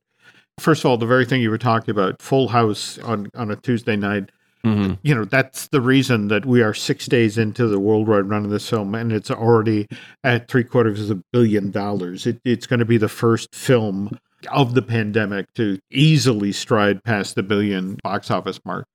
first 0.59 0.85
of 0.85 0.91
all, 0.91 0.97
the 0.97 1.07
very 1.07 1.25
thing 1.25 1.43
you 1.43 1.51
were 1.51 1.59
talking 1.59 1.91
about, 1.91 2.21
Full 2.23 2.49
House 2.49 2.99
on 2.99 3.29
on 3.35 3.51
a 3.51 3.57
Tuesday 3.57 3.97
night. 3.97 4.31
Mhm. 4.65 4.99
You 5.03 5.15
know, 5.15 5.25
that's 5.25 5.69
the 5.69 5.81
reason 5.81 6.27
that 6.29 6.45
we 6.45 6.61
are 6.61 6.75
six 6.75 7.07
days 7.07 7.39
into 7.39 7.69
the 7.69 7.79
worldwide 7.79 8.29
run 8.29 8.45
of 8.45 8.51
this 8.51 8.69
film, 8.69 8.95
and 8.97 9.13
it's 9.13 9.31
already 9.31 9.87
at 10.25 10.49
three 10.49 10.65
quarters 10.65 11.09
of 11.09 11.19
a 11.19 11.23
billion 11.33 11.71
dollars. 11.71 12.27
It, 12.27 12.41
it's 12.45 12.67
going 12.67 12.81
to 12.81 12.85
be 12.85 12.99
the 12.99 13.09
first 13.09 13.55
film 13.55 14.19
of 14.51 14.75
the 14.75 14.83
pandemic 14.83 15.47
to 15.55 15.79
easily 15.91 16.53
stride 16.53 17.05
past 17.05 17.37
the 17.37 17.43
billion 17.45 17.99
box 18.03 18.31
office 18.31 18.59
mark. 18.65 18.87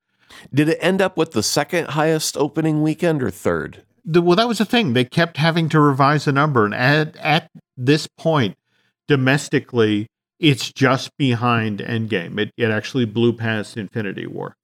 Did 0.54 0.70
it 0.70 0.78
end 0.82 1.02
up 1.02 1.16
with 1.16 1.32
the 1.32 1.44
second 1.44 1.90
highest 1.90 2.36
opening 2.38 2.82
weekend 2.82 3.24
or 3.24 3.30
third? 3.30 3.84
The, 4.04 4.22
well, 4.22 4.36
that 4.36 4.48
was 4.48 4.58
the 4.58 4.66
thing. 4.66 4.94
They 4.94 5.06
kept 5.06 5.38
having 5.38 5.70
to 5.70 5.80
revise 5.80 6.26
the 6.26 6.32
number, 6.34 6.66
and 6.66 6.74
at 6.74 7.16
at 7.18 7.50
this 7.78 8.08
point, 8.08 8.58
domestically, 9.08 10.08
it's 10.42 10.72
just 10.74 11.16
behind 11.18 11.80
Endgame. 11.80 12.40
It 12.40 12.52
it 12.58 12.70
actually 12.72 13.06
blew 13.06 13.32
past 13.34 13.78
Infinity 13.78 14.28
War. 14.28 14.56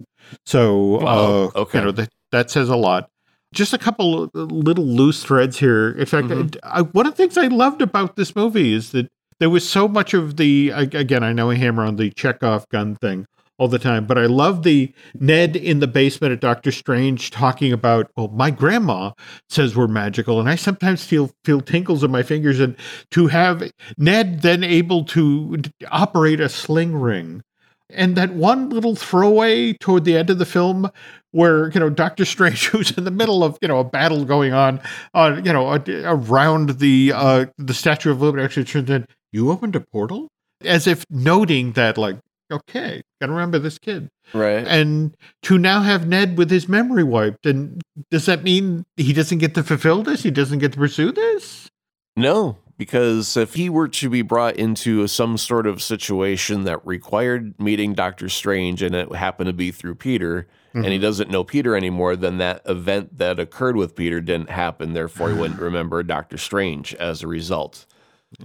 So, 0.46 1.00
Wow, 1.00 1.52
uh, 1.56 1.60
okay. 1.62 1.80
you 1.80 1.86
know 1.86 1.92
that 1.92 2.10
that 2.32 2.52
says 2.52 2.70
a 2.70 2.76
lot. 2.76 3.10
Just 3.54 3.74
a 3.74 3.78
couple 3.78 4.24
of 4.24 4.30
little 4.34 4.86
loose 4.86 5.24
threads 5.24 5.58
here. 5.60 5.92
In 5.92 6.06
fact, 6.06 6.28
Mhm. 6.28 6.58
I, 6.64 6.82
one 6.82 7.06
of 7.06 7.14
the 7.14 7.18
things 7.18 7.38
I 7.38 7.48
loved 7.48 7.82
about 7.82 8.18
this 8.18 8.36
movie 8.36 8.74
is 8.74 8.92
that 8.92 9.08
there 9.40 9.50
was 9.50 9.68
so 9.68 9.88
much 9.88 10.14
of 10.14 10.36
the 10.36 10.72
ag- 10.74 10.96
again. 10.96 11.24
I 11.24 11.32
know 11.32 11.50
I 11.52 11.56
hammer 11.56 11.86
on 11.86 11.96
the 11.96 12.10
Chekhov 12.12 12.68
gun 12.70 12.96
thing 12.96 13.26
all 13.58 13.68
the 13.68 13.80
time, 13.80 14.06
but 14.06 14.18
I 14.18 14.26
love 14.26 14.64
the 14.64 14.94
Ned 15.20 15.56
in 15.56 15.80
the 15.80 15.88
basement 15.88 16.34
at 16.34 16.40
Doctor 16.40 16.72
Strange 16.72 17.32
talking 17.32 17.74
about. 17.74 18.12
Well, 18.16 18.28
my 18.30 18.52
grandma 18.52 19.12
says 19.50 19.76
we're 19.76 19.88
magical, 19.88 20.40
and 20.40 20.50
I 20.50 20.56
sometimes 20.56 21.04
feel 21.04 21.32
feel 21.44 21.62
tinkles 21.62 22.04
in 22.04 22.12
my 22.12 22.24
fingers, 22.24 22.60
and 22.60 22.76
to 23.12 23.28
have 23.28 23.72
Ned 23.98 24.42
then 24.42 24.64
able 24.64 25.04
to 25.06 25.62
operate 25.92 26.40
a 26.40 26.50
sling 26.50 26.96
ring 26.96 27.42
And 27.90 28.16
that 28.18 28.34
one 28.34 28.70
little 28.70 28.96
throwaway 28.96 29.74
toward 29.74 30.04
the 30.04 30.18
end 30.18 30.30
of 30.30 30.40
the 30.40 30.46
film 30.46 30.92
where, 31.32 31.70
you 31.72 31.80
know, 31.80 31.90
Doctor 31.90 32.26
Strange, 32.26 32.68
who's 32.70 32.92
in 32.98 33.04
the 33.06 33.12
middle 33.12 33.44
of, 33.44 33.58
you 33.62 33.68
know, 33.68 33.80
a 33.80 33.84
battle 33.84 34.26
going 34.26 34.54
on, 34.54 34.82
on 35.14 35.46
you 35.46 35.54
know, 35.54 35.82
around 36.06 36.80
the 36.80 37.14
uh, 37.16 37.46
the 37.58 37.74
Statue 37.74 38.12
of 38.12 38.22
Liberty, 38.22 38.44
actually 38.44 38.66
turns 38.66 38.90
in, 38.90 39.08
you 39.32 39.52
opened 39.52 39.76
a 39.76 39.82
portal? 39.82 40.28
As 40.64 40.88
if 40.88 41.06
noting 41.10 41.74
that, 41.74 41.98
like, 41.98 42.18
okay, 42.52 43.02
gotta 43.20 43.32
remember 43.32 43.60
this 43.60 43.78
kid. 43.78 44.10
Right. 44.34 44.66
And 44.68 45.16
to 45.44 45.58
now 45.58 45.82
have 45.82 46.08
Ned 46.08 46.38
with 46.38 46.50
his 46.50 46.68
memory 46.68 47.04
wiped, 47.04 47.46
and 47.46 47.82
does 48.12 48.26
that 48.26 48.44
mean 48.44 48.86
he 48.96 49.14
doesn't 49.14 49.38
get 49.40 49.56
to 49.56 49.64
fulfill 49.64 50.04
this? 50.04 50.24
He 50.24 50.32
doesn't 50.32 50.60
get 50.60 50.74
to 50.74 50.78
pursue 50.78 51.12
this? 51.12 51.70
No, 52.16 52.58
because 52.78 53.38
if 53.38 53.56
he 53.56 53.70
were 53.70 53.88
to 53.88 54.10
be 54.10 54.22
brought 54.22 54.56
into 54.56 55.08
some 55.08 55.38
sort 55.38 55.68
of 55.68 55.82
situation 55.82 56.64
that 56.64 56.86
required 56.86 57.60
meeting 57.60 57.94
Doctor 57.94 58.30
Strange 58.30 58.82
and 58.82 58.96
it 58.96 59.14
happened 59.14 59.48
to 59.48 59.54
be 59.54 59.72
through 59.72 59.96
Peter, 59.96 60.48
mm-hmm. 60.70 60.84
and 60.84 60.88
he 60.88 61.00
doesn't 61.00 61.30
know 61.30 61.44
Peter 61.44 61.76
anymore, 61.76 62.16
then 62.16 62.38
that 62.38 62.62
event 62.66 63.18
that 63.18 63.40
occurred 63.40 63.76
with 63.76 63.96
Peter 63.96 64.22
didn't 64.22 64.50
happen. 64.50 64.94
Therefore, 64.94 65.30
he 65.30 65.36
wouldn't 65.40 65.60
remember 65.60 66.02
Doctor 66.04 66.38
Strange 66.38 66.94
as 66.96 67.24
a 67.24 67.28
result. 67.28 67.86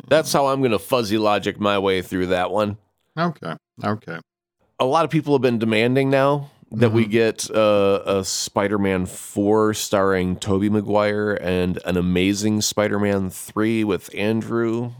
That's 0.08 0.32
how 0.32 0.46
I'm 0.46 0.60
going 0.60 0.72
to 0.72 0.78
fuzzy 0.78 1.18
logic 1.18 1.58
my 1.60 1.78
way 1.78 2.02
through 2.02 2.26
that 2.26 2.50
one. 2.50 2.78
Okay. 3.18 3.54
Okay. 3.84 4.18
A 4.78 4.84
lot 4.84 5.04
of 5.04 5.10
people 5.10 5.34
have 5.34 5.42
been 5.42 5.58
demanding 5.58 6.10
now 6.10 6.50
that 6.72 6.86
mm-hmm. 6.86 6.96
we 6.96 7.06
get 7.06 7.50
uh, 7.50 8.02
a 8.06 8.24
Spider-Man 8.24 9.06
4 9.06 9.74
starring 9.74 10.36
Tobey 10.36 10.70
Maguire 10.70 11.34
and 11.34 11.78
an 11.84 11.96
amazing 11.96 12.62
Spider-Man 12.62 13.28
3 13.28 13.84
with 13.84 14.12
Andrew. 14.14 14.92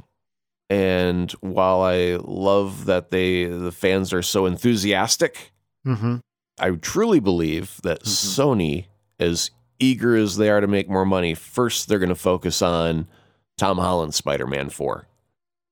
And 0.68 1.30
while 1.40 1.80
I 1.80 2.18
love 2.22 2.84
that 2.86 3.10
they 3.10 3.44
the 3.44 3.72
fans 3.72 4.12
are 4.12 4.22
so 4.22 4.46
enthusiastic, 4.46 5.52
mm-hmm. 5.86 6.16
I 6.58 6.70
truly 6.72 7.20
believe 7.20 7.80
that 7.82 8.00
mm-hmm. 8.00 8.40
Sony, 8.40 8.86
as 9.18 9.50
eager 9.78 10.14
as 10.14 10.36
they 10.36 10.50
are 10.50 10.60
to 10.60 10.66
make 10.66 10.88
more 10.88 11.06
money, 11.06 11.34
first 11.34 11.88
they're 11.88 11.98
going 11.98 12.08
to 12.10 12.14
focus 12.14 12.62
on 12.62 13.08
Tom 13.56 13.78
Holland's 13.78 14.16
Spider-Man 14.16 14.68
4. 14.70 15.06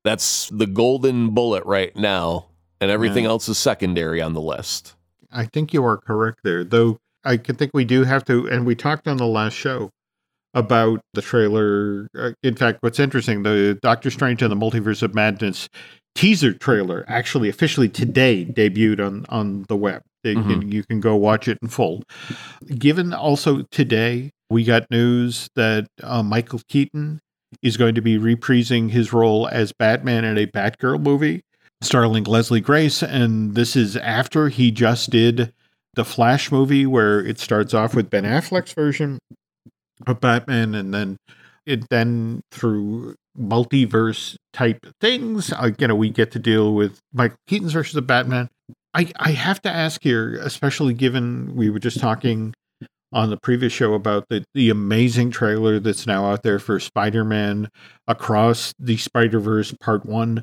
That's 0.04 0.48
the 0.48 0.66
golden 0.66 1.30
bullet 1.30 1.64
right 1.64 1.94
now, 1.94 2.46
and 2.80 2.90
everything 2.90 3.24
yeah. 3.24 3.30
else 3.30 3.48
is 3.48 3.58
secondary 3.58 4.22
on 4.22 4.32
the 4.32 4.40
list. 4.40 4.94
I 5.30 5.44
think 5.44 5.72
you 5.72 5.84
are 5.84 5.96
correct 5.96 6.40
there, 6.42 6.64
though. 6.64 6.98
I 7.24 7.36
can 7.36 7.56
think 7.56 7.72
we 7.74 7.84
do 7.84 8.04
have 8.04 8.24
to, 8.24 8.48
and 8.48 8.64
we 8.64 8.74
talked 8.74 9.06
on 9.06 9.18
the 9.18 9.26
last 9.26 9.52
show 9.52 9.90
about 10.54 11.00
the 11.12 11.22
trailer. 11.22 12.08
Uh, 12.18 12.32
in 12.42 12.56
fact, 12.56 12.78
what's 12.80 12.98
interesting, 12.98 13.42
the 13.42 13.78
Doctor 13.82 14.10
Strange 14.10 14.42
and 14.42 14.50
the 14.50 14.56
Multiverse 14.56 15.02
of 15.02 15.14
Madness 15.14 15.68
teaser 16.14 16.52
trailer 16.52 17.04
actually 17.06 17.48
officially 17.48 17.88
today 17.88 18.44
debuted 18.44 19.04
on 19.04 19.26
on 19.28 19.64
the 19.68 19.76
web. 19.76 20.02
Mm-hmm. 20.24 20.50
Can, 20.50 20.72
you 20.72 20.84
can 20.84 21.00
go 21.00 21.16
watch 21.16 21.48
it 21.48 21.58
in 21.62 21.68
full. 21.68 22.02
Given 22.66 23.14
also 23.14 23.62
today, 23.70 24.30
we 24.50 24.64
got 24.64 24.90
news 24.90 25.48
that 25.56 25.86
uh, 26.02 26.22
Michael 26.22 26.60
Keaton 26.68 27.20
is 27.62 27.76
going 27.76 27.94
to 27.94 28.00
be 28.00 28.18
reprising 28.18 28.90
his 28.90 29.12
role 29.12 29.48
as 29.48 29.72
Batman 29.72 30.24
in 30.24 30.38
a 30.38 30.46
Batgirl 30.46 31.00
movie 31.00 31.42
starring 31.80 32.24
Leslie 32.24 32.60
Grace. 32.60 33.02
And 33.02 33.54
this 33.54 33.76
is 33.76 33.96
after 33.96 34.48
he 34.48 34.70
just 34.70 35.10
did 35.10 35.52
the 35.94 36.04
Flash 36.04 36.52
movie, 36.52 36.86
where 36.86 37.24
it 37.24 37.38
starts 37.38 37.74
off 37.74 37.94
with 37.94 38.10
Ben 38.10 38.24
Affleck's 38.24 38.72
version 38.72 39.18
of 40.06 40.20
Batman, 40.20 40.74
and 40.74 40.94
then 40.94 41.16
it 41.66 41.88
then 41.90 42.42
through 42.52 43.16
multiverse 43.38 44.36
type 44.52 44.86
things, 45.00 45.52
uh, 45.52 45.70
you 45.78 45.88
know, 45.88 45.94
we 45.94 46.10
get 46.10 46.30
to 46.32 46.38
deal 46.38 46.74
with 46.74 46.98
Michael 47.12 47.36
Keaton's 47.46 47.72
version 47.72 47.98
of 47.98 48.06
Batman. 48.06 48.48
I, 48.94 49.10
I 49.18 49.32
have 49.32 49.62
to 49.62 49.68
ask 49.68 50.02
here, 50.02 50.34
especially 50.42 50.94
given 50.94 51.54
we 51.54 51.70
were 51.70 51.78
just 51.78 52.00
talking 52.00 52.54
on 53.12 53.30
the 53.30 53.36
previous 53.36 53.72
show 53.72 53.94
about 53.94 54.26
the, 54.28 54.44
the 54.54 54.70
amazing 54.70 55.30
trailer 55.30 55.80
that's 55.80 56.06
now 56.06 56.26
out 56.26 56.42
there 56.42 56.58
for 56.58 56.78
Spider 56.78 57.24
Man 57.24 57.68
Across 58.06 58.74
the 58.78 58.96
Spider 58.96 59.40
Verse 59.40 59.74
Part 59.80 60.06
1. 60.06 60.42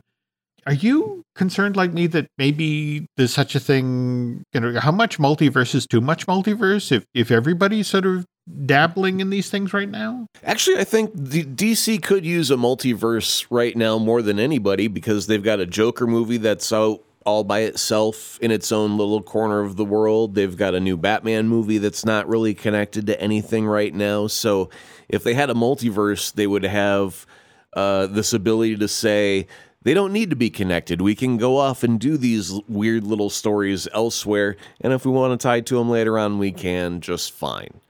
Are 0.65 0.73
you 0.73 1.23
concerned 1.33 1.77
like 1.77 1.93
me 1.93 2.07
that 2.07 2.27
maybe 2.37 3.07
there's 3.15 3.33
such 3.33 3.55
a 3.55 3.59
thing? 3.59 4.43
You 4.53 4.59
know, 4.59 4.79
how 4.79 4.91
much 4.91 5.17
multiverse 5.17 5.73
is 5.73 5.87
too 5.87 6.01
much 6.01 6.27
multiverse? 6.27 6.91
If 6.91 7.05
if 7.13 7.31
everybody's 7.31 7.87
sort 7.87 8.05
of 8.05 8.25
dabbling 8.65 9.21
in 9.21 9.29
these 9.29 9.49
things 9.49 9.73
right 9.73 9.89
now? 9.89 10.27
Actually, 10.43 10.79
I 10.79 10.83
think 10.83 11.11
the 11.13 11.45
DC 11.45 12.03
could 12.03 12.25
use 12.25 12.51
a 12.51 12.55
multiverse 12.55 13.45
right 13.49 13.75
now 13.75 13.97
more 13.97 14.21
than 14.21 14.39
anybody 14.39 14.87
because 14.87 15.27
they've 15.27 15.43
got 15.43 15.61
a 15.61 15.65
Joker 15.65 16.05
movie 16.05 16.37
that's 16.37 16.71
out 16.73 17.01
all 17.27 17.43
by 17.43 17.59
itself 17.59 18.39
in 18.41 18.51
its 18.51 18.71
own 18.71 18.97
little 18.97 19.21
corner 19.21 19.59
of 19.59 19.75
the 19.75 19.83
world. 19.83 20.33
They've 20.33 20.55
got 20.55 20.73
a 20.73 20.79
new 20.79 20.95
Batman 20.95 21.49
movie 21.49 21.77
that's 21.77 22.05
not 22.05 22.25
really 22.25 22.53
connected 22.53 23.05
to 23.07 23.21
anything 23.21 23.67
right 23.67 23.93
now. 23.93 24.27
So 24.27 24.69
if 25.09 25.25
they 25.25 25.33
had 25.33 25.49
a 25.49 25.53
multiverse, 25.53 26.31
they 26.31 26.47
would 26.47 26.63
have 26.63 27.25
uh, 27.73 28.07
this 28.07 28.31
ability 28.31 28.77
to 28.77 28.87
say, 28.87 29.45
they 29.81 29.93
don't 29.93 30.13
need 30.13 30.29
to 30.29 30.37
be 30.37 30.49
connected. 30.49 31.01
We 31.01 31.15
can 31.15 31.35
go 31.35 31.57
off 31.57 31.83
and 31.83 31.99
do 31.99 32.15
these 32.15 32.61
weird 32.69 33.03
little 33.03 33.29
stories 33.29 33.89
elsewhere. 33.93 34.55
And 34.79 34.93
if 34.93 35.05
we 35.05 35.11
want 35.11 35.37
to 35.37 35.43
tie 35.43 35.59
to 35.59 35.75
them 35.75 35.89
later 35.89 36.17
on, 36.17 36.39
we 36.39 36.53
can 36.53 37.01
just 37.01 37.33
fine. 37.33 37.81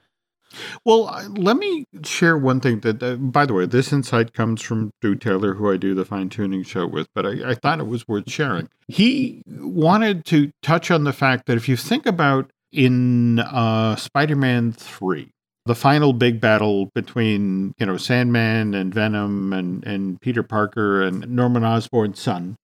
Well, 0.85 1.03
let 1.35 1.57
me 1.57 1.85
share 2.03 2.37
one 2.37 2.59
thing 2.59 2.79
that, 2.81 3.01
uh, 3.01 3.15
by 3.15 3.45
the 3.45 3.53
way, 3.53 3.65
this 3.65 3.91
insight 3.91 4.33
comes 4.33 4.61
from 4.61 4.91
Drew 5.01 5.15
Taylor, 5.15 5.55
who 5.55 5.71
I 5.71 5.77
do 5.77 5.93
the 5.93 6.05
fine 6.05 6.29
tuning 6.29 6.63
show 6.63 6.87
with, 6.87 7.07
but 7.13 7.25
I, 7.25 7.51
I 7.51 7.53
thought 7.55 7.79
it 7.79 7.87
was 7.87 8.07
worth 8.07 8.29
sharing. 8.29 8.69
He 8.87 9.43
wanted 9.47 10.25
to 10.25 10.51
touch 10.61 10.91
on 10.91 11.03
the 11.03 11.13
fact 11.13 11.45
that 11.47 11.57
if 11.57 11.67
you 11.67 11.75
think 11.75 12.05
about 12.05 12.51
in 12.71 13.39
uh, 13.39 13.95
Spider 13.95 14.35
Man 14.35 14.71
3, 14.71 15.29
the 15.65 15.75
final 15.75 16.13
big 16.13 16.39
battle 16.39 16.89
between, 16.95 17.73
you 17.77 17.85
know, 17.85 17.97
Sandman 17.97 18.73
and 18.73 18.93
Venom 18.93 19.53
and, 19.53 19.85
and 19.85 20.19
Peter 20.21 20.43
Parker 20.43 21.01
and 21.01 21.29
Norman 21.29 21.63
Osborn's 21.63 22.19
son 22.19 22.55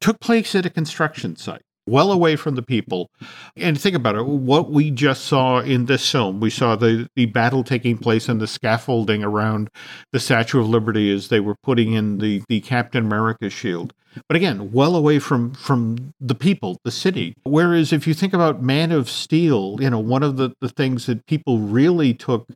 took 0.00 0.20
place 0.20 0.54
at 0.54 0.66
a 0.66 0.70
construction 0.70 1.36
site 1.36 1.62
well 1.88 2.12
away 2.12 2.36
from 2.36 2.54
the 2.54 2.62
people. 2.62 3.10
And 3.56 3.80
think 3.80 3.96
about 3.96 4.16
it 4.16 4.26
what 4.26 4.70
we 4.70 4.90
just 4.90 5.24
saw 5.24 5.60
in 5.60 5.86
this 5.86 6.10
film, 6.10 6.40
we 6.40 6.50
saw 6.50 6.76
the, 6.76 7.08
the 7.16 7.26
battle 7.26 7.64
taking 7.64 7.98
place 7.98 8.28
and 8.28 8.40
the 8.40 8.46
scaffolding 8.46 9.24
around 9.24 9.70
the 10.12 10.20
Statue 10.20 10.60
of 10.60 10.68
Liberty 10.68 11.12
as 11.12 11.28
they 11.28 11.40
were 11.40 11.56
putting 11.62 11.92
in 11.92 12.18
the, 12.18 12.42
the 12.48 12.60
Captain 12.60 13.04
America 13.04 13.50
shield. 13.50 13.92
But 14.26 14.36
again, 14.36 14.72
well 14.72 14.96
away 14.96 15.18
from 15.18 15.52
from 15.52 16.14
the 16.20 16.34
people, 16.34 16.78
the 16.84 16.90
city. 16.90 17.34
Whereas 17.44 17.92
if 17.92 18.06
you 18.06 18.14
think 18.14 18.32
about 18.32 18.62
Man 18.62 18.90
of 18.90 19.08
Steel, 19.08 19.76
you 19.80 19.90
know, 19.90 19.98
one 19.98 20.22
of 20.22 20.36
the, 20.36 20.54
the 20.60 20.68
things 20.68 21.06
that 21.06 21.26
people 21.26 21.58
really 21.58 22.14
took 22.14 22.48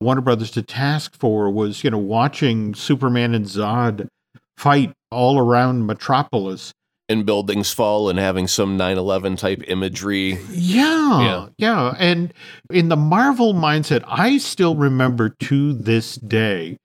Warner 0.00 0.20
Brothers 0.20 0.50
to 0.52 0.62
task 0.62 1.14
for 1.18 1.50
was, 1.50 1.84
you 1.84 1.90
know, 1.90 1.98
watching 1.98 2.74
Superman 2.74 3.34
and 3.34 3.46
Zod 3.46 4.08
fight 4.56 4.92
all 5.10 5.38
around 5.38 5.86
Metropolis 5.86 6.72
and 7.08 7.24
buildings 7.24 7.72
fall 7.72 8.08
and 8.08 8.18
having 8.18 8.46
some 8.46 8.78
9-11 8.78 9.38
type 9.38 9.62
imagery. 9.68 10.38
Yeah, 10.50 11.20
yeah. 11.20 11.46
yeah 11.58 11.94
and 11.98 12.32
in 12.70 12.88
the 12.88 12.96
marvel 12.96 13.54
mindset 13.54 14.02
i 14.06 14.38
still 14.38 14.76
remember 14.76 15.28
to 15.28 15.72
this 15.72 16.16
day 16.16 16.78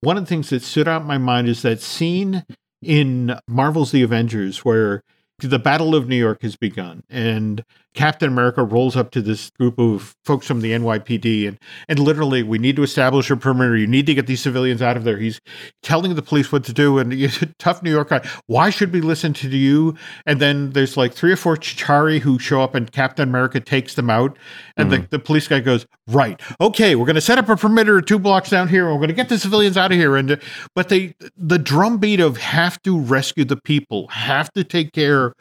one 0.00 0.16
of 0.16 0.24
the 0.24 0.28
things 0.28 0.50
that 0.50 0.62
stood 0.62 0.88
out 0.88 1.02
in 1.02 1.08
my 1.08 1.18
mind 1.18 1.48
is 1.48 1.62
that 1.62 1.80
scene 1.80 2.44
in 2.82 3.38
marvel's 3.48 3.92
the 3.92 4.02
avengers 4.02 4.64
where 4.64 5.02
the 5.46 5.58
Battle 5.58 5.94
of 5.94 6.08
New 6.08 6.16
York 6.16 6.42
has 6.42 6.56
begun, 6.56 7.04
and 7.08 7.64
Captain 7.94 8.28
America 8.28 8.62
rolls 8.62 8.96
up 8.96 9.10
to 9.12 9.22
this 9.22 9.50
group 9.50 9.78
of 9.78 10.14
folks 10.24 10.46
from 10.46 10.60
the 10.60 10.72
NYPD, 10.72 11.48
and 11.48 11.58
and 11.88 11.98
literally, 11.98 12.42
we 12.42 12.58
need 12.58 12.76
to 12.76 12.82
establish 12.82 13.30
a 13.30 13.36
perimeter. 13.36 13.76
You 13.76 13.86
need 13.86 14.06
to 14.06 14.14
get 14.14 14.26
these 14.26 14.40
civilians 14.40 14.82
out 14.82 14.96
of 14.96 15.04
there. 15.04 15.16
He's 15.16 15.40
telling 15.82 16.14
the 16.14 16.22
police 16.22 16.52
what 16.52 16.64
to 16.64 16.72
do, 16.72 16.98
and 16.98 17.12
he's 17.12 17.42
a 17.42 17.46
tough 17.58 17.82
New 17.82 17.90
York 17.90 18.10
guy. 18.10 18.28
Why 18.46 18.70
should 18.70 18.92
we 18.92 19.00
listen 19.00 19.32
to 19.34 19.48
you? 19.48 19.96
And 20.26 20.40
then 20.40 20.70
there's 20.70 20.96
like 20.96 21.12
three 21.12 21.32
or 21.32 21.36
four 21.36 21.56
Chitauri 21.56 22.20
who 22.20 22.38
show 22.38 22.62
up, 22.62 22.74
and 22.74 22.90
Captain 22.90 23.28
America 23.28 23.60
takes 23.60 23.94
them 23.94 24.10
out, 24.10 24.38
and 24.76 24.90
mm-hmm. 24.90 25.02
the, 25.02 25.08
the 25.08 25.18
police 25.18 25.48
guy 25.48 25.60
goes, 25.60 25.86
"Right, 26.06 26.40
okay, 26.60 26.94
we're 26.94 27.06
going 27.06 27.14
to 27.16 27.20
set 27.20 27.38
up 27.38 27.48
a 27.48 27.56
perimeter 27.56 28.00
two 28.00 28.18
blocks 28.18 28.50
down 28.50 28.68
here, 28.68 28.84
and 28.84 28.94
we're 28.94 29.00
going 29.00 29.08
to 29.08 29.14
get 29.14 29.28
the 29.28 29.38
civilians 29.38 29.76
out 29.76 29.92
of 29.92 29.98
here." 29.98 30.16
And 30.16 30.40
but 30.74 30.88
they 30.88 31.14
the 31.36 31.58
drumbeat 31.58 32.20
of 32.20 32.36
have 32.36 32.80
to 32.82 32.98
rescue 32.98 33.44
the 33.44 33.56
people, 33.56 34.08
have 34.08 34.52
to 34.52 34.62
take 34.62 34.92
care 34.92 35.32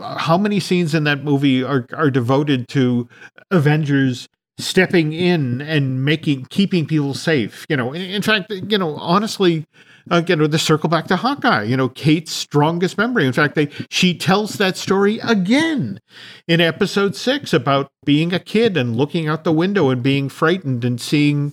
how 0.00 0.38
many 0.38 0.60
scenes 0.60 0.94
in 0.94 1.04
that 1.04 1.24
movie 1.24 1.62
are 1.62 1.86
are 2.00 2.10
devoted 2.10 2.68
to 2.68 3.08
Avengers 3.50 4.28
stepping 4.58 5.12
in 5.12 5.60
and 5.62 6.04
making 6.04 6.46
keeping 6.46 6.86
people 6.86 7.14
safe? 7.14 7.64
You 7.68 7.76
know, 7.76 7.92
in, 7.92 8.22
fact, 8.22 8.50
you 8.50 8.78
know, 8.78 8.96
honestly, 8.96 9.66
uh, 10.10 10.22
you 10.26 10.36
know, 10.36 10.46
the 10.46 10.58
circle 10.58 10.88
back 10.88 11.06
to 11.08 11.16
Hawkeye. 11.16 11.64
You 11.64 11.76
know, 11.76 11.88
Kate's 11.88 12.32
strongest 12.32 12.98
memory. 12.98 13.26
In 13.26 13.32
fact, 13.32 13.54
they 13.54 13.68
she 13.90 14.14
tells 14.14 14.54
that 14.54 14.76
story 14.76 15.18
again 15.20 16.00
in 16.48 16.60
episode 16.60 17.14
six 17.14 17.52
about 17.52 17.90
being 18.04 18.32
a 18.32 18.40
kid 18.40 18.76
and 18.76 18.96
looking 18.96 19.28
out 19.28 19.44
the 19.44 19.52
window 19.52 19.90
and 19.90 20.02
being 20.02 20.28
frightened 20.28 20.84
and 20.84 21.00
seeing 21.00 21.52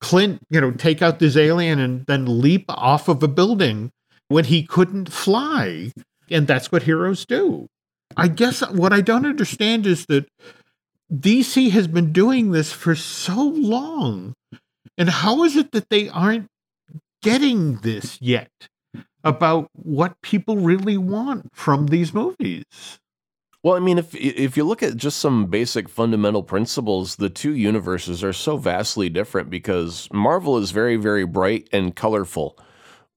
Clint, 0.00 0.40
you 0.48 0.60
know, 0.60 0.70
take 0.70 1.02
out 1.02 1.18
this 1.18 1.36
alien 1.36 1.80
and 1.80 2.06
then 2.06 2.40
leap 2.40 2.64
off 2.68 3.08
of 3.08 3.22
a 3.22 3.28
building 3.28 3.90
when 4.28 4.44
he 4.44 4.62
couldn't 4.62 5.10
fly 5.10 5.90
and 6.30 6.46
that's 6.46 6.70
what 6.70 6.82
heroes 6.84 7.24
do. 7.24 7.68
I 8.16 8.28
guess 8.28 8.60
what 8.70 8.92
I 8.92 9.00
don't 9.00 9.26
understand 9.26 9.86
is 9.86 10.06
that 10.06 10.28
DC 11.12 11.70
has 11.70 11.86
been 11.86 12.12
doing 12.12 12.50
this 12.50 12.72
for 12.72 12.94
so 12.94 13.42
long. 13.42 14.34
And 14.96 15.08
how 15.08 15.44
is 15.44 15.56
it 15.56 15.72
that 15.72 15.88
they 15.90 16.08
aren't 16.08 16.48
getting 17.22 17.76
this 17.76 18.20
yet 18.20 18.50
about 19.24 19.68
what 19.72 20.20
people 20.22 20.56
really 20.56 20.98
want 20.98 21.50
from 21.54 21.86
these 21.86 22.12
movies? 22.12 22.64
Well, 23.62 23.74
I 23.74 23.80
mean, 23.80 23.98
if 23.98 24.14
if 24.14 24.56
you 24.56 24.64
look 24.64 24.82
at 24.82 24.96
just 24.96 25.18
some 25.18 25.46
basic 25.46 25.88
fundamental 25.88 26.44
principles, 26.44 27.16
the 27.16 27.28
two 27.28 27.54
universes 27.54 28.22
are 28.22 28.32
so 28.32 28.56
vastly 28.56 29.08
different 29.08 29.50
because 29.50 30.08
Marvel 30.12 30.58
is 30.58 30.70
very, 30.70 30.96
very 30.96 31.24
bright 31.26 31.68
and 31.72 31.94
colorful, 31.94 32.56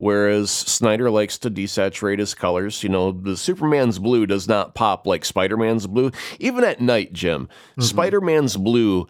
whereas 0.01 0.49
Snyder 0.49 1.11
likes 1.11 1.37
to 1.37 1.51
desaturate 1.51 2.17
his 2.17 2.33
colors. 2.33 2.81
You 2.81 2.89
know, 2.89 3.11
the 3.11 3.37
Superman's 3.37 3.99
blue 3.99 4.25
does 4.25 4.47
not 4.47 4.73
pop 4.73 5.05
like 5.05 5.23
Spider 5.23 5.57
Man's 5.57 5.85
blue, 5.85 6.11
even 6.39 6.63
at 6.63 6.81
night. 6.81 7.13
Jim, 7.13 7.45
mm-hmm. 7.45 7.81
Spider 7.83 8.19
Man's 8.19 8.57
blue 8.57 9.07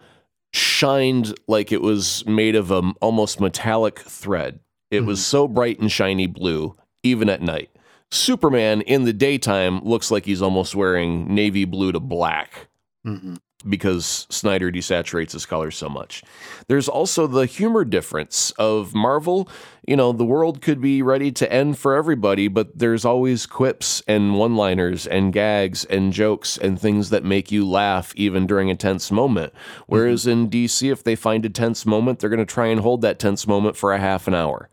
shined 0.52 1.34
like 1.48 1.72
it 1.72 1.80
was 1.80 2.26
made 2.26 2.54
of 2.54 2.70
a 2.70 2.92
almost 3.00 3.40
metallic 3.40 4.00
thread. 4.00 4.60
It 4.90 4.98
mm-hmm. 4.98 5.06
was 5.06 5.24
so 5.24 5.48
bright 5.48 5.80
and 5.80 5.90
shiny 5.90 6.26
blue, 6.26 6.76
even 7.02 7.30
at 7.30 7.40
night. 7.40 7.70
Superman 8.10 8.82
in 8.82 9.04
the 9.04 9.14
daytime 9.14 9.80
looks 9.82 10.10
like 10.10 10.26
he's 10.26 10.42
almost 10.42 10.74
wearing 10.74 11.34
navy 11.34 11.64
blue 11.64 11.92
to 11.92 12.00
black 12.00 12.68
mm-hmm. 13.06 13.36
Because 13.68 14.26
Snyder 14.30 14.70
desaturates 14.70 15.32
his 15.32 15.46
colors 15.46 15.76
so 15.76 15.88
much. 15.88 16.22
There's 16.68 16.88
also 16.88 17.26
the 17.26 17.46
humor 17.46 17.84
difference 17.84 18.50
of 18.52 18.94
Marvel. 18.94 19.48
You 19.86 19.96
know, 19.96 20.12
the 20.12 20.24
world 20.24 20.60
could 20.60 20.80
be 20.80 21.02
ready 21.02 21.32
to 21.32 21.52
end 21.52 21.78
for 21.78 21.94
everybody, 21.94 22.48
but 22.48 22.78
there's 22.78 23.04
always 23.04 23.46
quips 23.46 24.02
and 24.06 24.38
one 24.38 24.56
liners 24.56 25.06
and 25.06 25.32
gags 25.32 25.84
and 25.84 26.12
jokes 26.12 26.56
and 26.56 26.80
things 26.80 27.10
that 27.10 27.24
make 27.24 27.50
you 27.50 27.68
laugh 27.68 28.12
even 28.16 28.46
during 28.46 28.70
a 28.70 28.76
tense 28.76 29.10
moment. 29.10 29.52
Whereas 29.86 30.22
mm-hmm. 30.22 30.42
in 30.44 30.50
DC, 30.50 30.90
if 30.90 31.02
they 31.02 31.16
find 31.16 31.44
a 31.44 31.50
tense 31.50 31.84
moment, 31.84 32.18
they're 32.18 32.30
going 32.30 32.38
to 32.38 32.46
try 32.46 32.66
and 32.66 32.80
hold 32.80 33.02
that 33.02 33.18
tense 33.18 33.46
moment 33.46 33.76
for 33.76 33.92
a 33.92 33.98
half 33.98 34.28
an 34.28 34.34
hour. 34.34 34.68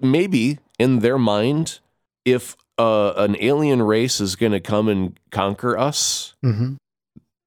Maybe 0.00 0.58
in 0.78 0.98
their 0.98 1.18
mind, 1.18 1.80
if 2.24 2.56
uh, 2.78 3.12
an 3.16 3.36
alien 3.40 3.82
race 3.82 4.20
is 4.20 4.36
going 4.36 4.52
to 4.52 4.60
come 4.60 4.88
and 4.88 5.18
conquer 5.30 5.78
us, 5.78 6.34
mm-hmm. 6.44 6.74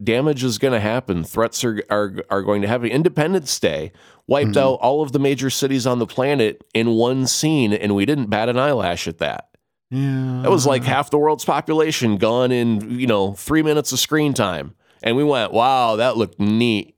Damage 0.03 0.43
is 0.43 0.57
going 0.57 0.73
to 0.73 0.79
happen. 0.79 1.23
Threats 1.23 1.63
are, 1.63 1.83
are 1.89 2.13
are 2.29 2.41
going 2.41 2.61
to 2.61 2.67
happen. 2.67 2.87
Independence 2.87 3.59
Day 3.59 3.91
wiped 4.27 4.51
mm-hmm. 4.51 4.59
out 4.59 4.79
all 4.79 5.01
of 5.01 5.11
the 5.11 5.19
major 5.19 5.49
cities 5.49 5.85
on 5.85 5.99
the 5.99 6.07
planet 6.07 6.63
in 6.73 6.91
one 6.91 7.27
scene, 7.27 7.73
and 7.73 7.95
we 7.95 8.05
didn't 8.05 8.27
bat 8.27 8.49
an 8.49 8.57
eyelash 8.57 9.07
at 9.07 9.17
that. 9.19 9.49
Yeah, 9.91 10.41
that 10.43 10.51
was 10.51 10.67
like 10.67 10.83
half 10.83 11.09
the 11.09 11.17
world's 11.17 11.45
population 11.45 12.17
gone 12.17 12.51
in 12.51 12.99
you 12.99 13.07
know 13.07 13.33
three 13.33 13.63
minutes 13.63 13.91
of 13.91 13.99
screen 13.99 14.33
time, 14.33 14.75
and 15.01 15.15
we 15.15 15.23
went, 15.23 15.51
"Wow, 15.51 15.95
that 15.97 16.17
looked 16.17 16.39
neat." 16.39 16.95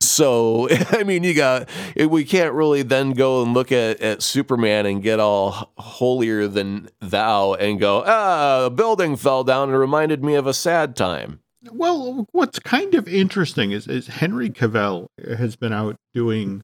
So, 0.00 0.68
I 0.90 1.04
mean, 1.04 1.24
you 1.24 1.34
got, 1.34 1.68
we 1.96 2.24
can't 2.24 2.54
really 2.54 2.82
then 2.82 3.12
go 3.12 3.42
and 3.42 3.54
look 3.54 3.72
at, 3.72 4.00
at 4.00 4.22
Superman 4.22 4.86
and 4.86 5.02
get 5.02 5.20
all 5.20 5.72
holier 5.78 6.48
than 6.48 6.88
thou 7.00 7.54
and 7.54 7.80
go, 7.80 8.04
ah, 8.06 8.66
a 8.66 8.70
building 8.70 9.16
fell 9.16 9.44
down 9.44 9.70
and 9.70 9.78
reminded 9.78 10.22
me 10.22 10.34
of 10.34 10.46
a 10.46 10.54
sad 10.54 10.96
time. 10.96 11.40
Well, 11.70 12.26
what's 12.32 12.58
kind 12.60 12.94
of 12.94 13.08
interesting 13.08 13.72
is, 13.72 13.88
is 13.88 14.06
Henry 14.06 14.48
Cavill 14.48 15.08
has 15.36 15.56
been 15.56 15.72
out 15.72 15.96
doing 16.14 16.62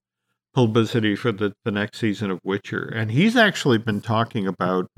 publicity 0.54 1.16
for 1.16 1.32
the, 1.32 1.52
the 1.64 1.72
next 1.72 1.98
season 1.98 2.30
of 2.30 2.38
Witcher, 2.44 2.84
and 2.84 3.10
he's 3.10 3.36
actually 3.36 3.78
been 3.78 4.00
talking 4.00 4.46
about 4.46 4.88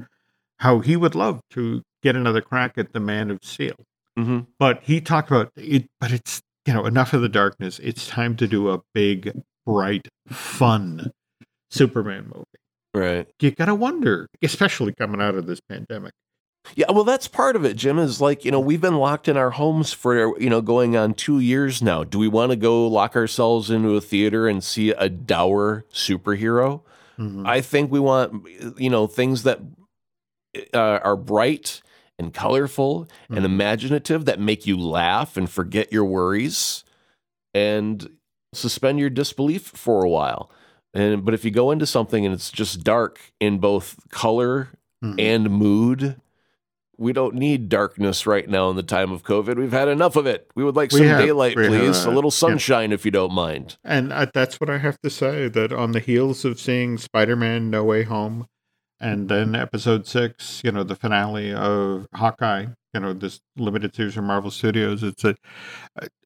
how 0.59 0.81
he 0.81 0.97
would 0.97 1.15
love 1.15 1.41
to 1.51 1.83
get 2.03 2.15
another 2.15 2.43
crack 2.43 2.77
at 2.77 2.93
the 2.93 3.01
Man 3.01 3.31
of 3.31 3.39
Steel. 3.43 3.77
Mm-hmm. 4.19 4.41
But 4.59 4.83
he 4.83 5.01
talked 5.01 5.31
about 5.31 5.51
it, 5.57 5.87
but 6.01 6.13
it's 6.13 6.43
you 6.67 6.75
know, 6.75 6.85
enough 6.85 7.13
of 7.13 7.23
the 7.23 7.29
darkness. 7.29 7.79
It's 7.79 8.09
time 8.09 8.37
to 8.37 8.47
do 8.47 8.71
a 8.71 8.83
big, 8.93 9.41
bright, 9.65 10.09
fun 10.29 11.13
Superman 11.71 12.33
movie. 12.35 12.45
Right. 12.95 13.29
You 13.41 13.51
got 13.51 13.67
to 13.67 13.75
wonder, 13.75 14.29
especially 14.43 14.93
coming 14.93 15.21
out 15.21 15.35
of 15.35 15.47
this 15.47 15.61
pandemic. 15.61 16.13
Yeah, 16.75 16.91
well, 16.91 17.05
that's 17.05 17.29
part 17.29 17.55
of 17.55 17.65
it, 17.65 17.77
Jim. 17.77 17.99
Is 17.99 18.21
like, 18.21 18.45
you 18.45 18.51
know, 18.51 18.59
we've 18.59 18.81
been 18.81 18.97
locked 18.97 19.29
in 19.29 19.37
our 19.37 19.51
homes 19.51 19.93
for, 19.93 20.37
you 20.41 20.51
know, 20.51 20.61
going 20.61 20.97
on 20.97 21.15
two 21.15 21.39
years 21.39 21.81
now. 21.81 22.03
Do 22.03 22.19
we 22.19 22.27
want 22.27 22.51
to 22.51 22.57
go 22.57 22.89
lock 22.89 23.15
ourselves 23.15 23.71
into 23.71 23.95
a 23.95 24.01
theater 24.01 24.49
and 24.49 24.65
see 24.65 24.91
a 24.91 25.09
dour 25.09 25.85
superhero? 25.93 26.81
Mm-hmm. 27.19 27.47
I 27.47 27.61
think 27.61 27.93
we 27.93 28.01
want, 28.01 28.49
you 28.79 28.91
know, 28.91 29.07
things 29.07 29.45
that 29.45 29.61
uh, 30.75 30.99
are 31.05 31.17
bright 31.17 31.83
and 32.19 32.33
colorful 32.33 33.05
mm-hmm. 33.05 33.37
and 33.37 33.47
imaginative 33.47 34.25
that 34.25 34.41
make 34.41 34.67
you 34.67 34.79
laugh 34.79 35.37
and 35.37 35.51
forget 35.51 35.93
your 35.93 36.05
worries 36.05 36.85
and 37.55 38.09
suspend 38.53 38.99
your 38.99 39.11
disbelief 39.11 39.63
for 39.63 40.05
a 40.05 40.09
while. 40.09 40.51
And 40.95 41.25
but 41.25 41.35
if 41.35 41.45
you 41.45 41.51
go 41.51 41.71
into 41.71 41.87
something 41.87 42.25
and 42.25 42.35
it's 42.35 42.51
just 42.51 42.83
dark 42.83 43.21
in 43.39 43.59
both 43.59 44.09
color 44.11 44.71
mm-hmm. 45.05 45.21
and 45.21 45.51
mood, 45.51 46.21
we 46.99 47.13
don't 47.13 47.35
need 47.35 47.69
darkness 47.69 48.27
right 48.27 48.49
now 48.49 48.71
in 48.71 48.77
the 48.77 48.83
time 48.83 49.13
of 49.13 49.23
COVID. 49.23 49.57
We've 49.57 49.73
had 49.73 49.89
enough 49.89 50.17
of 50.17 50.27
it. 50.27 50.51
We 50.55 50.65
would 50.65 50.77
like 50.77 50.91
some 50.91 51.03
have, 51.03 51.21
daylight, 51.21 51.55
please. 51.55 51.99
Have, 52.05 52.13
a 52.13 52.15
little 52.15 52.31
sunshine, 52.31 52.91
yeah. 52.91 52.95
if 52.95 53.05
you 53.05 53.11
don't 53.11 53.35
mind. 53.35 53.77
And 53.85 54.13
uh, 54.13 54.27
that's 54.33 54.59
what 54.59 54.71
I 54.71 54.79
have 54.79 54.99
to 55.03 55.11
say. 55.11 55.49
That 55.49 55.73
on 55.73 55.93
the 55.93 56.01
heels 56.01 56.45
of 56.45 56.59
seeing 56.59 56.97
Spider-Man: 56.97 57.69
No 57.69 57.85
Way 57.85 58.05
Home, 58.05 58.47
and 59.01 59.29
then 59.29 59.55
episode 59.55 60.07
six, 60.07 60.63
you 60.65 60.73
know, 60.73 60.83
the 60.83 60.97
finale 60.97 61.53
of 61.53 62.07
Hawkeye, 62.15 62.67
you 62.95 63.01
know, 63.01 63.13
this 63.13 63.41
limited 63.57 63.95
series 63.95 64.15
from 64.15 64.27
Marvel 64.27 64.51
Studios. 64.51 65.03
It's 65.03 65.25
a, 65.25 65.35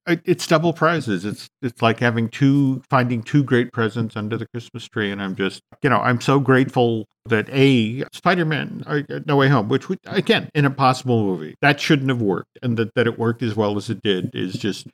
it's 0.07 0.47
double 0.47 0.73
prizes. 0.73 1.25
It's 1.25 1.49
it's 1.63 1.83
like 1.83 2.01
having 2.01 2.29
two 2.29 2.83
finding 2.89 3.23
two 3.23 3.43
great 3.43 3.73
presents 3.73 4.17
under 4.17 4.37
the 4.37 4.47
Christmas 4.47 4.89
tree, 4.89 5.11
and 5.11 5.23
I'm 5.23 5.37
just, 5.37 5.63
you 5.83 5.91
know, 5.91 5.99
I'm 5.99 6.21
so 6.21 6.41
grateful 6.41 7.07
that 7.27 7.49
a 7.51 8.05
Spider-Man 8.13 8.83
uh, 8.87 9.03
No 9.27 9.37
Way 9.37 9.49
Home, 9.49 9.69
which 9.69 9.89
we, 9.89 9.97
again, 10.07 10.49
an 10.55 10.65
impossible 10.65 11.23
movie. 11.23 11.55
That 11.61 11.81
shouldn't 11.81 12.09
have 12.09 12.23
worked, 12.23 12.59
and 12.63 12.77
that 12.77 12.95
that 12.95 13.07
it 13.07 13.19
worked 13.19 13.43
as 13.43 13.55
well 13.55 13.77
as 13.77 13.91
it 13.91 14.03
did 14.03 14.31
is 14.35 14.55
just 14.55 14.87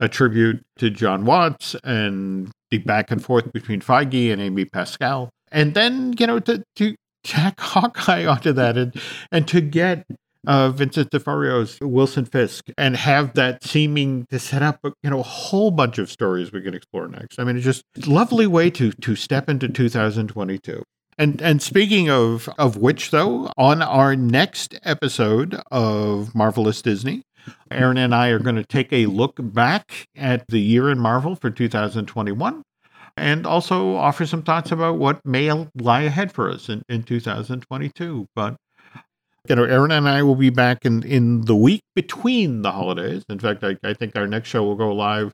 a 0.00 0.08
tribute 0.08 0.64
to 0.78 0.90
Jon 0.90 1.24
Watts 1.24 1.76
and 1.84 2.50
the 2.70 2.78
back 2.78 3.10
and 3.10 3.22
forth 3.22 3.52
between 3.52 3.80
Feige 3.80 4.32
and 4.32 4.40
Amy 4.40 4.64
Pascal. 4.64 5.30
And 5.52 5.74
then 5.74 6.14
you 6.18 6.26
know 6.26 6.40
to 6.40 6.64
to 6.76 6.94
tack 7.24 7.58
Hawkeye 7.58 8.26
onto 8.32 8.52
that 8.52 8.76
and 8.76 8.94
and 9.32 9.48
to 9.48 9.60
get 9.60 10.06
uh, 10.46 10.70
Vincent 10.70 11.10
D'Onofrio's 11.10 11.80
Wilson 11.80 12.24
Fisk 12.26 12.66
and 12.76 12.96
have 12.96 13.34
that 13.34 13.64
seeming 13.64 14.26
to 14.30 14.38
set 14.38 14.62
up 14.62 14.80
you 15.02 15.10
know 15.10 15.20
a 15.20 15.24
whole 15.24 15.70
bunch 15.70 15.98
of 15.98 16.10
stories 16.10 16.52
we 16.52 16.62
can 16.62 16.74
explore 16.74 17.08
next. 17.08 17.38
I 17.38 17.44
mean, 17.44 17.56
it's 17.56 17.64
just 17.64 17.84
lovely 18.06 18.46
way 18.46 18.70
to 18.70 18.92
to 18.92 19.16
step 19.16 19.48
into 19.48 19.68
2022. 19.68 20.82
And 21.16 21.40
and 21.40 21.62
speaking 21.62 22.10
of 22.10 22.48
of 22.58 22.76
which 22.76 23.10
though, 23.10 23.50
on 23.56 23.82
our 23.82 24.16
next 24.16 24.78
episode 24.82 25.60
of 25.70 26.34
Marvelous 26.34 26.82
Disney, 26.82 27.22
Aaron 27.70 27.98
and 27.98 28.14
I 28.14 28.28
are 28.28 28.38
going 28.38 28.56
to 28.56 28.64
take 28.64 28.92
a 28.92 29.06
look 29.06 29.36
back 29.38 30.08
at 30.16 30.46
the 30.48 30.60
year 30.60 30.90
in 30.90 30.98
Marvel 30.98 31.36
for 31.36 31.50
2021 31.50 32.62
and 33.16 33.46
also 33.46 33.96
offer 33.96 34.26
some 34.26 34.42
thoughts 34.42 34.72
about 34.72 34.98
what 34.98 35.24
may 35.24 35.50
lie 35.74 36.02
ahead 36.02 36.32
for 36.32 36.50
us 36.50 36.68
in, 36.68 36.82
in 36.88 37.02
2022. 37.02 38.26
But 38.34 38.56
you 39.48 39.56
know, 39.56 39.64
Aaron 39.64 39.90
and 39.90 40.08
I 40.08 40.22
will 40.22 40.36
be 40.36 40.50
back 40.50 40.86
in, 40.86 41.02
in 41.02 41.42
the 41.42 41.56
week 41.56 41.82
between 41.94 42.62
the 42.62 42.72
holidays. 42.72 43.24
In 43.28 43.38
fact, 43.38 43.62
I, 43.62 43.76
I 43.84 43.92
think 43.92 44.16
our 44.16 44.26
next 44.26 44.48
show 44.48 44.62
will 44.64 44.74
go 44.74 44.94
live 44.94 45.32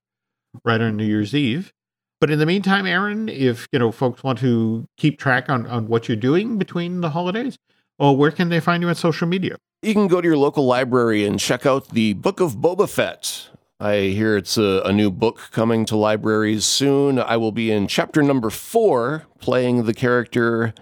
right 0.65 0.81
on 0.81 0.97
New 0.97 1.05
Year's 1.05 1.35
Eve. 1.35 1.73
But 2.21 2.31
in 2.31 2.39
the 2.39 2.47
meantime, 2.47 2.87
Aaron, 2.87 3.29
if 3.29 3.67
you 3.73 3.79
know 3.79 3.93
folks 3.93 4.23
want 4.23 4.41
to 4.41 4.87
keep 4.99 5.19
track 5.19 5.49
on, 5.49 5.67
on 5.67 5.89
what 5.89 6.09
you're 6.09 6.17
doing 6.17 6.59
between 6.59 7.01
the 7.01 7.11
holidays, 7.11 7.57
well, 7.99 8.17
where 8.17 8.31
can 8.31 8.49
they 8.49 8.61
find 8.61 8.83
you 8.83 8.89
on 8.89 8.95
social 8.95 9.27
media? 9.27 9.57
You 9.83 9.95
can 9.95 10.09
go 10.09 10.21
to 10.21 10.29
your 10.29 10.37
local 10.37 10.67
library 10.67 11.25
and 11.25 11.39
check 11.39 11.65
out 11.65 11.89
the 11.91 12.13
Book 12.15 12.41
of 12.41 12.57
Boba 12.57 12.89
Fett. 12.89 13.49
I 13.83 14.11
hear 14.11 14.37
it's 14.37 14.59
a, 14.59 14.83
a, 14.85 14.93
new 14.93 15.11
book 15.11 15.49
coming 15.53 15.87
to 15.87 15.97
libraries 15.97 16.67
soon. 16.67 17.19
I 17.19 17.39
will 17.39 17.51
be 17.51 17.71
in 17.71 17.87
chapter 17.87 18.23
number 18.23 18.51
four, 18.51 19.25
playing 19.39 19.85
the 19.85 19.95
character 19.95 20.75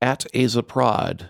At 0.00 0.24
Aza 0.32 1.28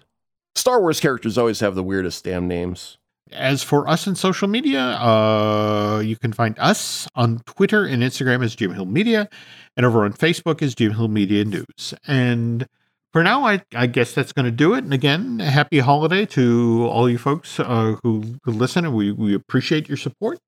Star 0.55 0.81
Wars 0.83 1.01
characters 1.01 1.39
always 1.39 1.61
have 1.61 1.75
the 1.75 1.83
weirdest 1.83 2.25
damn 2.25 2.47
names. 2.47 2.99
As 3.33 3.63
for 3.63 3.89
us 3.89 4.07
in 4.07 4.17
social 4.17 4.49
media, 4.49 4.81
uh, 4.81 6.03
you 6.05 6.17
can 6.17 6.35
find 6.35 6.59
us 6.59 7.09
on 7.15 7.39
Twitter 7.47 7.87
and 7.87 8.03
Instagram 8.03 8.45
as 8.45 8.55
Jim 8.55 8.75
Hill 8.75 8.85
Media, 8.85 9.31
and 9.79 9.87
over 9.87 10.05
on 10.05 10.13
Facebook 10.13 10.61
as 10.61 10.75
Jim 10.75 10.93
Hill 10.93 11.09
Media 11.09 11.43
News. 11.47 11.95
And 12.07 12.69
for 13.15 13.23
now, 13.23 13.45
I, 13.47 13.63
I 13.75 13.87
guess 13.87 14.13
that's 14.13 14.33
going 14.33 14.45
to 14.45 14.53
do 14.53 14.75
it. 14.75 14.85
And 14.85 14.93
again, 14.93 15.39
happy 15.39 15.79
holiday 15.79 16.27
to 16.27 16.87
all 16.91 17.09
you 17.09 17.17
folks 17.17 17.59
uh, 17.59 17.97
who, 18.03 18.37
who 18.45 18.53
listen, 18.53 18.85
and 18.85 18.95
we, 18.95 19.11
we 19.11 19.35
appreciate 19.35 19.89
your 19.89 19.97
support. 19.97 20.39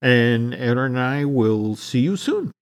And 0.00 0.54
Aaron 0.54 0.96
and 0.96 1.00
I 1.00 1.24
will 1.24 1.74
see 1.74 2.00
you 2.00 2.16
soon. 2.16 2.52